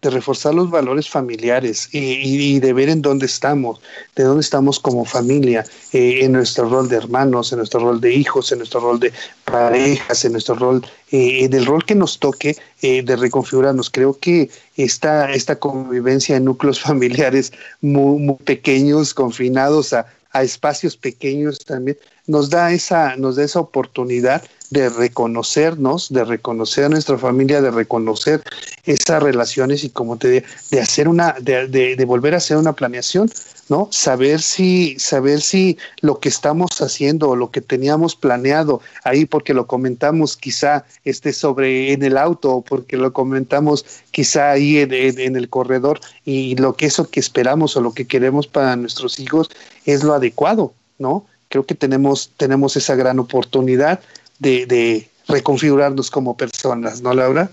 de 0.00 0.10
reforzar 0.10 0.54
los 0.54 0.70
valores 0.70 1.08
familiares 1.08 1.88
y, 1.92 2.60
de 2.60 2.72
ver 2.72 2.88
en 2.88 3.02
dónde 3.02 3.26
estamos, 3.26 3.80
de 4.14 4.24
dónde 4.24 4.42
estamos 4.42 4.78
como 4.78 5.04
familia, 5.04 5.64
eh, 5.92 6.20
en 6.22 6.32
nuestro 6.32 6.68
rol 6.68 6.88
de 6.88 6.96
hermanos, 6.96 7.52
en 7.52 7.58
nuestro 7.58 7.80
rol 7.80 8.00
de 8.00 8.12
hijos, 8.12 8.52
en 8.52 8.58
nuestro 8.58 8.80
rol 8.80 9.00
de 9.00 9.12
parejas, 9.44 10.24
en 10.24 10.32
nuestro 10.32 10.54
rol, 10.54 10.84
eh, 11.10 11.44
en 11.44 11.52
el 11.52 11.66
rol 11.66 11.84
que 11.84 11.94
nos 11.94 12.18
toque 12.18 12.56
eh, 12.82 13.02
de 13.02 13.16
reconfigurarnos. 13.16 13.90
Creo 13.90 14.16
que 14.18 14.50
esta, 14.76 15.32
esta 15.32 15.56
convivencia 15.56 16.36
en 16.36 16.44
núcleos 16.44 16.80
familiares 16.88 17.52
muy, 17.80 18.20
muy 18.20 18.36
pequeños, 18.36 19.14
confinados 19.14 19.92
a, 19.92 20.06
a 20.32 20.42
espacios 20.42 20.96
pequeños 20.96 21.58
también, 21.64 21.98
nos 22.26 22.50
da 22.50 22.72
esa, 22.72 23.16
nos 23.16 23.36
da 23.36 23.44
esa 23.44 23.60
oportunidad 23.60 24.42
de 24.70 24.88
reconocernos, 24.88 26.10
de 26.10 26.24
reconocer 26.24 26.84
a 26.84 26.88
nuestra 26.88 27.18
familia, 27.18 27.62
de 27.62 27.70
reconocer 27.70 28.42
esas 28.84 29.22
relaciones 29.22 29.84
y 29.84 29.90
como 29.90 30.16
te 30.16 30.44
de 30.70 30.80
hacer 30.80 31.08
una, 31.08 31.34
de, 31.40 31.66
de, 31.68 32.04
volver 32.04 32.34
a 32.34 32.38
hacer 32.38 32.56
una 32.56 32.74
planeación, 32.74 33.30
¿no? 33.68 33.88
Saber 33.90 34.40
si, 34.40 34.98
saber 34.98 35.40
si 35.40 35.78
lo 36.00 36.20
que 36.20 36.28
estamos 36.28 36.80
haciendo 36.80 37.30
o 37.30 37.36
lo 37.36 37.50
que 37.50 37.60
teníamos 37.60 38.16
planeado 38.16 38.80
ahí, 39.04 39.24
porque 39.24 39.54
lo 39.54 39.66
comentamos 39.66 40.36
quizá 40.36 40.84
esté 41.04 41.32
sobre 41.32 41.92
en 41.92 42.02
el 42.02 42.18
auto 42.18 42.56
o 42.56 42.62
porque 42.62 42.96
lo 42.96 43.12
comentamos 43.12 43.84
quizá 44.10 44.50
ahí 44.50 44.78
en, 44.78 44.92
en 44.92 45.36
el 45.36 45.48
corredor 45.48 46.00
y 46.24 46.56
lo 46.56 46.74
que 46.74 46.86
eso 46.86 47.08
que 47.08 47.20
esperamos 47.20 47.76
o 47.76 47.80
lo 47.80 47.92
que 47.92 48.06
queremos 48.06 48.46
para 48.46 48.76
nuestros 48.76 49.18
hijos 49.18 49.50
es 49.86 50.02
lo 50.02 50.14
adecuado, 50.14 50.74
¿no? 50.98 51.24
Creo 51.48 51.64
que 51.64 51.74
tenemos, 51.74 52.32
tenemos 52.36 52.76
esa 52.76 52.94
gran 52.94 53.18
oportunidad 53.18 54.00
de, 54.38 55.10
reconfigurarnos 55.26 56.10
como 56.10 56.36
personas, 56.36 57.02
¿no, 57.02 57.12
Laura? 57.12 57.50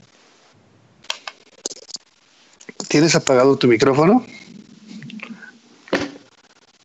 ¿Tienes 2.87 3.15
apagado 3.15 3.57
tu 3.57 3.67
micrófono? 3.67 4.25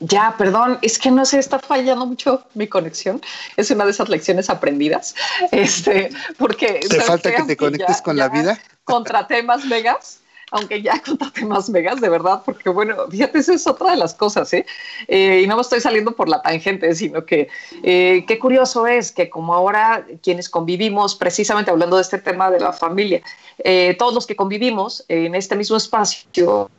Ya, 0.01 0.35
perdón, 0.37 0.79
es 0.83 0.99
que 0.99 1.11
no 1.11 1.25
sé, 1.25 1.39
está 1.39 1.59
fallando 1.59 2.07
mucho 2.07 2.43
mi 2.55 2.67
conexión. 2.67 3.21
Es 3.57 3.71
una 3.71 3.85
de 3.85 3.91
esas 3.91 4.09
lecciones 4.09 4.49
aprendidas. 4.51 5.15
Este, 5.53 6.11
porque. 6.39 6.81
¿Te 6.89 7.01
falta 7.03 7.35
que 7.35 7.43
te 7.43 7.57
conectes 7.57 8.01
con 8.01 8.17
la 8.17 8.29
vida? 8.29 8.59
Contra 8.85 9.27
temas 9.27 9.67
megas 9.67 10.21
aunque 10.51 10.83
ya 10.83 11.01
contate 11.05 11.45
más 11.45 11.69
megas, 11.71 12.01
de 12.01 12.09
verdad, 12.09 12.43
porque 12.45 12.69
bueno, 12.69 12.97
fíjate, 13.11 13.39
esa 13.39 13.55
es 13.55 13.67
otra 13.67 13.93
de 13.93 13.97
las 13.97 14.15
cosas, 14.15 14.53
¿eh? 14.53 14.67
¿eh? 15.09 15.43
y 15.45 15.47
no 15.47 15.57
me 15.57 15.63
estoy 15.63 15.81
saliendo 15.81 16.13
por 16.13 16.29
la 16.29 16.43
tangente, 16.43 16.95
sino 16.95 17.25
que 17.25 17.49
eh, 17.83 18.25
qué 18.27 18.39
curioso 18.39 18.87
es 18.87 19.13
que 19.13 19.31
como 19.31 19.55
ahora 19.55 20.07
quienes 20.23 20.49
convivimos, 20.49 21.15
precisamente 21.15 21.71
hablando 21.71 21.97
de 21.97 22.03
este 22.03 22.19
tema 22.19 22.51
de 22.51 22.61
la 22.61 22.73
familia, 22.73 23.23
eh, 23.59 23.95
todos 23.99 24.15
los 24.15 24.27
que 24.27 24.37
convivimos 24.37 25.05
en 25.09 25.35
este 25.35 25.57
mismo 25.57 25.77
espacio, 25.77 26.71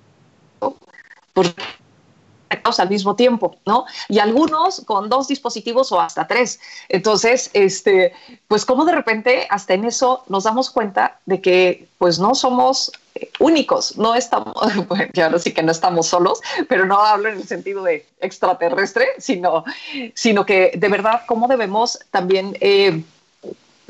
pues 1.34 1.56
al 2.78 2.90
mismo 2.90 3.16
tiempo, 3.16 3.56
¿no? 3.66 3.86
Y 4.08 4.20
algunos 4.20 4.82
con 4.86 5.10
dos 5.10 5.28
dispositivos 5.28 5.92
o 5.92 6.00
hasta 6.00 6.28
tres. 6.28 6.60
Entonces, 6.90 7.50
este, 7.54 8.14
pues 8.48 8.66
como 8.66 8.86
de 8.86 8.94
repente 8.94 9.48
hasta 9.50 9.74
en 9.74 9.86
eso 9.86 10.24
nos 10.28 10.44
damos 10.44 10.70
cuenta 10.70 11.20
de 11.26 11.42
que 11.42 11.88
pues 11.98 12.20
no 12.20 12.36
somos 12.36 12.92
únicos, 13.40 13.98
no 13.98 14.16
estamos, 14.16 14.54
bueno, 14.88 15.08
ya 15.14 15.38
sí 15.40 15.54
que 15.54 15.64
no 15.64 15.72
estamos 15.72 16.08
solos, 16.08 16.42
pero 16.68 16.86
no 16.86 17.02
hablo 17.02 17.30
en 17.30 17.38
el 17.38 17.48
sentido 17.48 17.84
de 17.84 18.06
extraterrestre, 18.20 19.08
sino, 19.18 19.64
sino 20.14 20.46
que 20.46 20.72
de 20.76 20.90
verdad 20.90 21.22
cómo 21.28 21.48
debemos 21.48 22.00
también 22.12 22.58
eh, 22.62 23.04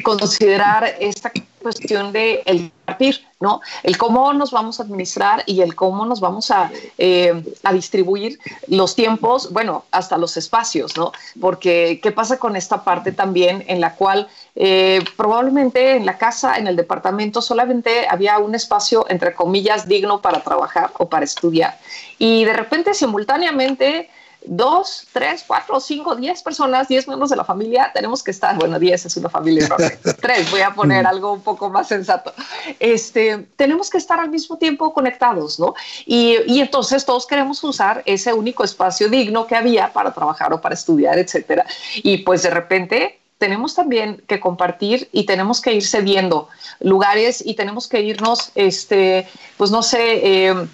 considerar 0.04 0.96
esta 1.00 1.32
cuestión 1.62 2.12
de 2.12 2.42
el 2.46 2.72
partir, 2.86 3.26
¿no? 3.40 3.62
El 3.84 3.98
cómo 3.98 4.34
nos 4.34 4.52
vamos 4.52 4.80
a 4.80 4.84
administrar 4.84 5.44
y 5.46 5.62
el 5.62 5.76
cómo 5.76 6.06
nos 6.06 6.20
vamos 6.20 6.50
a, 6.50 6.72
eh, 6.98 7.44
a, 7.64 7.74
distribuir 7.74 8.40
los 8.68 8.96
tiempos, 8.96 9.52
bueno, 9.54 9.86
hasta 9.92 10.18
los 10.18 10.38
espacios, 10.38 10.98
¿no? 10.98 11.12
Porque 11.40 12.00
qué 12.02 12.12
pasa 12.12 12.38
con 12.38 12.56
esta 12.56 12.84
parte 12.84 13.12
también 13.12 13.64
en 13.68 13.80
la 13.80 13.96
cual 13.96 14.28
eh, 14.56 15.04
probablemente 15.16 15.96
en 15.96 16.06
la 16.06 16.18
casa, 16.18 16.58
en 16.58 16.68
el 16.68 16.76
departamento, 16.76 17.42
solamente 17.42 18.08
había 18.10 18.38
un 18.40 18.56
espacio, 18.56 19.06
entre 19.10 19.34
comillas, 19.34 19.88
digno 19.88 20.22
para 20.22 20.42
trabajar 20.42 20.92
o 20.98 21.08
para 21.10 21.26
estudiar. 21.26 21.78
Y 22.18 22.46
de 22.46 22.54
repente, 22.54 22.94
simultáneamente, 22.94 24.10
dos, 24.44 25.08
tres, 25.14 25.44
cuatro, 25.46 25.80
cinco, 25.80 26.16
diez 26.16 26.42
personas, 26.42 26.88
diez 26.88 27.08
miembros 27.08 27.30
de 27.30 27.36
la 27.36 27.46
familia, 27.46 27.92
tenemos 27.94 28.24
que 28.24 28.32
estar, 28.32 28.58
bueno, 28.58 28.80
diez 28.80 29.06
es 29.06 29.16
una 29.18 29.30
familia 29.30 29.66
enorme, 29.66 29.98
tres, 30.22 30.50
voy 30.50 30.62
a 30.62 30.72
poner 30.72 31.06
algo 31.06 31.34
un 31.34 31.42
poco 31.42 31.70
más 31.70 31.88
sensato, 31.88 32.34
este, 32.80 33.48
tenemos 33.56 33.90
que 33.90 34.00
estar 34.00 34.20
al 34.20 34.30
mismo 34.30 34.58
tiempo 34.58 34.94
conectados, 34.94 35.60
¿no? 35.60 35.76
Y, 36.06 36.38
y 36.48 36.60
entonces 36.60 37.06
todos 37.06 37.28
queremos 37.28 37.64
usar 37.64 38.02
ese 38.06 38.34
único 38.34 38.64
espacio 38.64 39.10
digno 39.10 39.46
que 39.46 39.56
había 39.56 39.94
para 39.94 40.12
trabajar 40.12 40.54
o 40.54 40.62
para 40.62 40.74
estudiar, 40.74 41.20
etcétera. 41.20 41.66
Y 41.98 42.20
pues 42.20 42.44
de 42.44 42.50
repente 42.50 43.21
tenemos 43.42 43.74
también 43.74 44.22
que 44.28 44.40
compartir 44.40 45.10
y 45.12 45.26
tenemos 45.26 45.62
que 45.62 45.74
ir 45.74 45.84
cediendo 45.84 46.48
lugares 46.80 47.42
y 47.44 47.56
tenemos 47.56 47.88
que 47.88 48.02
irnos, 48.02 48.52
este, 48.54 49.28
pues 49.58 49.72
no 49.72 49.82
sé, 49.82 50.04
eh, 50.24 50.68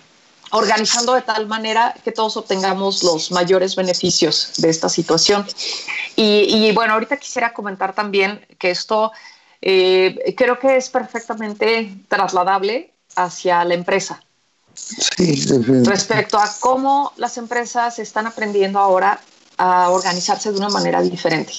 organizando 0.52 1.14
de 1.14 1.22
tal 1.22 1.48
manera 1.48 1.96
que 2.04 2.12
todos 2.12 2.36
obtengamos 2.36 3.06
los 3.06 3.32
mayores 3.32 3.78
beneficios 3.78 4.52
de 4.58 4.70
esta 4.70 4.90
situación. 4.90 5.48
Y, 6.18 6.70
bueno, 6.74 6.92
ahorita 6.96 7.16
quisiera 7.16 7.54
comentar 7.54 7.96
también 7.96 8.46
que 8.60 8.72
esto 8.72 9.14
eh, 9.62 10.36
creo 10.36 10.60
que 10.60 10.76
es 10.76 10.90
perfectamente 10.90 11.96
trasladable 12.10 12.92
hacia 13.16 13.64
la 13.64 13.76
empresa. 13.76 14.22
respecto 15.86 16.38
a 16.38 16.54
cómo 16.60 17.14
las 17.16 17.38
empresas 17.38 17.98
están 17.98 18.28
aprendiendo 18.28 18.78
ahora 18.78 19.22
a 19.58 19.90
organizarse 19.90 20.52
de 20.52 20.58
una 20.58 20.70
manera 20.70 21.02
diferente. 21.02 21.54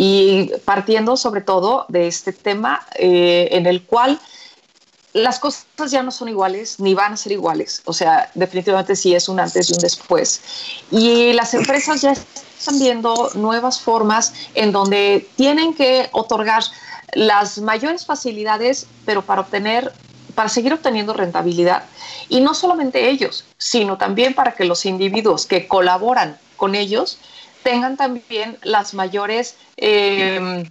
Y 0.00 0.52
partiendo 0.64 1.16
sobre 1.16 1.40
todo 1.40 1.84
de 1.88 2.06
este 2.06 2.32
tema 2.32 2.86
eh, 2.94 3.48
en 3.50 3.66
el 3.66 3.82
cual 3.82 4.20
las 5.12 5.40
cosas 5.40 5.90
ya 5.90 6.04
no 6.04 6.12
son 6.12 6.28
iguales 6.28 6.78
ni 6.78 6.94
van 6.94 7.14
a 7.14 7.16
ser 7.16 7.32
iguales. 7.32 7.82
O 7.84 7.92
sea, 7.92 8.30
definitivamente 8.34 8.94
sí 8.94 9.12
es 9.12 9.28
un 9.28 9.40
antes 9.40 9.68
y 9.70 9.72
un 9.72 9.80
después. 9.80 10.40
Y 10.92 11.32
las 11.32 11.52
empresas 11.52 12.00
ya 12.00 12.12
están 12.12 12.78
viendo 12.78 13.30
nuevas 13.34 13.80
formas 13.80 14.34
en 14.54 14.70
donde 14.70 15.28
tienen 15.34 15.74
que 15.74 16.08
otorgar 16.12 16.62
las 17.14 17.58
mayores 17.58 18.06
facilidades, 18.06 18.86
pero 19.04 19.22
para 19.22 19.40
obtener 19.40 19.92
para 20.36 20.48
seguir 20.48 20.72
obteniendo 20.72 21.12
rentabilidad. 21.12 21.82
Y 22.28 22.40
no 22.40 22.54
solamente 22.54 23.10
ellos, 23.10 23.44
sino 23.56 23.98
también 23.98 24.34
para 24.34 24.52
que 24.52 24.64
los 24.64 24.86
individuos 24.86 25.46
que 25.46 25.66
colaboran 25.66 26.38
con 26.56 26.76
ellos 26.76 27.18
tengan 27.68 27.98
también 27.98 28.56
las 28.62 28.94
mayores 28.94 29.56
eh, 29.76 30.64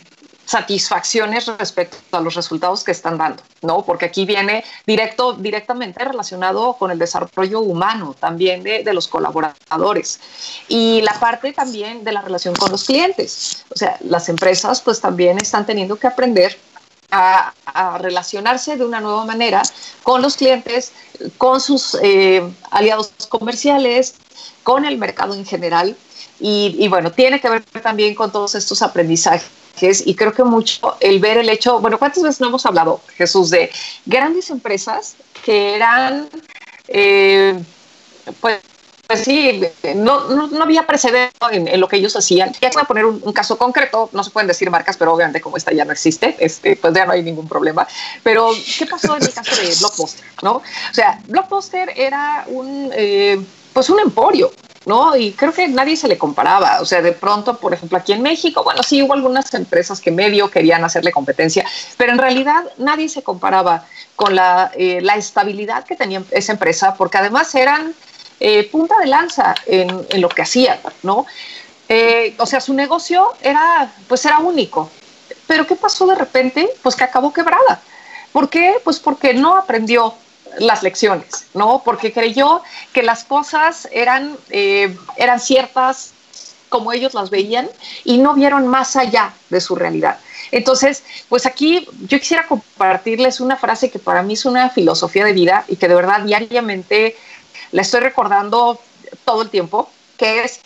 satisfacciones 0.46 1.46
respecto 1.46 2.18
a 2.18 2.22
los 2.22 2.34
resultados 2.34 2.84
que 2.84 2.92
están 2.92 3.20
dando, 3.20 3.44
¿no? 3.62 3.86
Porque 3.86 4.06
aquí 4.06 4.26
viene 4.26 4.64
directo, 4.88 5.34
directamente 5.34 6.04
relacionado 6.04 6.74
con 6.74 6.90
el 6.90 6.98
desarrollo 6.98 7.60
humano 7.60 8.16
también 8.20 8.64
de, 8.64 8.92
los 8.96 9.08
colaboradores 9.08 10.20
y 10.70 11.02
la 11.04 11.14
parte 11.20 11.54
también 11.54 12.04
de 12.04 12.14
la 12.14 12.24
relación 12.24 12.56
con 12.56 12.72
los 12.72 12.86
clientes. 12.86 13.64
O 13.70 13.78
sea, 13.78 13.98
las 14.00 14.28
empresas 14.28 14.82
pues 14.82 15.00
también 15.00 15.38
están 15.38 15.68
teniendo 15.68 15.98
que 15.98 16.08
aprender 16.08 16.58
a, 17.12 17.54
a 17.66 18.00
relacionarse 18.00 18.76
de 18.76 18.84
una 18.84 19.02
nueva 19.02 19.24
manera 19.24 19.62
con 20.02 20.24
los 20.24 20.36
clientes, 20.36 20.94
con 21.38 21.62
sus 21.62 21.96
eh, 22.02 22.42
aliados 22.72 23.12
comerciales, 23.30 24.16
con 24.64 24.84
el 24.84 24.98
mercado 24.98 25.36
en 25.36 25.46
general. 25.46 25.96
Y, 26.40 26.76
y 26.80 26.88
bueno, 26.88 27.12
tiene 27.12 27.40
que 27.40 27.50
ver 27.50 27.64
también 27.82 28.14
con 28.14 28.32
todos 28.32 28.56
estos 28.56 28.82
aprendizajes 28.82 29.50
y 29.82 30.16
creo 30.16 30.34
que 30.34 30.44
mucho 30.44 30.98
el 31.00 31.20
ver 31.20 31.38
el 31.38 31.50
hecho, 31.50 31.80
bueno, 31.80 32.00
¿cuántas 32.00 32.24
veces 32.24 32.42
no 32.42 32.48
hemos 32.48 32.66
hablado, 32.66 33.02
Jesús, 33.16 33.50
de 33.50 33.70
grandes 34.06 34.50
empresas 34.50 35.16
que 35.46 35.76
eran, 35.76 36.30
eh, 36.88 37.60
pues, 38.42 38.60
pues 39.06 39.22
sí, 39.22 39.62
no, 39.96 40.28
no, 40.28 40.64
había 40.64 40.86
precedente 40.86 41.38
en, 41.52 41.80
lo 41.80 41.88
que 41.88 41.98
ellos 41.98 42.16
hacían. 42.16 42.54
Ya 42.60 42.70
voy 42.74 42.82
a 42.82 42.86
poner 42.86 43.06
un, 43.06 43.32
caso 43.32 43.58
concreto, 43.58 44.10
no 44.12 44.24
se 44.24 44.32
pueden 44.32 44.48
decir 44.48 44.70
marcas, 44.70 44.98
pero 44.98 45.14
obviamente 45.14 45.40
como 45.40 45.56
esta 45.56 45.72
ya 45.72 45.86
no 45.86 45.94
existe, 45.94 46.36
este, 46.40 46.76
pues 46.76 46.94
ya 46.94 47.06
no 47.06 47.14
hay 47.14 47.24
ningún 47.24 47.48
problema. 47.48 47.88
Pero, 48.24 48.50
¿qué 48.78 48.86
pasó 48.86 49.16
en 49.16 49.24
el 49.24 49.34
caso 49.34 49.56
de 49.56 49.76
Blockbuster? 49.80 50.26
¿no? 50.42 50.56
O 50.56 50.64
sea, 50.94 51.22
Blockbuster 51.28 51.94
era 51.96 52.46
un, 52.48 52.92
eh, 52.94 53.40
pues 53.72 53.90
un 53.90 54.00
emporio, 54.00 54.52
¿no? 54.88 55.18
Y 55.18 55.34
creo 55.34 55.52
que 55.52 55.68
nadie 55.68 55.98
se 55.98 56.08
le 56.08 56.18
comparaba. 56.18 56.80
O 56.80 56.86
sea, 56.86 57.02
de 57.02 57.12
pronto, 57.12 57.58
por 57.58 57.74
ejemplo, 57.74 57.98
aquí 57.98 58.14
en 58.14 58.22
México, 58.22 58.64
bueno, 58.64 58.82
sí 58.84 59.04
hubo 59.04 59.14
algunas 59.14 59.54
empresas 59.54 60.00
que 60.00 60.12
medio 60.12 60.50
querían 60.50 60.84
hacerle 60.86 61.12
competencia, 61.12 61.66
pero 61.98 62.14
en 62.14 62.18
realidad 62.18 62.64
nadie 62.78 63.10
se 63.10 63.22
comparaba 63.22 63.86
con 64.16 64.34
la, 64.34 64.72
eh, 64.76 65.00
la 65.02 65.18
estabilidad 65.18 65.84
que 65.84 65.98
tenía 65.98 66.24
esa 66.32 66.54
empresa, 66.54 66.96
porque 66.96 67.18
además 67.18 67.54
eran 67.54 67.94
eh, 68.40 68.64
punta 68.72 68.98
de 69.00 69.08
lanza 69.08 69.56
en, 69.66 70.08
en, 70.10 70.22
lo 70.22 70.30
que 70.30 70.44
hacían, 70.44 70.80
¿no? 71.04 71.26
Eh, 71.90 72.36
o 72.38 72.46
sea, 72.46 72.62
su 72.62 72.74
negocio 72.74 73.34
era, 73.42 73.92
pues 74.08 74.26
era 74.26 74.40
único. 74.40 74.90
Pero 75.48 75.68
¿qué 75.68 75.76
pasó 75.76 76.08
de 76.08 76.16
repente? 76.16 76.70
Pues 76.82 76.96
que 76.96 77.04
acabó 77.04 77.34
quebrada. 77.34 77.82
¿Por 78.32 78.48
qué? 78.50 78.76
Pues 78.86 79.00
porque 79.00 79.34
no 79.34 79.58
aprendió 79.58 80.14
las 80.60 80.84
lecciones, 80.84 81.48
¿no? 81.54 81.82
Porque 81.84 82.12
creyó 82.12 82.62
que 82.94 83.04
las 83.04 83.24
cosas 83.24 83.88
eran, 83.92 84.38
eh, 84.50 84.96
eran 85.18 85.40
ciertas 85.40 86.14
como 86.70 86.92
ellos 86.92 87.14
las 87.14 87.30
veían 87.30 87.70
y 88.04 88.18
no 88.18 88.34
vieron 88.34 88.68
más 88.68 88.96
allá 88.96 89.34
de 89.50 89.62
su 89.62 89.76
realidad. 89.76 90.20
Entonces, 90.52 91.04
pues 91.30 91.46
aquí 91.46 91.88
yo 92.08 92.20
quisiera 92.20 92.48
compartirles 92.48 93.40
una 93.40 93.58
frase 93.58 93.90
que 93.90 94.00
para 94.00 94.24
mí 94.24 94.34
es 94.34 94.46
una 94.46 94.70
filosofía 94.70 95.26
de 95.26 95.34
vida 95.34 95.66
y 95.68 95.76
que 95.76 95.88
de 95.88 95.96
verdad 95.96 96.22
diariamente 96.22 97.16
la 97.72 97.82
estoy 97.82 98.02
recordando 98.02 98.80
todo 99.26 99.42
el 99.42 99.50
tiempo, 99.50 99.90
que 100.18 100.44
es, 100.44 100.62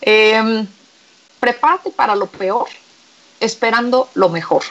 em, 0.00 0.66
prepárate 1.38 1.90
para 1.90 2.14
lo 2.14 2.26
peor, 2.26 2.68
esperando 3.38 4.08
lo 4.14 4.28
mejor. 4.28 4.62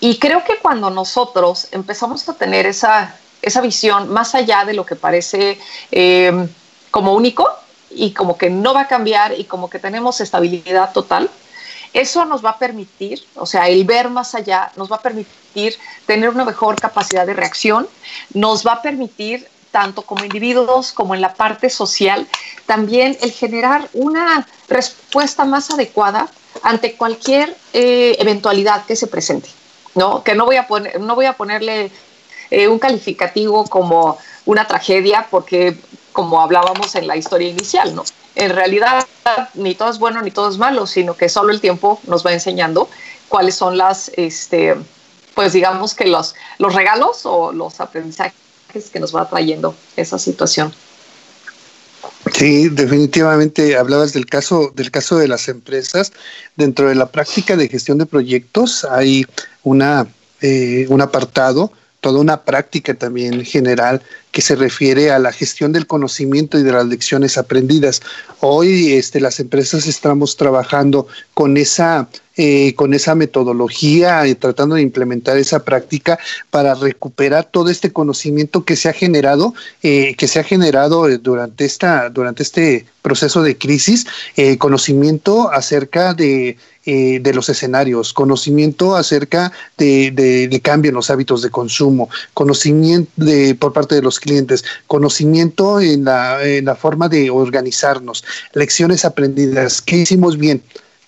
Y 0.00 0.18
creo 0.18 0.44
que 0.44 0.58
cuando 0.58 0.90
nosotros 0.90 1.68
empezamos 1.70 2.28
a 2.28 2.34
tener 2.34 2.66
esa, 2.66 3.16
esa 3.42 3.60
visión 3.60 4.08
más 4.08 4.34
allá 4.34 4.64
de 4.64 4.72
lo 4.72 4.86
que 4.86 4.96
parece 4.96 5.58
eh, 5.90 6.48
como 6.90 7.14
único 7.14 7.48
y 7.90 8.12
como 8.12 8.38
que 8.38 8.48
no 8.48 8.72
va 8.72 8.82
a 8.82 8.88
cambiar 8.88 9.38
y 9.38 9.44
como 9.44 9.68
que 9.68 9.78
tenemos 9.78 10.20
estabilidad 10.20 10.92
total, 10.92 11.28
eso 11.92 12.24
nos 12.24 12.42
va 12.42 12.50
a 12.50 12.58
permitir, 12.58 13.22
o 13.34 13.44
sea, 13.44 13.68
el 13.68 13.84
ver 13.84 14.08
más 14.08 14.34
allá 14.34 14.72
nos 14.76 14.90
va 14.90 14.96
a 14.96 15.02
permitir 15.02 15.76
tener 16.06 16.30
una 16.30 16.44
mejor 16.44 16.80
capacidad 16.80 17.26
de 17.26 17.34
reacción, 17.34 17.86
nos 18.32 18.66
va 18.66 18.74
a 18.74 18.82
permitir 18.82 19.46
tanto 19.70 20.02
como 20.02 20.24
individuos 20.24 20.92
como 20.92 21.14
en 21.14 21.20
la 21.20 21.34
parte 21.34 21.68
social, 21.68 22.26
también 22.66 23.16
el 23.20 23.32
generar 23.32 23.88
una 23.92 24.46
respuesta 24.68 25.44
más 25.44 25.70
adecuada 25.70 26.28
ante 26.62 26.94
cualquier 26.94 27.56
eh, 27.72 28.16
eventualidad 28.18 28.84
que 28.84 28.96
se 28.96 29.06
presente. 29.06 29.48
¿no? 29.94 30.22
Que 30.22 30.34
no 30.34 30.44
voy 30.46 30.56
a, 30.56 30.66
poner, 30.66 31.00
no 31.00 31.14
voy 31.14 31.26
a 31.26 31.34
ponerle 31.34 31.90
eh, 32.52 32.68
un 32.68 32.78
calificativo 32.78 33.64
como 33.64 34.18
una 34.44 34.66
tragedia, 34.66 35.26
porque 35.30 35.74
como 36.12 36.42
hablábamos 36.42 36.94
en 36.94 37.06
la 37.06 37.16
historia 37.16 37.48
inicial, 37.48 37.94
¿no? 37.94 38.04
En 38.34 38.50
realidad 38.50 39.06
ni 39.54 39.74
todo 39.74 39.90
es 39.90 39.98
bueno 39.98 40.20
ni 40.20 40.30
todo 40.30 40.50
es 40.50 40.58
malo, 40.58 40.86
sino 40.86 41.16
que 41.16 41.30
solo 41.30 41.50
el 41.50 41.62
tiempo 41.62 41.98
nos 42.06 42.24
va 42.26 42.34
enseñando 42.34 42.90
cuáles 43.28 43.54
son 43.54 43.78
las, 43.78 44.10
este, 44.16 44.76
pues 45.34 45.54
digamos 45.54 45.94
que 45.94 46.04
los, 46.06 46.34
los 46.58 46.74
regalos 46.74 47.24
o 47.24 47.52
los 47.52 47.80
aprendizajes 47.80 48.34
que 48.92 49.00
nos 49.00 49.16
va 49.16 49.28
trayendo 49.30 49.74
esa 49.96 50.18
situación. 50.18 50.74
Sí, 52.34 52.68
definitivamente 52.68 53.78
hablabas 53.78 54.12
del 54.12 54.26
caso 54.26 54.72
del 54.74 54.90
caso 54.90 55.16
de 55.16 55.28
las 55.28 55.48
empresas. 55.48 56.12
Dentro 56.56 56.88
de 56.88 56.96
la 56.96 57.06
práctica 57.06 57.56
de 57.56 57.68
gestión 57.68 57.96
de 57.96 58.06
proyectos 58.06 58.84
hay 58.84 59.24
una 59.62 60.06
eh, 60.42 60.86
un 60.88 61.00
apartado 61.00 61.72
toda 62.02 62.20
una 62.20 62.42
práctica 62.42 62.94
también 62.94 63.44
general 63.44 64.02
que 64.32 64.42
se 64.42 64.56
refiere 64.56 65.12
a 65.12 65.20
la 65.20 65.32
gestión 65.32 65.72
del 65.72 65.86
conocimiento 65.86 66.58
y 66.58 66.64
de 66.64 66.72
las 66.72 66.86
lecciones 66.86 67.38
aprendidas. 67.38 68.02
Hoy 68.40 68.94
este, 68.94 69.20
las 69.20 69.38
empresas 69.38 69.86
estamos 69.86 70.36
trabajando 70.36 71.06
con 71.32 71.56
esa, 71.56 72.08
eh, 72.36 72.74
con 72.74 72.94
esa 72.94 73.14
metodología 73.14 74.26
y 74.26 74.34
tratando 74.34 74.76
de 74.76 74.82
implementar 74.82 75.36
esa 75.36 75.64
práctica 75.64 76.18
para 76.50 76.74
recuperar 76.74 77.44
todo 77.44 77.68
este 77.68 77.92
conocimiento 77.92 78.64
que 78.64 78.76
se 78.76 78.88
ha 78.88 78.92
generado, 78.92 79.54
eh, 79.82 80.14
que 80.16 80.28
se 80.28 80.40
ha 80.40 80.44
generado 80.44 81.08
durante, 81.18 81.64
esta, 81.64 82.08
durante 82.10 82.42
este 82.42 82.86
proceso 83.02 83.42
de 83.42 83.58
crisis, 83.58 84.06
eh, 84.36 84.58
conocimiento 84.58 85.50
acerca 85.50 86.14
de 86.14 86.56
eh, 86.84 87.20
de 87.22 87.32
los 87.32 87.48
escenarios, 87.48 88.12
conocimiento 88.12 88.96
acerca 88.96 89.52
de, 89.78 90.10
de, 90.10 90.60
cambio 90.62 90.88
en 90.88 90.96
los 90.96 91.10
hábitos 91.10 91.40
de 91.40 91.48
consumo, 91.48 92.10
conocimiento 92.34 93.12
de, 93.14 93.54
por 93.54 93.72
parte 93.72 93.94
de 93.94 94.02
los 94.02 94.18
clientes, 94.18 94.64
conocimiento 94.88 95.80
en 95.80 96.06
la, 96.06 96.44
en 96.44 96.64
la 96.64 96.74
forma 96.74 97.08
de 97.08 97.30
organizarnos, 97.30 98.24
lecciones 98.52 99.04
aprendidas, 99.04 99.80
qué 99.80 99.98
hicimos 99.98 100.36
bien, 100.36 100.60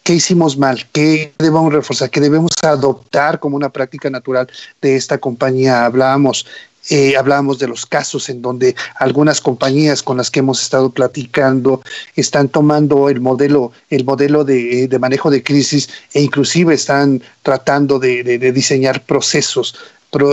qué 0.04 0.14
hicimos 0.14 0.56
mal, 0.58 0.86
qué 0.92 1.32
debemos 1.38 1.72
reforzar, 1.72 2.10
qué 2.10 2.20
debemos 2.20 2.52
adoptar 2.62 3.40
como 3.40 3.56
una 3.56 3.70
práctica 3.70 4.10
natural 4.10 4.46
de 4.82 4.96
esta 4.96 5.16
compañía. 5.16 5.86
Hablábamos 5.86 6.46
eh, 6.90 7.14
de 7.58 7.66
los 7.66 7.86
casos 7.86 8.28
en 8.28 8.42
donde 8.42 8.76
algunas 8.96 9.40
compañías 9.40 10.02
con 10.02 10.18
las 10.18 10.30
que 10.30 10.40
hemos 10.40 10.60
estado 10.60 10.90
platicando 10.90 11.80
están 12.14 12.50
tomando 12.50 13.08
el 13.08 13.22
modelo, 13.22 13.72
el 13.88 14.04
modelo 14.04 14.44
de, 14.44 14.94
manejo 15.00 15.30
de 15.30 15.42
crisis 15.42 15.88
e 16.12 16.20
inclusive 16.20 16.74
están 16.74 17.22
tratando 17.42 17.98
de 17.98 18.52
diseñar 18.52 19.00
procesos 19.04 19.74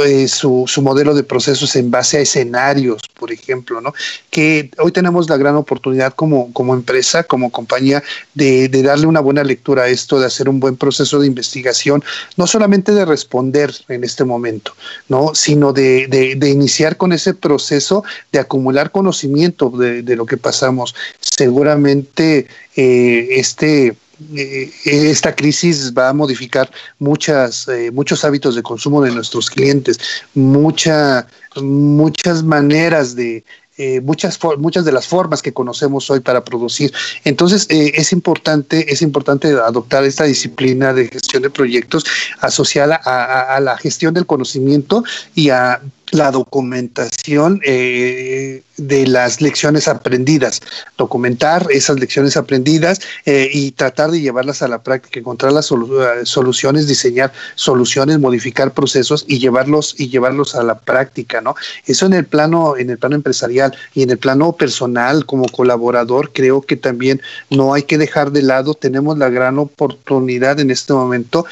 eh, 0.05 0.27
su, 0.27 0.65
su, 0.67 0.81
modelo 0.81 1.13
de 1.13 1.23
procesos 1.23 1.75
en 1.75 1.89
base 1.89 2.17
a 2.17 2.21
escenarios, 2.21 3.01
por 3.19 3.31
ejemplo, 3.31 3.81
¿no? 3.81 3.93
Que 4.29 4.69
hoy 4.77 4.91
tenemos 4.91 5.29
la 5.29 5.37
gran 5.37 5.55
oportunidad 5.55 6.13
como, 6.13 6.53
como 6.53 6.73
empresa, 6.73 7.23
como 7.23 7.51
compañía, 7.51 8.03
de, 8.33 8.69
darle 8.69 9.07
una 9.07 9.19
buena 9.19 9.43
lectura 9.43 9.83
a 9.83 9.87
esto, 9.87 10.19
de 10.19 10.27
hacer 10.27 10.49
un 10.49 10.59
buen 10.59 10.75
proceso 10.77 11.19
de 11.19 11.27
investigación, 11.27 12.03
no 12.37 12.47
solamente 12.47 12.93
de 12.93 13.05
responder 13.05 13.73
en 13.87 14.03
este 14.03 14.23
momento, 14.23 14.73
¿no? 15.09 15.33
Sino 15.33 15.73
de 15.73 16.37
iniciar 16.51 16.97
con 16.97 17.13
ese 17.13 17.33
proceso 17.33 18.03
de 18.31 18.39
acumular 18.39 18.91
conocimiento 18.91 19.69
de, 19.69 20.15
lo 20.15 20.25
que 20.25 20.37
pasamos. 20.37 20.95
Seguramente 21.19 22.47
eh, 22.75 23.27
este 23.31 23.95
eh, 24.35 24.71
esta 24.85 25.35
crisis 25.35 25.93
va 25.93 26.09
a 26.09 26.13
modificar 26.13 26.69
muchas, 26.99 27.67
eh, 27.67 27.91
muchos 27.91 28.23
hábitos 28.23 28.55
de 28.55 28.63
consumo 28.63 29.01
de 29.01 29.11
nuestros 29.11 29.49
clientes, 29.49 29.99
mucha, 30.33 31.27
muchas 31.55 32.43
maneras 32.43 33.15
de, 33.15 33.43
eh, 33.77 34.01
muchas, 34.01 34.39
muchas 34.57 34.85
de 34.85 34.91
las 34.91 35.07
formas 35.07 35.41
que 35.41 35.53
conocemos 35.53 36.09
hoy 36.09 36.19
para 36.19 36.43
producir. 36.43 36.93
Entonces, 37.23 37.65
es, 37.69 38.11
importante, 38.11 38.91
es 38.91 39.01
importante 39.01 39.47
adoptar 39.47 40.03
esta 40.03 40.25
disciplina 40.25 40.93
de 40.93 41.07
gestión 41.07 41.43
de 41.43 41.49
proyectos 41.49 42.05
asociada 42.39 42.95
a, 42.95 43.59
la 43.59 43.77
gestión 43.77 44.13
del 44.13 44.25
conocimiento 44.25 45.03
y 45.35 45.49
a 45.49 45.81
la 46.11 46.31
documentación 46.31 47.59
eh, 47.65 48.63
de 48.77 49.07
las 49.07 49.41
lecciones 49.41 49.87
aprendidas, 49.87 50.61
documentar 50.97 51.67
esas 51.69 51.99
lecciones 51.99 52.35
aprendidas 52.37 52.99
eh, 53.25 53.49
y 53.51 53.71
tratar 53.71 54.11
de 54.11 54.21
llevarlas 54.21 54.61
a 54.61 54.67
la 54.67 54.81
práctica, 54.81 55.19
encontrar 55.19 55.53
las 55.53 55.71
eh, 55.71 55.75
soluciones, 56.23 56.87
diseñar 56.87 57.31
soluciones, 57.55 58.19
modificar 58.19 58.73
procesos 58.73 59.25
y 59.27 59.39
llevarlos 59.39 59.95
y 59.97 60.09
llevarlos 60.09 60.55
a 60.55 60.63
la 60.63 60.79
práctica, 60.79 61.41
¿no? 61.41 61.55
Eso 61.85 62.05
en 62.05 62.13
el 62.13 62.25
plano 62.25 62.75
en 62.77 62.89
el 62.89 62.97
plano 62.97 63.15
empresarial 63.15 63.75
y 63.93 64.03
en 64.03 64.09
el 64.09 64.17
plano 64.17 64.53
personal 64.53 65.25
como 65.25 65.47
colaborador 65.47 66.31
creo 66.33 66.61
que 66.61 66.75
también 66.75 67.21
no 67.49 67.73
hay 67.73 67.83
que 67.83 67.97
dejar 67.97 68.31
de 68.31 68.41
lado. 68.41 68.73
Tenemos 68.73 69.17
la 69.17 69.29
gran 69.29 69.59
oportunidad 69.59 70.59
en 70.59 70.71
este 70.71 70.93
momento 70.93 71.45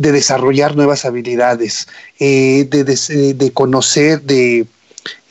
de 0.00 0.12
desarrollar 0.12 0.76
nuevas 0.76 1.04
habilidades, 1.04 1.86
de, 2.18 3.34
de 3.36 3.52
conocer, 3.52 4.22
de, 4.22 4.66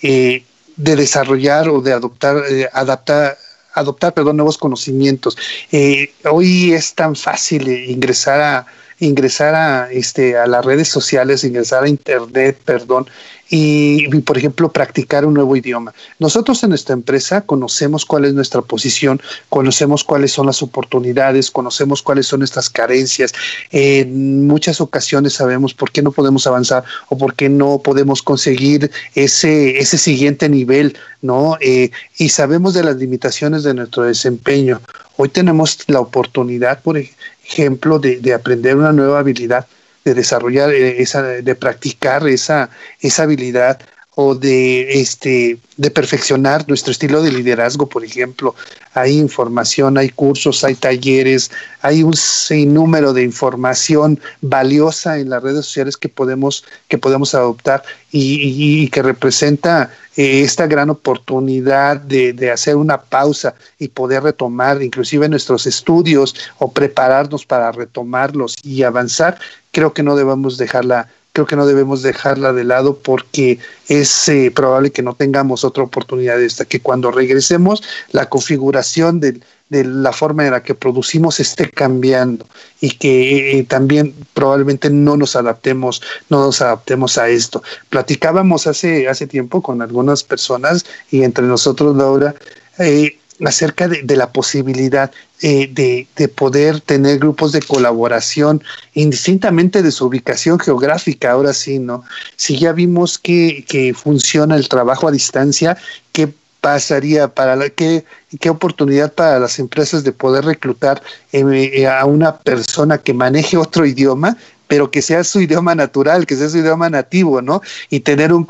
eh, 0.01 0.43
de 0.78 0.95
desarrollar 0.95 1.67
o 1.67 1.82
de 1.82 1.91
adoptar, 1.91 2.38
eh, 2.49 2.70
adaptar, 2.72 3.38
adoptar 3.74 4.13
perdón, 4.13 4.38
nuevos 4.38 4.57
conocimientos. 4.57 5.38
Eh, 5.72 6.13
hoy 6.32 6.74
es 6.74 6.93
tan 6.93 7.15
fácil 7.15 7.67
ingresar 7.67 8.39
a 8.41 8.65
ingresar 9.01 9.55
a, 9.55 9.91
este, 9.91 10.38
a 10.38 10.45
las 10.45 10.63
redes 10.63 10.89
sociales, 10.89 11.43
ingresar 11.43 11.84
a 11.84 11.89
internet, 11.89 12.59
perdón, 12.63 13.07
y, 13.49 14.07
por 14.21 14.37
ejemplo, 14.37 14.71
practicar 14.71 15.25
un 15.25 15.33
nuevo 15.33 15.55
idioma. 15.55 15.93
Nosotros 16.19 16.63
en 16.63 16.69
nuestra 16.69 16.93
empresa 16.93 17.41
conocemos 17.41 18.05
cuál 18.05 18.25
es 18.25 18.33
nuestra 18.33 18.61
posición, 18.61 19.19
conocemos 19.49 20.03
cuáles 20.03 20.31
son 20.31 20.45
las 20.45 20.61
oportunidades, 20.61 21.49
conocemos 21.49 22.03
cuáles 22.03 22.27
son 22.27 22.39
nuestras 22.39 22.69
carencias. 22.69 23.33
En 23.71 24.45
muchas 24.45 24.81
ocasiones 24.81 25.33
sabemos 25.33 25.73
por 25.73 25.91
qué 25.91 26.01
no 26.01 26.11
podemos 26.11 26.45
avanzar 26.45 26.83
o 27.09 27.17
por 27.17 27.33
qué 27.33 27.49
no 27.49 27.79
podemos 27.83 28.21
conseguir 28.21 28.91
ese, 29.15 29.79
ese 29.79 29.97
siguiente 29.97 30.47
nivel, 30.47 30.95
¿no? 31.21 31.57
Eh, 31.59 31.89
y 32.17 32.29
sabemos 32.29 32.75
de 32.75 32.83
las 32.83 32.97
limitaciones 32.97 33.63
de 33.63 33.73
nuestro 33.73 34.03
desempeño. 34.03 34.79
Hoy 35.17 35.29
tenemos 35.29 35.79
la 35.87 35.99
oportunidad, 35.99 36.81
por 36.81 37.01
ejemplo, 37.43 37.97
de, 37.97 38.19
de 38.19 38.33
aprender 38.33 38.75
una 38.75 38.93
nueva 38.93 39.19
habilidad 39.19 39.65
de 40.10 40.16
desarrollar 40.16 40.72
eh, 40.72 41.01
esa, 41.01 41.22
de 41.22 41.55
practicar 41.55 42.28
esa, 42.28 42.70
esa 42.99 43.24
habilidad 43.24 43.80
o 44.16 44.36
de 44.36 44.99
este 44.99 45.57
de 45.78 45.91
perfeccionar 45.91 46.68
nuestro 46.68 46.91
estilo 46.91 47.22
de 47.22 47.32
liderazgo, 47.32 47.88
por 47.88 48.03
ejemplo. 48.03 48.53
Hay 48.93 49.18
información, 49.18 49.97
hay 49.97 50.10
cursos, 50.10 50.64
hay 50.66 50.76
talleres, 50.76 51.51
hay 51.82 52.03
un 52.03 52.16
sinnúmero 52.16 53.14
de 53.14 53.24
información 53.24 54.20
valiosa 54.41 55.20
en 55.20 55.30
las 55.30 55.41
redes 55.41 55.66
sociales 55.66 55.95
que 55.95 56.10
podemos, 56.10 56.66
que 56.89 56.97
podemos 56.97 57.34
adoptar 57.34 57.84
y, 58.12 58.89
que 58.89 59.01
representa 59.01 59.89
eh, 60.20 60.41
esta 60.41 60.67
gran 60.67 60.89
oportunidad 60.89 61.95
de, 61.95 62.34
de, 62.34 62.51
hacer 62.51 62.76
una 62.76 62.99
pausa 62.99 63.55
y 63.78 63.88
poder 63.88 64.24
retomar 64.24 64.84
inclusive 64.84 65.30
nuestros 65.30 65.65
estudios 65.65 66.36
o 66.57 66.74
prepararnos 66.74 67.45
para 67.45 67.72
retomarlos 67.72 68.57
y 68.61 68.84
avanzar. 68.84 69.39
Creo 69.72 69.93
que 69.93 70.03
no 70.03 70.17
debemos 70.17 70.57
dejarla 70.57 71.07
creo 71.32 71.45
que 71.45 71.55
no 71.55 71.65
debemos 71.65 72.01
dejarla 72.01 72.51
de 72.51 72.65
lado 72.65 72.97
porque 72.97 73.59
es 73.88 74.28
eh, 74.28 74.51
probable 74.53 74.91
que 74.91 75.03
no 75.03 75.13
tengamos 75.13 75.63
otra 75.63 75.84
oportunidad 75.84 76.38
de 76.38 76.45
esta, 76.45 76.65
que 76.65 76.82
cuando 76.82 77.11
regresemos 77.11 77.82
la 78.11 78.28
configuración 78.28 79.22
de, 79.70 79.84
la 79.84 80.11
forma 80.11 80.45
en 80.45 80.51
la 80.51 80.63
que 80.63 80.76
producimos 80.76 81.39
esté 81.39 81.70
cambiando 81.70 82.45
y 82.82 82.91
que 82.91 83.59
eh, 83.59 83.63
también 83.63 84.13
probablemente 84.34 84.89
no 84.89 85.17
nos 85.17 85.36
adaptemos, 85.36 86.01
no 86.30 86.45
nos 86.45 86.61
adaptemos 86.61 87.17
a 87.17 87.30
esto. 87.30 87.63
Platicábamos 87.89 88.67
hace, 88.67 89.07
hace 89.07 89.28
tiempo 89.28 89.61
con 89.61 89.82
algunas 89.82 90.24
personas 90.24 90.86
y 91.11 91.24
entre 91.24 91.45
nosotros, 91.45 91.95
Laura, 91.95 92.36
eh, 92.78 93.17
acerca 93.45 93.88
de, 93.88 94.15
la 94.15 94.32
posibilidad 94.32 95.11
eh, 95.41 95.67
de, 95.72 96.28
poder 96.28 96.82
tener 96.82 97.20
grupos 97.20 97.51
de 97.51 97.61
colaboración 97.61 98.61
indistintamente 98.93 99.82
de 99.82 99.91
su 99.91 100.05
ubicación 100.05 100.59
geográfica, 100.59 101.32
ahora 101.32 101.53
sí, 101.53 101.80
¿no? 101.80 102.03
Si 102.36 102.59
ya 102.59 102.74
vimos 102.74 103.17
que, 103.17 103.63
que 103.67 103.93
funciona 103.93 104.55
el 104.55 104.67
trabajo 104.67 105.07
a 105.07 105.11
distancia, 105.11 105.78
¿qué 106.11 106.34
pasaría 106.62 107.28
para 107.28 107.55
la, 107.55 107.70
qué, 107.70 108.05
qué 108.39 108.49
oportunidad 108.49 109.14
para 109.14 109.39
las 109.39 109.60
empresas 109.60 110.03
de 110.03 110.12
poder 110.12 110.45
reclutar 110.45 111.01
eh, 111.32 111.88
a 111.88 112.05
una 112.05 112.38
persona 112.38 112.97
que 112.97 113.14
maneje 113.14 113.57
otro 113.57 113.86
idioma 113.86 114.38
pero 114.70 114.91
que 114.91 115.01
sea 115.01 115.24
su 115.24 115.41
idioma 115.41 115.74
natural, 115.74 116.28
que 116.28 116.36
sea 116.36 116.47
su 116.47 116.60
idioma 116.60 116.91
nativo, 116.91 117.41
¿no? 117.41 117.60
Y 117.89 118.01
tener 118.01 118.32
un, 118.32 118.45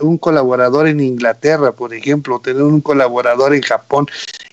un 0.00 0.18
colaborador 0.18 0.88
en 0.88 0.98
Inglaterra, 0.98 1.70
por 1.70 1.94
ejemplo, 1.94 2.40
tener 2.40 2.64
un 2.64 2.80
colaborador 2.80 3.54
en 3.54 3.62
Japón 3.62 4.08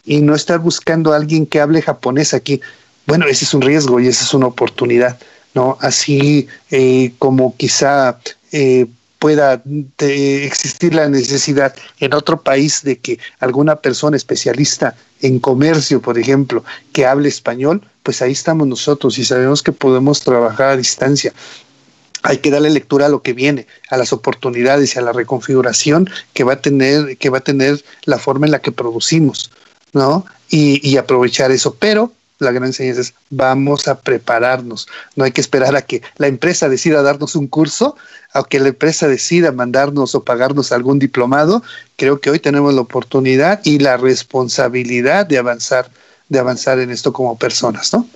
y 0.05 0.21
no 0.21 0.35
estar 0.35 0.59
buscando 0.59 1.11
a 1.11 1.15
alguien 1.15 1.47
que 1.47 1.59
hable 1.59 1.81
japonés 1.81 2.35
aquí. 2.35 2.61
Bueno, 3.07 3.25
ese 3.25 3.45
es 3.45 3.53
un 3.55 3.63
riesgo 3.63 3.99
y 3.99 4.09
esa 4.09 4.23
es 4.23 4.31
una 4.35 4.45
oportunidad, 4.45 5.17
¿no? 5.55 5.75
Así 5.81 6.47
eh, 6.69 7.13
como 7.17 7.57
quizá 7.57 8.19
eh, 8.51 8.85
pueda 9.21 9.61
existir 9.99 10.95
la 10.95 11.07
necesidad 11.07 11.75
en 11.99 12.15
otro 12.15 12.41
país 12.41 12.81
de 12.81 12.97
que 12.97 13.19
alguna 13.39 13.75
persona 13.75 14.17
especialista 14.17 14.95
en 15.21 15.37
comercio, 15.37 16.01
por 16.01 16.17
ejemplo, 16.17 16.63
que 16.91 17.05
hable 17.05 17.29
español, 17.29 17.83
pues 18.01 18.23
ahí 18.23 18.31
estamos 18.31 18.67
nosotros 18.67 19.19
y 19.19 19.23
sabemos 19.23 19.61
que 19.61 19.73
podemos 19.73 20.21
trabajar 20.21 20.69
a 20.69 20.75
distancia. 20.75 21.33
Hay 22.23 22.39
que 22.39 22.49
darle 22.49 22.71
lectura 22.71 23.05
a 23.05 23.09
lo 23.09 23.21
que 23.21 23.33
viene, 23.33 23.67
a 23.91 23.97
las 23.97 24.11
oportunidades 24.11 24.95
y 24.95 24.99
a 24.99 25.03
la 25.03 25.13
reconfiguración 25.13 26.09
que 26.33 26.43
va 26.43 26.53
a 26.53 26.61
tener, 26.61 27.15
que 27.19 27.29
va 27.29 27.37
a 27.37 27.43
tener 27.43 27.85
la 28.05 28.17
forma 28.17 28.47
en 28.47 28.53
la 28.53 28.59
que 28.59 28.71
producimos, 28.71 29.51
¿no? 29.93 30.25
Y, 30.49 30.81
y 30.81 30.97
aprovechar 30.97 31.51
eso. 31.51 31.75
Pero 31.75 32.11
la 32.41 32.51
gran 32.51 32.65
enseñanza 32.65 33.01
es 33.01 33.13
vamos 33.29 33.87
a 33.87 33.99
prepararnos. 33.99 34.87
No 35.15 35.23
hay 35.23 35.31
que 35.31 35.41
esperar 35.41 35.75
a 35.75 35.81
que 35.81 36.01
la 36.17 36.27
empresa 36.27 36.69
decida 36.69 37.01
darnos 37.01 37.35
un 37.35 37.47
curso, 37.47 37.95
a 38.33 38.43
que 38.43 38.59
la 38.59 38.69
empresa 38.69 39.07
decida 39.07 39.51
mandarnos 39.51 40.15
o 40.15 40.23
pagarnos 40.23 40.71
algún 40.71 40.99
diplomado. 40.99 41.63
Creo 41.95 42.19
que 42.19 42.29
hoy 42.29 42.39
tenemos 42.39 42.73
la 42.73 42.81
oportunidad 42.81 43.61
y 43.63 43.79
la 43.79 43.97
responsabilidad 43.97 45.25
de 45.25 45.37
avanzar, 45.37 45.89
de 46.29 46.39
avanzar 46.39 46.79
en 46.79 46.89
esto 46.89 47.13
como 47.13 47.37
personas, 47.37 47.93
¿no? 47.93 48.07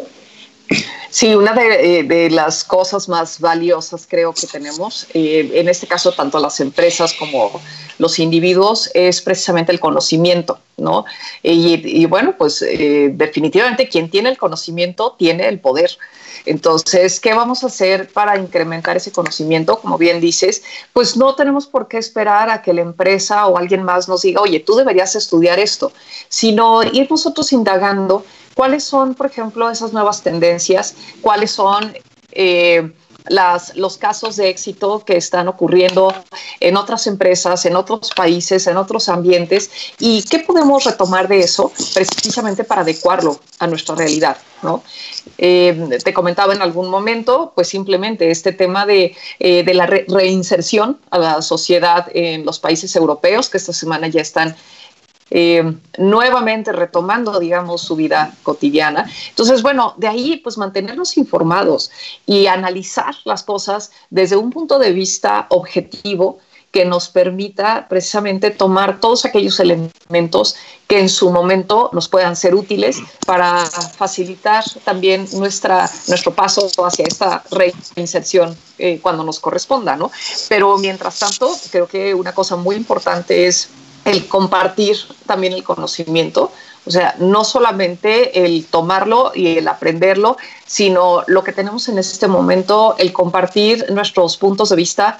Sí, 1.10 1.34
una 1.34 1.54
de, 1.54 2.00
eh, 2.02 2.30
las 2.30 2.66
cosas 2.66 3.08
más 3.08 3.40
valiosas 3.40 4.06
creo 4.06 4.34
que 4.34 4.48
tenemos, 4.48 5.08
eh, 5.14 5.50
en 5.54 5.70
este 5.70 5.88
caso 5.88 6.12
tanto 6.12 6.40
las 6.40 6.60
empresas 6.60 7.14
como 7.14 7.62
los 8.00 8.20
individuos, 8.20 8.92
es 8.94 9.22
precisamente 9.22 9.72
el 9.72 9.80
conocimiento, 9.80 10.60
¿no? 10.76 11.06
Y, 11.42 12.06
bueno, 12.08 12.36
pues 12.38 12.62
eh, 12.62 13.12
definitivamente 13.14 13.88
quien 13.88 14.10
tiene 14.10 14.30
el 14.30 14.38
conocimiento 14.38 15.16
tiene 15.18 15.48
el 15.48 15.60
poder. 15.62 15.92
Entonces, 16.46 17.22
¿qué 17.22 17.34
vamos 17.34 17.64
a 17.64 17.68
hacer 17.68 18.10
para 18.10 18.38
incrementar 18.38 18.98
ese 18.98 19.14
conocimiento? 19.14 19.80
Como 19.80 19.98
bien 19.98 20.20
dices, 20.20 20.64
pues 20.92 21.16
no 21.16 21.34
tenemos 21.36 21.66
por 21.66 21.88
qué 21.88 21.98
esperar 21.98 22.50
a 22.50 22.62
que 22.62 22.74
la 22.74 22.82
empresa 22.82 23.48
o 23.48 23.58
alguien 23.58 23.84
más 23.84 24.10
nos 24.10 24.24
diga, 24.24 24.42
oye, 24.42 24.60
tú 24.60 24.76
deberías 24.76 25.16
estudiar 25.16 25.60
esto, 25.60 25.94
sino 26.28 26.84
ir 26.84 27.08
nosotros 27.10 27.54
indagando 27.54 28.26
cuáles 28.56 28.84
son, 28.84 29.14
por 29.14 29.28
ejemplo, 29.28 29.70
esas 29.70 29.94
nuevas 29.94 30.24
tendencias, 30.24 30.96
cuáles 31.22 31.52
son... 31.52 31.94
Eh, 32.32 32.92
las, 33.28 33.76
los 33.76 33.98
casos 33.98 34.36
de 34.36 34.50
éxito 34.50 35.04
que 35.06 35.18
están 35.18 35.48
ocurriendo 35.48 36.14
en 36.60 36.78
otras 36.78 37.08
empresas, 37.08 37.66
en 37.66 37.76
otros 37.76 38.12
países, 38.16 38.68
en 38.68 38.78
otros 38.78 39.10
ambientes 39.10 39.70
y 40.00 40.24
qué 40.24 40.40
podemos 40.40 40.84
retomar 40.84 41.28
de 41.28 41.40
eso 41.40 41.72
precisamente 41.94 42.64
para 42.64 42.82
adecuarlo 42.82 43.40
a 43.60 43.68
nuestra 43.68 43.96
realidad. 43.96 44.38
¿no? 44.62 44.84
Eh, 45.38 46.00
te 46.04 46.14
comentaba 46.14 46.54
en 46.54 46.62
algún 46.62 46.90
momento, 46.90 47.52
pues 47.56 47.68
simplemente 47.68 48.32
este 48.32 48.52
tema 48.52 48.86
de, 48.86 49.16
eh, 49.40 49.64
de 49.64 49.74
la 49.74 49.86
reinserción 49.86 51.00
a 51.10 51.18
la 51.18 51.42
sociedad 51.42 52.08
en 52.14 52.46
los 52.46 52.60
países 52.60 52.96
europeos, 52.96 53.50
que 53.50 53.58
esta 53.58 53.74
semana 53.74 54.08
ya 54.08 54.22
están 54.22 54.56
eh, 55.30 55.76
nuevamente 55.98 56.72
retomando, 56.72 57.40
digamos, 57.40 57.82
su 57.82 57.96
vida 57.96 58.34
cotidiana. 58.44 59.10
Entonces, 59.30 59.62
bueno, 59.62 59.96
de 59.98 60.08
ahí, 60.08 60.38
pues 60.38 60.58
mantenernos 60.58 61.18
informados 61.18 61.92
y 62.26 62.48
analizar 62.48 63.16
las 63.24 63.44
cosas 63.44 63.92
desde 64.10 64.38
un 64.38 64.52
punto 64.52 64.78
de 64.78 64.92
vista 64.92 65.48
objetivo 65.50 66.40
que 66.76 66.84
nos 66.84 67.08
permita 67.08 67.88
precisamente 67.88 68.52
tomar 68.52 69.00
todos 69.00 69.24
aquellos 69.24 69.62
elementos 69.62 70.58
que 70.88 71.00
en 71.00 71.08
su 71.08 71.32
momento 71.32 71.90
nos 71.94 72.10
puedan 72.10 72.36
ser 72.36 72.54
útiles 72.54 72.98
para 73.26 73.66
facilitar 73.66 74.62
también 74.84 75.26
nuestra, 75.32 75.90
nuestro 76.10 76.34
paso 76.34 76.70
hacia 76.86 77.06
esta 77.08 77.42
reinserción 77.50 78.58
eh, 78.78 79.00
cuando 79.02 79.24
nos 79.24 79.40
corresponda, 79.40 79.96
¿no? 79.96 80.12
Pero 80.50 80.78
mientras 80.78 81.18
tanto, 81.18 81.56
creo 81.72 81.88
que 81.88 82.14
una 82.14 82.34
cosa 82.34 82.58
muy 82.58 82.76
importante 82.76 83.48
es 83.48 83.70
el 84.06 84.28
compartir 84.28 84.98
también 85.26 85.54
el 85.54 85.64
conocimiento, 85.64 86.52
o 86.86 86.92
sea, 86.92 87.16
no 87.20 87.44
solamente 87.44 88.46
el 88.46 88.66
tomarlo 88.66 89.32
y 89.34 89.58
el 89.58 89.68
aprenderlo, 89.68 90.38
sino 90.66 91.24
lo 91.26 91.44
que 91.44 91.52
tenemos 91.52 91.90
en 91.90 91.98
este 91.98 92.28
momento, 92.28 92.96
el 93.00 93.12
compartir 93.12 93.92
nuestros 93.92 94.38
puntos 94.38 94.70
de 94.70 94.76
vista, 94.76 95.20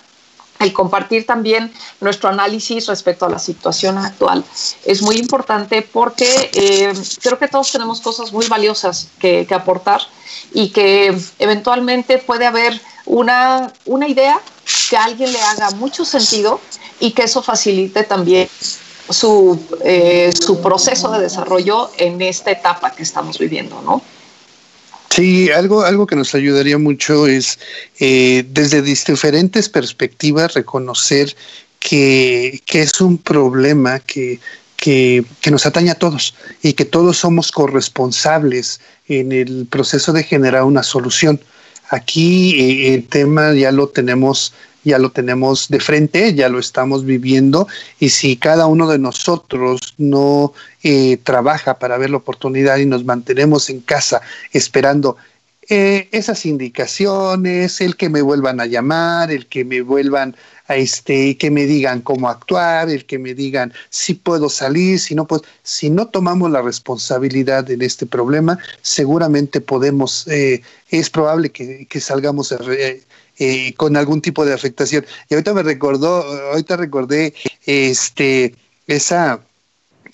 el 0.60 0.74
compartir 0.74 1.26
también 1.26 1.72
nuestro 2.02 2.30
análisis 2.30 2.88
respecto 2.88 3.26
a 3.26 3.30
la 3.30 3.40
situación 3.40 3.98
actual. 3.98 4.44
Es 4.86 5.02
muy 5.02 5.18
importante 5.18 5.82
porque 5.82 6.50
eh, 6.54 6.94
creo 7.22 7.38
que 7.38 7.48
todos 7.48 7.72
tenemos 7.72 8.02
cosas 8.02 8.32
muy 8.32 8.48
valiosas 8.48 9.10
que, 9.20 9.48
aportar 9.56 10.02
y 10.54 10.70
que 10.70 11.18
eventualmente 11.40 12.18
puede 12.18 12.46
haber 12.46 12.80
una, 13.06 13.72
una 13.86 14.08
idea 14.08 14.40
que 14.90 14.98
a 14.98 15.06
alguien 15.06 15.32
le 15.32 15.42
haga 15.42 15.72
mucho 15.72 16.04
sentido 16.06 16.60
y 17.00 17.12
que 17.12 17.24
eso 17.24 17.42
facilite 17.42 18.04
también 18.04 18.50
su, 19.10 19.60
eh, 19.84 20.32
su 20.38 20.62
proceso 20.62 21.12
de 21.12 21.22
desarrollo 21.22 21.92
en 21.98 22.22
esta 22.22 22.52
etapa 22.52 22.92
que 22.92 23.04
estamos 23.04 23.38
viviendo, 23.38 23.82
¿no? 23.82 24.02
Sí, 25.16 25.50
algo, 25.50 25.84
algo 25.84 26.08
que 26.08 26.18
nos 26.18 26.36
ayudaría 26.36 26.78
mucho 26.78 27.26
es 27.26 27.58
eh, 28.02 28.44
desde 28.50 28.82
diferentes 28.82 29.70
perspectivas 29.70 30.56
reconocer 30.56 31.34
que, 31.80 32.60
que 32.66 32.82
es 32.82 33.00
un 33.00 33.18
problema 33.18 34.02
que, 34.02 34.42
que, 34.76 35.24
que, 35.40 35.52
nos 35.52 35.66
atañe 35.66 35.90
a 35.90 35.96
todos 35.96 36.36
y 36.62 36.74
que 36.74 36.84
todos 36.84 37.16
somos 37.16 37.54
corresponsables 37.54 38.82
en 39.08 39.32
el 39.32 39.68
proceso 39.68 40.12
de 40.12 40.24
generar 40.24 40.64
una 40.64 40.84
solución. 40.84 41.40
Aquí 41.92 42.60
eh, 42.60 42.96
el 42.96 43.08
tema 43.08 43.54
ya 43.54 43.72
lo 43.72 43.88
tenemos 43.88 44.52
ya 44.86 45.00
lo 45.00 45.12
tenemos 45.12 45.68
de 45.68 45.80
frente, 45.80 46.34
ya 46.34 46.48
lo 46.48 46.60
estamos 46.60 47.04
viviendo 47.04 47.68
y 48.00 48.10
si 48.10 48.38
cada 48.38 48.68
uno 48.68 48.88
de 48.88 49.00
nosotros 49.00 49.96
no 49.98 50.54
eh, 50.84 51.18
trabaja 51.18 51.80
para 51.80 51.98
ver 51.98 52.12
la 52.12 52.18
oportunidad 52.18 52.78
y 52.78 52.86
nos 52.86 53.04
mantenemos 53.04 53.70
en 53.70 53.82
casa 53.82 54.22
esperando 54.54 55.18
eh, 55.68 56.10
esas 56.12 56.46
indicaciones, 56.46 57.82
el 57.82 57.96
que 57.96 58.08
me 58.08 58.22
vuelvan 58.22 58.60
a 58.60 58.68
llamar, 58.68 59.32
el 59.32 59.48
que 59.48 59.66
me 59.66 59.82
vuelvan 59.82 60.36
a 60.68 60.76
este, 60.76 61.38
que 61.38 61.50
me 61.50 61.66
digan 61.66 62.02
cómo 62.02 62.30
actuar, 62.30 62.90
el 62.90 63.06
que 63.06 63.18
me 63.18 63.34
digan 63.34 63.74
si 63.90 64.14
puedo 64.14 64.50
salir, 64.50 65.00
si 65.00 65.16
no 65.16 65.26
puedo, 65.26 65.42
si 65.64 65.90
no 65.90 66.08
tomamos 66.08 66.52
la 66.52 66.62
responsabilidad 66.62 67.70
en 67.72 67.82
este 67.82 68.06
problema, 68.06 68.60
seguramente 68.84 69.60
podemos, 69.60 70.28
eh, 70.28 70.62
es 70.90 71.10
probable 71.10 71.52
que, 71.52 71.88
que 71.90 72.00
salgamos 72.00 72.52
eh, 72.52 73.02
con 73.78 73.98
algún 73.98 74.22
tipo 74.22 74.46
de 74.46 74.54
afectación. 74.54 75.06
Y 75.30 75.34
ahorita 75.34 75.54
me 75.54 75.64
recordó, 75.64 76.24
ahorita 76.52 76.78
recordé 76.78 77.34
este, 77.66 78.56
esa, 78.88 79.42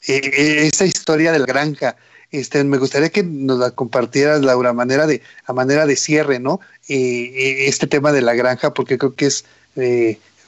eh, 0.07 0.69
esa 0.71 0.85
historia 0.85 1.31
de 1.31 1.39
la 1.39 1.45
granja. 1.45 1.95
Este, 2.31 2.63
me 2.63 2.77
gustaría 2.77 3.09
que 3.09 3.23
nos 3.23 3.59
la 3.59 3.71
compartieras, 3.71 4.41
Laura, 4.41 4.69
a 4.69 4.73
manera 4.73 5.05
de, 5.05 5.21
a 5.45 5.53
manera 5.53 5.85
de 5.85 5.95
cierre, 5.95 6.39
¿no? 6.39 6.61
Eh, 6.87 7.65
este 7.67 7.87
tema 7.87 8.11
de 8.11 8.21
la 8.21 8.33
granja, 8.33 8.73
porque 8.73 8.97
creo 8.97 9.15
que 9.15 9.25
es 9.25 9.45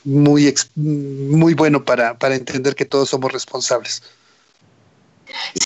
muy, 0.03 0.53
muy 0.75 1.53
bueno 1.53 1.85
para, 1.85 2.17
para 2.17 2.35
entender 2.35 2.75
que 2.75 2.85
todos 2.85 3.09
somos 3.09 3.31
responsables. 3.31 4.03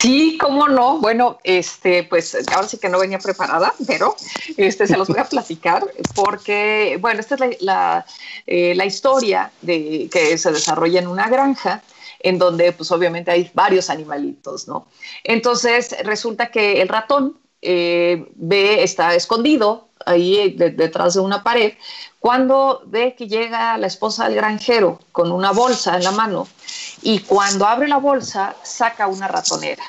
Sí, 0.02 0.38
cómo 0.40 0.68
no. 0.68 1.00
Bueno, 1.00 1.40
este, 1.44 2.04
pues 2.04 2.38
ahora 2.54 2.68
sí 2.68 2.78
que 2.78 2.90
no 2.90 3.00
venía 3.00 3.20
preparada, 3.20 3.74
pero 3.86 4.16
este, 4.58 4.88
se 4.88 4.98
los 4.98 5.08
voy 5.08 5.20
a 5.20 5.26
platicar 5.30 5.86
porque, 6.16 6.98
bueno, 7.00 7.20
esta 7.20 7.36
es 7.36 7.62
la, 7.62 8.06
eh, 8.46 8.74
la, 8.76 8.86
historia 8.86 9.52
de, 9.62 10.10
que 10.12 10.38
se 10.38 10.52
desarrolla 10.52 11.00
en 11.00 11.08
una 11.08 11.30
granja 11.30 11.82
en 12.20 12.38
donde 12.38 12.72
pues 12.72 12.92
obviamente 12.92 13.32
hay 13.32 13.52
varios 13.54 13.90
animalitos, 13.90 14.68
¿no? 14.68 14.88
Entonces 15.24 15.96
resulta 16.04 16.50
que 16.50 16.82
el 16.82 16.88
ratón 16.88 17.38
eh, 17.62 18.26
ve, 18.36 18.84
está 18.84 19.16
escondido 19.16 19.87
ahí 20.06 20.52
detrás 20.52 21.16
de 21.16 21.20
una 21.20 21.44
pared, 21.44 21.74
cuando 22.20 22.82
ve 22.86 23.16
que 23.18 23.28
llega 23.28 23.78
la 23.78 23.88
esposa 23.88 24.26
del 24.26 24.36
granjero 24.36 25.00
con 25.12 25.32
una 25.32 25.52
bolsa 25.52 25.96
en 25.96 26.04
la 26.04 26.12
mano 26.12 26.48
y 27.02 27.20
cuando 27.20 27.66
abre 27.66 27.88
la 27.88 27.98
bolsa 27.98 28.56
saca 28.64 29.08
una 29.08 29.28
ratonera. 29.28 29.84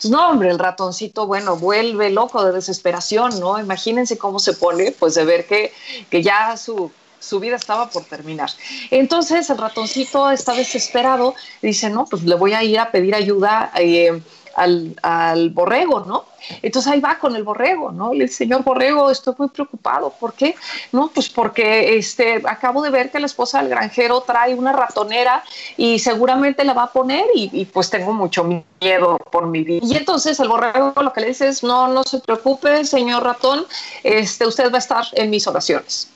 Pues 0.00 0.10
no, 0.10 0.30
hombre, 0.30 0.50
el 0.50 0.58
ratoncito, 0.58 1.26
bueno, 1.26 1.56
vuelve 1.56 2.08
loco 2.08 2.42
de 2.42 2.52
desesperación, 2.52 3.38
¿no? 3.38 3.60
Imagínense 3.60 4.16
cómo 4.16 4.38
se 4.38 4.54
pone, 4.54 4.92
pues 4.92 5.14
de 5.14 5.24
ver 5.24 5.46
que, 5.46 5.74
que 6.08 6.22
ya 6.22 6.56
su, 6.56 6.90
su 7.18 7.38
vida 7.38 7.56
estaba 7.56 7.90
por 7.90 8.04
terminar. 8.04 8.50
Entonces 8.90 9.50
el 9.50 9.58
ratoncito 9.58 10.30
está 10.30 10.54
desesperado, 10.54 11.34
dice, 11.60 11.90
no, 11.90 12.06
pues 12.06 12.22
le 12.24 12.34
voy 12.34 12.54
a 12.54 12.64
ir 12.64 12.78
a 12.78 12.90
pedir 12.90 13.14
ayuda. 13.14 13.70
Eh, 13.76 14.20
al, 14.54 15.50
borrego, 15.50 16.00
¿no? 16.00 16.24
Entonces 16.62 16.90
ahí 16.90 17.00
va 17.00 17.18
con 17.18 17.36
el 17.36 17.44
borrego, 17.44 17.92
¿no? 17.92 18.12
El 18.12 18.28
señor 18.30 18.64
borrego, 18.64 19.10
estoy 19.10 19.34
muy 19.38 19.48
preocupado. 19.48 20.10
¿Por 20.18 20.32
qué? 20.32 20.54
No, 20.92 21.08
pues 21.08 21.28
porque 21.28 21.96
este, 21.96 22.42
acabo 22.46 22.82
de 22.82 22.90
ver 22.90 23.10
que 23.10 23.20
la 23.20 23.26
esposa 23.26 23.58
del 23.60 23.68
granjero 23.68 24.22
trae 24.22 24.54
una 24.54 24.72
ratonera 24.72 25.44
y 25.76 25.98
seguramente 25.98 26.64
la 26.64 26.72
va 26.72 26.84
a 26.84 26.92
poner 26.92 27.26
y, 27.34 27.64
pues 27.66 27.90
tengo 27.90 28.12
mucho 28.12 28.44
miedo 28.44 29.18
por 29.30 29.46
mi 29.46 29.62
vida. 29.62 29.84
Y 29.84 29.96
entonces 29.96 30.40
el 30.40 30.48
borrego 30.48 30.94
lo 31.00 31.12
que 31.12 31.20
le 31.20 31.28
dice 31.28 31.48
es, 31.48 31.62
no, 31.62 31.88
no 31.88 32.02
se 32.02 32.20
preocupe, 32.20 32.84
señor 32.84 33.22
ratón, 33.22 33.66
este, 34.02 34.46
usted 34.46 34.72
va 34.72 34.76
a 34.76 34.78
estar 34.78 35.04
en 35.12 35.30
mis 35.30 35.46
oraciones. 35.46 36.10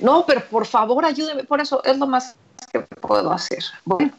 No, 0.00 0.24
pero 0.26 0.42
por 0.46 0.66
favor 0.66 1.04
ayúdeme, 1.04 1.44
por 1.44 1.60
eso 1.60 1.82
es 1.84 1.98
lo 1.98 2.06
más 2.06 2.34
que 2.72 2.80
puedo 2.80 3.32
hacer. 3.32 3.62
Bueno, 3.84 4.12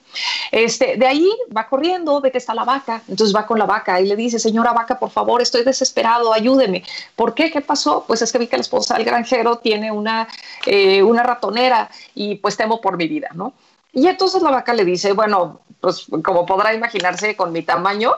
este, 0.52 0.98
de 0.98 1.08
ahí 1.08 1.30
va 1.56 1.68
corriendo, 1.68 2.20
ve 2.22 2.32
que 2.32 2.38
está 2.38 2.54
la 2.54 2.64
vaca, 2.64 3.02
entonces 3.08 3.36
va 3.36 3.46
con 3.46 3.58
la 3.58 3.66
vaca 3.66 4.00
y 4.00 4.08
le 4.08 4.16
dice, 4.16 4.40
señora 4.40 4.74
vaca, 4.74 5.00
por 5.00 5.10
favor, 5.10 5.42
estoy 5.42 5.64
desesperado, 5.64 6.34
ayúdeme. 6.34 6.84
¿Por 7.16 7.34
qué? 7.34 7.52
¿Qué 7.52 7.62
pasó? 7.62 8.04
Pues 8.08 8.22
es 8.22 8.32
que 8.32 8.38
vi 8.38 8.48
que 8.48 8.58
la 8.58 8.62
esposa 8.62 8.96
del 8.96 9.06
granjero 9.06 9.58
tiene 9.58 9.92
una, 9.92 10.28
eh, 10.66 11.02
una 11.04 11.24
ratonera 11.24 11.90
y 12.16 12.36
pues 12.36 12.58
temo 12.58 12.82
por 12.82 12.98
mi 12.98 13.08
vida, 13.08 13.30
¿no? 13.34 13.54
Y 13.94 14.08
entonces 14.08 14.42
la 14.42 14.52
vaca 14.52 14.74
le 14.74 14.86
dice, 14.86 15.14
bueno, 15.14 15.62
pues 15.80 16.08
como 16.24 16.46
podrá 16.46 16.74
imaginarse 16.74 17.36
con 17.36 17.52
mi 17.52 17.62
tamaño, 17.62 18.14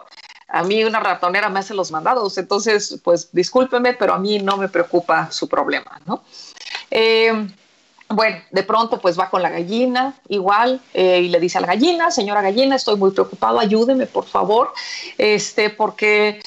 a 0.47 0.63
mí 0.63 0.83
una 0.83 0.99
ratonera 0.99 1.49
me 1.49 1.59
hace 1.59 1.73
los 1.73 1.91
mandados, 1.91 2.37
entonces 2.37 2.99
pues 3.03 3.29
discúlpeme, 3.31 3.93
pero 3.93 4.13
a 4.13 4.19
mí 4.19 4.39
no 4.39 4.57
me 4.57 4.69
preocupa 4.69 5.31
su 5.31 5.47
problema, 5.47 5.99
¿no? 6.05 6.21
Eh, 6.91 7.47
bueno, 8.15 8.37
de 8.51 8.63
pronto 8.63 8.99
pues 8.99 9.19
va 9.19 9.29
con 9.29 9.41
la 9.41 9.49
gallina 9.49 10.15
igual 10.29 10.81
eh, 10.93 11.21
y 11.21 11.29
le 11.29 11.39
dice 11.39 11.57
a 11.57 11.61
la 11.61 11.67
gallina, 11.67 12.11
señora 12.11 12.41
gallina, 12.41 12.75
estoy 12.75 12.97
muy 12.97 13.11
preocupado, 13.11 13.59
ayúdeme 13.59 14.05
por 14.05 14.25
favor, 14.25 14.73
este, 15.17 15.69
porque 15.69 16.41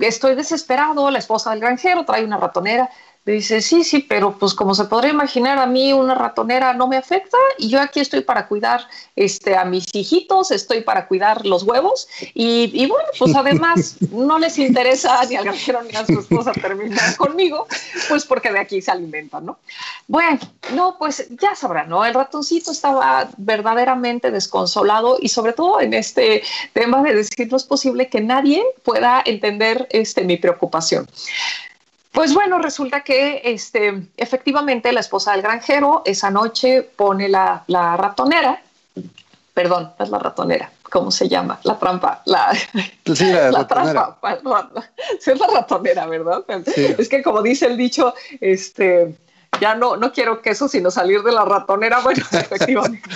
estoy 0.00 0.34
desesperado, 0.34 1.10
la 1.10 1.18
esposa 1.18 1.50
del 1.50 1.60
granjero 1.60 2.04
trae 2.04 2.24
una 2.24 2.38
ratonera 2.38 2.90
Dice, 3.26 3.62
sí, 3.62 3.84
sí, 3.84 4.00
pero 4.00 4.36
pues 4.38 4.52
como 4.52 4.74
se 4.74 4.84
podría 4.84 5.10
imaginar, 5.10 5.58
a 5.58 5.64
mí 5.64 5.94
una 5.94 6.14
ratonera 6.14 6.74
no 6.74 6.86
me 6.86 6.98
afecta 6.98 7.38
y 7.56 7.70
yo 7.70 7.80
aquí 7.80 8.00
estoy 8.00 8.20
para 8.20 8.46
cuidar 8.48 8.86
este, 9.16 9.56
a 9.56 9.64
mis 9.64 9.86
hijitos, 9.94 10.50
estoy 10.50 10.82
para 10.82 11.06
cuidar 11.06 11.46
los 11.46 11.62
huevos 11.62 12.06
y, 12.34 12.86
bueno, 12.86 13.08
pues 13.18 13.34
además 13.34 13.96
no 14.10 14.38
les 14.38 14.58
interesa 14.58 15.24
ni 15.24 15.36
al 15.36 15.44
granjero 15.44 15.82
ni 15.82 15.96
a 15.96 16.04
su 16.04 16.20
esposa 16.20 16.52
terminar 16.52 17.16
conmigo, 17.16 17.66
pues 18.10 18.26
porque 18.26 18.52
de 18.52 18.58
aquí 18.58 18.82
se 18.82 18.90
alimentan, 18.90 19.46
¿no? 19.46 19.58
Bueno, 20.06 20.38
no, 20.74 20.96
pues 20.98 21.26
ya 21.30 21.54
sabrán, 21.54 21.88
¿no? 21.88 22.04
El 22.04 22.12
ratoncito 22.12 22.72
estaba 22.72 23.30
verdaderamente 23.38 24.30
desconsolado 24.32 25.16
y 25.18 25.30
sobre 25.30 25.54
todo 25.54 25.80
en 25.80 25.94
este 25.94 26.42
tema 26.74 27.02
de 27.02 27.14
decir 27.14 27.48
no 27.50 27.56
es 27.56 27.64
posible 27.64 28.08
que 28.08 28.20
nadie 28.20 28.62
pueda 28.82 29.22
entender 29.24 29.88
este, 29.90 30.24
mi 30.24 30.36
preocupación. 30.36 31.08
Pues 32.14 32.32
bueno, 32.32 32.60
resulta 32.60 33.00
que 33.00 33.42
este, 33.42 34.06
efectivamente 34.16 34.92
la 34.92 35.00
esposa 35.00 35.32
del 35.32 35.42
granjero 35.42 36.02
esa 36.04 36.30
noche 36.30 36.82
pone 36.82 37.28
la, 37.28 37.64
ratonera, 37.66 38.62
perdón, 39.52 39.92
es 39.98 40.10
la 40.10 40.20
ratonera, 40.20 40.70
¿cómo 40.84 41.10
se 41.10 41.28
llama? 41.28 41.58
La 41.64 41.76
trampa, 41.76 42.22
la, 42.26 42.54
sí, 42.54 43.32
la, 43.32 43.66
trampa, 43.66 44.16
es 44.32 45.40
la 45.40 45.46
ratonera, 45.48 46.06
¿verdad? 46.06 46.44
Es 46.76 47.08
que 47.08 47.20
como 47.20 47.42
dice 47.42 47.66
el 47.66 47.76
dicho, 47.76 48.14
este, 48.40 49.16
ya 49.60 49.74
no, 49.74 49.96
no 49.96 50.12
quiero 50.12 50.40
queso 50.40 50.68
sino 50.68 50.92
salir 50.92 51.20
de 51.24 51.32
la 51.32 51.44
ratonera, 51.44 51.98
bueno, 51.98 52.24
efectivamente. 52.32 53.10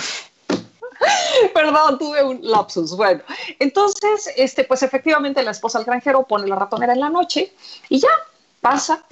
Perdón, 1.53 1.97
tuve 1.97 2.21
un 2.21 2.39
lapsus. 2.43 2.97
Bueno, 2.97 3.21
entonces, 3.59 4.29
este, 4.35 4.65
pues 4.65 4.83
efectivamente 4.83 5.41
la 5.41 5.51
esposa 5.51 5.79
del 5.79 5.85
granjero 5.85 6.23
pone 6.23 6.47
la 6.47 6.57
ratonera 6.57 6.91
en 6.91 6.99
la 6.99 7.09
noche 7.09 7.53
y 7.87 7.99
ya 7.99 8.09
pasa. 8.61 9.03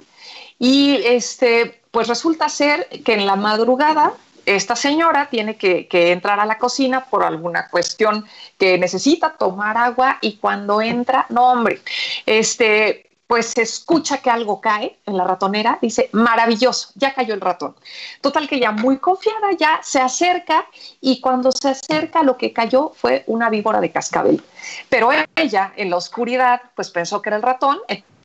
Y 0.58 0.96
este, 1.04 1.80
pues 1.90 2.08
resulta 2.08 2.48
ser 2.48 2.88
que 3.04 3.14
en 3.14 3.26
la 3.26 3.36
madrugada 3.36 4.14
esta 4.56 4.76
señora 4.76 5.28
tiene 5.30 5.56
que, 5.56 5.86
entrar 5.90 6.40
a 6.40 6.46
la 6.46 6.58
cocina 6.58 7.04
por 7.04 7.22
alguna 7.22 7.68
cuestión 7.68 8.24
que 8.58 8.78
necesita 8.78 9.34
tomar 9.36 9.76
agua 9.76 10.18
y 10.20 10.36
cuando 10.36 10.80
entra, 10.80 11.26
no 11.28 11.50
hombre, 11.50 11.82
este, 12.24 13.10
pues 13.26 13.48
se 13.48 13.60
escucha 13.62 14.18
que 14.18 14.30
algo 14.30 14.60
cae 14.60 14.96
en 15.04 15.18
la 15.18 15.24
ratonera, 15.24 15.78
dice, 15.82 16.08
maravilloso, 16.12 16.90
ya 16.94 17.12
cayó 17.12 17.34
el 17.34 17.42
ratón. 17.42 17.76
Total 18.22 18.48
que 18.48 18.58
ya 18.58 18.72
muy 18.72 18.96
confiada, 18.96 19.52
ya 19.58 19.80
se 19.82 20.00
acerca 20.00 20.66
y 21.02 21.20
cuando 21.20 21.52
se 21.52 21.68
acerca 21.68 22.22
lo 22.22 22.38
que 22.38 22.54
cayó 22.54 22.92
fue 22.94 23.24
una 23.26 23.50
víbora 23.50 23.82
de 23.82 23.92
cascabel. 23.92 24.42
Pero 24.88 25.10
ella 25.36 25.74
en 25.76 25.90
la 25.90 25.96
oscuridad 25.96 26.62
pues 26.74 26.90
pensó 26.90 27.20
que 27.20 27.28
era 27.28 27.36
el 27.36 27.42
ratón, 27.42 27.78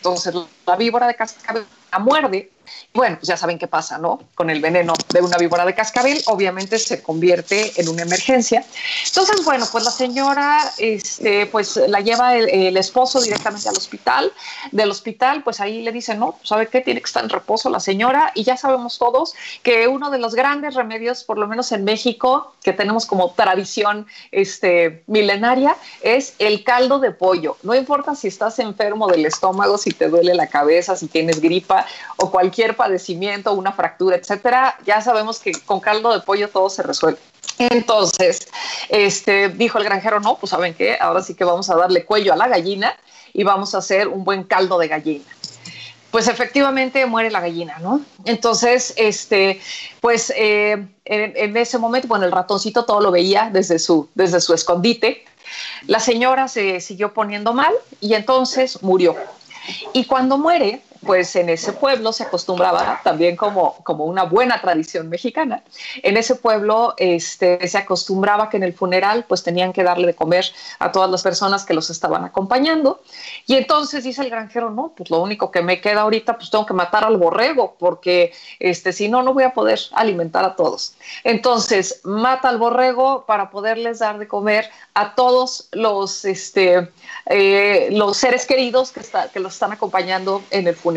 entonces 0.03 0.35
la 0.67 0.75
víbora 0.75 1.07
de 1.07 1.15
cascabel 1.15 1.65
la 1.89 1.99
muerde 1.99 2.52
bueno, 2.93 3.17
pues 3.17 3.27
ya 3.27 3.37
saben 3.37 3.57
qué 3.57 3.67
pasa, 3.67 3.97
¿no? 3.97 4.19
Con 4.35 4.51
el 4.51 4.61
veneno 4.61 4.93
de 5.11 5.21
una 5.21 5.37
víbora 5.37 5.65
de 5.65 5.73
cascabel, 5.73 6.21
obviamente 6.27 6.77
se 6.77 7.01
convierte 7.01 7.71
en 7.77 7.89
una 7.89 8.03
emergencia. 8.03 8.63
Entonces, 9.07 9.43
bueno, 9.43 9.65
pues 9.71 9.83
la 9.83 9.89
señora, 9.89 10.59
este, 10.77 11.47
pues 11.47 11.75
la 11.87 12.01
lleva 12.01 12.35
el, 12.35 12.77
esposo 12.77 13.19
directamente 13.19 13.67
al 13.67 13.75
hospital. 13.75 14.31
Del 14.71 14.91
hospital, 14.91 15.43
pues 15.43 15.59
ahí 15.59 15.81
le 15.81 15.91
dicen, 15.91 16.19
no, 16.19 16.37
¿sabe 16.43 16.67
qué? 16.67 16.81
Tiene 16.81 17.01
que 17.01 17.07
estar 17.07 17.23
en 17.23 17.29
reposo 17.29 17.69
la 17.69 17.79
señora. 17.79 18.31
Y 18.35 18.43
ya 18.43 18.57
sabemos 18.57 18.99
todos 18.99 19.33
que 19.63 19.87
uno 19.87 20.11
de 20.11 20.19
los 20.19 20.35
grandes 20.35 20.75
remedios, 20.75 21.23
por 21.23 21.39
lo 21.39 21.47
menos 21.47 21.71
en 21.71 21.83
México, 21.83 22.53
que 22.63 22.73
tenemos 22.73 23.07
como 23.07 23.31
tradición 23.31 24.05
este, 24.31 25.03
milenaria, 25.07 25.75
es 26.01 26.35
el 26.37 26.63
caldo 26.63 26.99
de 26.99 27.09
pollo. 27.09 27.57
No 27.63 27.73
importa 27.73 28.13
si 28.15 28.27
estás 28.27 28.59
enfermo 28.59 29.07
del 29.07 29.25
estómago, 29.25 29.77
si 29.77 29.91
te 29.91 30.09
duele 30.09 30.35
la 30.35 30.47
cabeza, 30.47 30.95
si 30.95 31.07
tienes 31.07 31.41
gripa 31.41 31.85
o 32.17 32.29
cualquier 32.29 32.62
padecimiento, 32.71 33.53
una 33.53 33.73
fractura, 33.73 34.15
etcétera, 34.15 34.77
ya 34.85 35.01
sabemos 35.01 35.39
que 35.39 35.51
con 35.65 35.79
caldo 35.79 36.13
de 36.13 36.21
pollo 36.21 36.49
todo 36.49 36.69
se 36.69 36.83
resuelve. 36.83 37.19
Entonces, 37.59 38.47
este, 38.89 39.49
dijo 39.49 39.77
el 39.77 39.83
granjero, 39.83 40.19
no, 40.19 40.37
pues 40.37 40.49
saben 40.49 40.73
qué, 40.73 40.97
ahora 40.99 41.21
sí 41.21 41.35
que 41.35 41.43
vamos 41.43 41.69
a 41.69 41.75
darle 41.75 42.05
cuello 42.05 42.33
a 42.33 42.35
la 42.35 42.47
gallina 42.47 42.95
y 43.33 43.43
vamos 43.43 43.75
a 43.75 43.79
hacer 43.79 44.07
un 44.07 44.23
buen 44.23 44.43
caldo 44.43 44.77
de 44.79 44.87
gallina. 44.87 45.25
Pues 46.11 46.27
efectivamente 46.27 47.05
muere 47.05 47.31
la 47.31 47.41
gallina, 47.41 47.79
¿no? 47.79 48.01
Entonces, 48.25 48.93
este, 48.97 49.59
pues 49.99 50.31
eh, 50.35 50.73
en, 51.05 51.33
en, 51.35 51.57
ese 51.57 51.79
momento, 51.79 52.07
bueno, 52.07 52.25
el 52.25 52.31
ratoncito 52.31 52.85
todo 52.85 53.01
lo 53.01 53.11
veía 53.11 53.49
desde 53.51 53.79
su, 53.79 54.09
desde 54.13 54.39
su 54.39 54.53
escondite. 54.53 55.25
La 55.87 55.99
señora 55.99 56.47
se 56.47 56.79
siguió 56.81 57.13
poniendo 57.13 57.53
mal 57.53 57.73
y 57.99 58.13
entonces 58.13 58.83
murió. 58.83 59.15
Y 59.93 60.05
cuando 60.05 60.37
muere, 60.37 60.81
pues 61.05 61.35
en 61.35 61.49
ese 61.49 61.73
pueblo 61.73 62.13
se 62.13 62.23
acostumbraba 62.23 63.01
también 63.03 63.35
como, 63.35 63.75
como 63.83 64.05
una 64.05 64.23
buena 64.23 64.61
tradición 64.61 65.09
mexicana. 65.09 65.63
En 66.01 66.17
ese 66.17 66.35
pueblo 66.35 66.93
este, 66.97 67.67
se 67.67 67.77
acostumbraba 67.77 68.49
que 68.49 68.57
en 68.57 68.63
el 68.63 68.73
funeral 68.73 69.25
pues 69.27 69.43
tenían 69.43 69.73
que 69.73 69.83
darle 69.83 70.07
de 70.07 70.15
comer 70.15 70.45
a 70.79 70.91
todas 70.91 71.09
las 71.09 71.21
personas 71.21 71.65
que 71.65 71.73
los 71.73 71.89
estaban 71.89 72.23
acompañando. 72.23 73.01
Y 73.45 73.55
entonces 73.55 74.03
dice 74.03 74.21
el 74.21 74.29
granjero, 74.29 74.69
no, 74.69 74.93
pues 74.95 75.09
lo 75.09 75.21
único 75.21 75.51
que 75.51 75.61
me 75.61 75.81
queda 75.81 76.01
ahorita 76.01 76.37
pues 76.37 76.49
tengo 76.49 76.65
que 76.65 76.73
matar 76.73 77.03
al 77.03 77.17
borrego 77.17 77.75
porque 77.77 78.33
este, 78.59 78.93
si 78.93 79.09
no, 79.09 79.21
no 79.23 79.33
voy 79.33 79.43
a 79.43 79.53
poder 79.53 79.79
alimentar 79.91 80.45
a 80.45 80.55
todos. 80.55 80.95
Entonces 81.23 82.01
mata 82.03 82.49
al 82.49 82.57
borrego 82.57 83.25
para 83.25 83.49
poderles 83.49 83.99
dar 83.99 84.17
de 84.17 84.27
comer 84.27 84.69
a 84.93 85.15
todos 85.15 85.67
los, 85.71 86.23
este, 86.25 86.89
eh, 87.25 87.89
los 87.91 88.17
seres 88.17 88.45
queridos 88.45 88.91
que, 88.91 88.99
está, 88.99 89.29
que 89.29 89.39
los 89.39 89.53
están 89.53 89.71
acompañando 89.71 90.41
en 90.49 90.67
el 90.67 90.75
funeral 90.75 90.92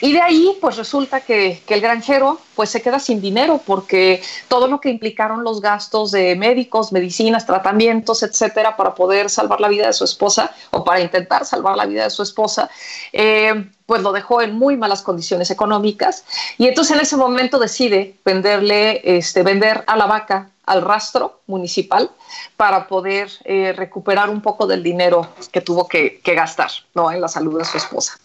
y 0.00 0.12
de 0.12 0.20
ahí, 0.20 0.56
pues 0.60 0.76
resulta 0.76 1.20
que, 1.20 1.62
el 1.68 1.80
granjero 1.80 2.40
pues 2.54 2.70
se 2.70 2.82
queda 2.82 2.98
sin 2.98 3.20
dinero 3.20 3.60
porque 3.64 4.22
todo 4.48 4.66
lo 4.66 4.80
que 4.80 4.90
implicaron 4.90 5.44
los 5.44 5.60
gastos 5.60 6.10
de 6.10 6.36
médicos, 6.36 6.92
medicinas, 6.92 7.46
tratamientos, 7.46 8.22
etcétera, 8.22 8.76
para 8.76 8.94
poder 8.94 9.30
salvar 9.30 9.60
la 9.60 9.68
vida 9.68 9.86
de 9.86 9.92
su 9.92 10.04
esposa 10.04 10.52
o 10.70 10.84
para 10.84 11.00
intentar 11.00 11.46
salvar 11.46 11.76
la 11.76 11.86
vida 11.86 12.04
de 12.04 12.10
su 12.10 12.22
esposa, 12.22 12.68
eh, 13.12 13.66
pues 13.86 14.02
lo 14.02 14.12
dejó 14.12 14.42
en 14.42 14.58
muy 14.58 14.76
malas 14.76 15.02
condiciones 15.02 15.50
económicas. 15.50 16.24
Y 16.58 16.66
entonces 16.66 16.96
en 16.96 17.02
ese 17.02 17.16
momento 17.16 17.58
decide 17.58 18.16
venderle, 18.24 19.00
este, 19.04 19.42
vender 19.42 19.84
a 19.86 19.96
la 19.96 20.06
vaca 20.06 20.50
al 20.70 20.82
rastro 20.82 21.40
municipal 21.48 22.12
para 22.56 22.86
poder 22.86 23.28
eh, 23.42 23.72
recuperar 23.72 24.30
un 24.30 24.40
poco 24.40 24.68
del 24.68 24.84
dinero 24.84 25.28
que 25.50 25.60
tuvo 25.60 25.88
que, 25.88 26.20
gastar 26.24 26.70
¿no? 26.94 27.10
en 27.10 27.20
la 27.20 27.26
salud 27.26 27.58
de 27.58 27.64
su 27.64 27.76
esposa. 27.76 28.20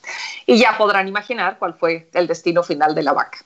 Y 0.46 0.60
ya 0.60 0.78
podrán 0.78 1.08
imaginar 1.08 1.58
cuál 1.58 1.74
fue 1.74 2.08
el 2.14 2.28
destino 2.28 2.62
final 2.62 2.93
de 2.93 3.02
la 3.02 3.14
vaca. 3.14 3.39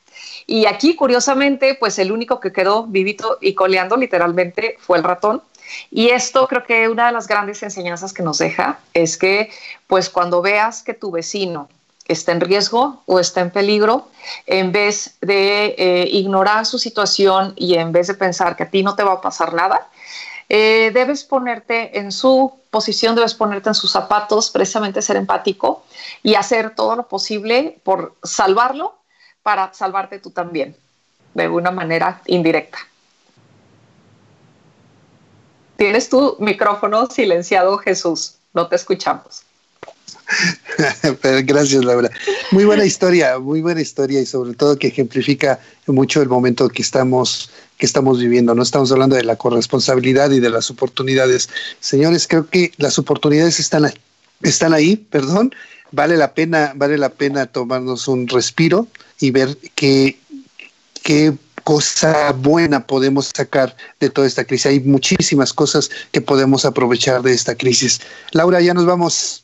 Y 0.48 0.66
aquí, 0.66 0.98
curiosamente, 0.98 1.78
pues 1.80 1.98
el 1.98 2.12
único 2.12 2.42
que 2.42 2.52
quedó 2.52 2.88
vivito 2.88 3.38
y 3.40 3.54
coleando 3.54 3.96
literalmente 3.96 4.76
fue 4.82 4.98
el 4.98 5.06
ratón. 5.06 5.42
Y 5.90 6.10
esto 6.10 6.46
creo 6.50 6.66
que 6.66 6.90
una 6.90 7.06
de 7.06 7.14
las 7.14 7.26
grandes 7.26 7.64
enseñanzas 7.64 8.12
que 8.12 8.22
nos 8.22 8.40
deja 8.40 8.80
es 8.94 9.18
que, 9.18 9.50
pues 9.88 10.10
cuando 10.10 10.42
veas 10.42 10.84
que 10.84 10.94
tu 10.94 11.10
vecino 11.10 11.70
está 12.10 12.32
en 12.34 12.42
riesgo 12.42 13.02
o 13.06 13.20
está 13.20 13.40
en 13.42 13.52
peligro, 13.52 14.10
en 14.46 14.72
vez 14.72 15.16
de 15.22 15.76
eh, 15.78 16.08
ignorar 16.12 16.66
su 16.66 16.80
situación 16.80 17.54
y 17.56 17.76
en 17.76 17.92
vez 17.92 18.08
de 18.08 18.16
pensar 18.16 18.56
que 18.56 18.64
a 18.64 18.70
ti 18.70 18.84
no 18.84 18.96
te 18.96 19.04
va 19.04 19.14
a 19.14 19.22
pasar 19.22 19.54
nada, 19.54 19.88
eh, 20.50 20.90
debes 20.94 21.24
ponerte 21.24 22.00
en 22.00 22.12
su 22.12 22.52
posición, 22.72 23.16
debes 23.16 23.36
ponerte 23.36 23.70
en 23.70 23.76
sus 23.76 23.92
zapatos, 23.92 24.50
precisamente 24.50 25.04
ser 25.04 25.16
empático 25.16 25.84
y 26.24 26.34
hacer 26.34 26.74
todo 26.76 26.96
lo 26.96 27.08
posible 27.08 27.80
por 27.84 28.16
salvarlo 28.24 28.96
para 29.44 29.72
salvarte 29.74 30.20
tú 30.20 30.32
también, 30.32 30.76
de 31.36 31.48
una 31.48 31.70
manera 31.70 32.22
indirecta. 32.26 32.80
Tienes 35.78 36.10
tu 36.10 36.36
micrófono 36.40 37.06
silenciado, 37.06 37.78
Jesús. 37.78 38.36
No 38.54 38.68
te 38.68 38.76
escuchamos. 38.76 39.44
Gracias, 41.44 41.84
Laura. 41.84 42.10
Muy 42.52 42.66
buena 42.66 42.86
historia, 42.86 43.40
muy 43.40 43.62
buena 43.62 43.82
historia 43.82 44.22
y 44.22 44.26
sobre 44.26 44.54
todo 44.54 44.78
que 44.78 44.88
ejemplifica 44.88 45.60
mucho 45.88 46.22
el 46.22 46.30
momento 46.30 46.70
que 46.70 46.82
estamos 46.82 47.50
que 47.78 47.86
estamos 47.86 48.20
viviendo. 48.20 48.54
No 48.54 48.62
estamos 48.62 48.92
hablando 48.92 49.16
de 49.16 49.24
la 49.24 49.38
corresponsabilidad 49.38 50.32
y 50.32 50.40
de 50.40 50.50
las 50.50 50.70
oportunidades. 50.70 51.50
Señores, 51.80 52.28
creo 52.28 52.48
que 52.48 52.72
las 52.78 53.00
oportunidades 53.00 53.60
están 53.60 53.86
ahí, 53.86 53.94
están 54.42 54.74
ahí, 54.74 54.98
perdón. 54.98 55.56
Vale 55.92 56.18
la 56.18 56.34
pena, 56.34 56.74
vale 56.76 56.98
la 56.98 57.10
pena 57.10 57.48
tomarnos 57.48 58.08
un 58.08 58.28
respiro 58.28 58.88
y 59.20 59.32
ver 59.32 59.58
qué, 59.76 60.20
qué 61.02 61.34
cosa 61.64 62.32
buena 62.34 62.86
podemos 62.86 63.32
sacar 63.36 63.76
de 64.00 64.10
toda 64.10 64.28
esta 64.28 64.44
crisis. 64.44 64.66
Hay 64.68 64.80
muchísimas 64.82 65.54
cosas 65.54 65.90
que 66.12 66.22
podemos 66.22 66.66
aprovechar 66.66 67.22
de 67.22 67.34
esta 67.34 67.56
crisis. 67.56 68.02
Laura, 68.32 68.62
ya 68.62 68.74
nos 68.74 68.86
vamos. 68.86 69.44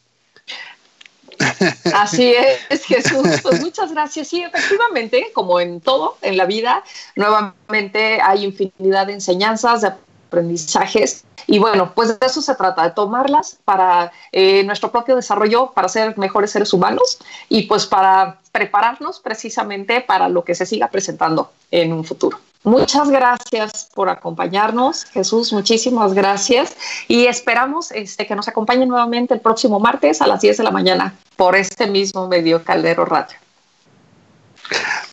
Así 1.94 2.34
es, 2.70 2.86
Jesús. 2.86 3.28
Pues 3.42 3.62
muchas 3.62 3.92
gracias. 3.92 4.28
Sí, 4.28 4.42
efectivamente, 4.42 5.32
como 5.34 5.60
en 5.60 5.82
todo 5.82 6.18
en 6.22 6.38
la 6.38 6.46
vida, 6.46 6.84
nuevamente 7.16 8.22
hay 8.22 8.46
infinidad 8.46 9.08
de 9.08 9.14
enseñanzas, 9.14 9.82
de 9.82 9.94
aprendizajes. 10.28 11.24
Y 11.48 11.60
bueno, 11.60 11.92
pues 11.94 12.20
de 12.20 12.26
eso 12.26 12.42
se 12.42 12.56
trata, 12.56 12.84
de 12.84 12.92
tomarlas 12.92 13.60
para 13.64 14.12
eh, 14.32 14.64
nuestro 14.64 14.92
propio 14.92 15.16
desarrollo, 15.16 15.72
para 15.74 15.88
ser 15.88 16.18
mejores 16.18 16.52
seres 16.52 16.74
humanos 16.74 17.20
y 17.50 17.64
pues 17.64 17.86
para 17.86 18.40
prepararnos 18.52 19.20
precisamente 19.20 20.02
para 20.02 20.28
lo 20.28 20.44
que 20.44 20.56
se 20.56 20.66
siga 20.66 20.88
presentando 20.90 21.52
en 21.70 21.94
un 21.94 22.04
futuro. 22.04 22.40
Muchas 22.66 23.10
gracias 23.10 23.90
por 23.94 24.10
acompañarnos, 24.10 25.06
Jesús, 25.06 25.54
muchísimas 25.54 26.14
gracias 26.14 26.76
y 27.08 27.28
esperamos 27.28 27.92
este, 27.92 28.26
que 28.26 28.36
nos 28.36 28.48
acompañen 28.48 28.90
nuevamente 28.90 29.36
el 29.36 29.40
próximo 29.40 29.80
martes 29.80 30.22
a 30.22 30.28
las 30.28 30.42
10 30.42 30.58
de 30.58 30.64
la 30.64 30.72
mañana 30.72 31.16
por 31.36 31.56
este 31.56 31.86
mismo 31.86 32.28
medio 32.28 32.64
Caldero 32.64 33.06
Radio. 33.06 33.38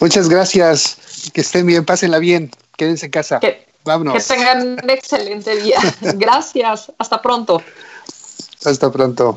Muchas 0.01 0.29
gracias, 0.31 1.31
que 1.33 1.43
estén 1.43 1.67
bien, 1.67 1.85
pásenla 1.85 2.19
bien, 2.19 2.51
quédense 2.77 3.07
en 3.07 3.13
casa. 3.13 3.39
Que, 3.39 3.67
Vámonos. 3.85 4.15
Que 4.15 4.35
tengan 4.35 4.79
un 4.83 4.91
excelente 4.91 5.57
día. 5.57 5.79
Gracias, 6.15 6.93
hasta 6.99 7.21
pronto. 7.21 7.63
Hasta 8.65 8.91
pronto. 8.91 9.37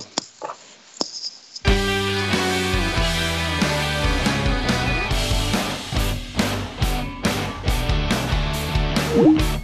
you 9.15 9.54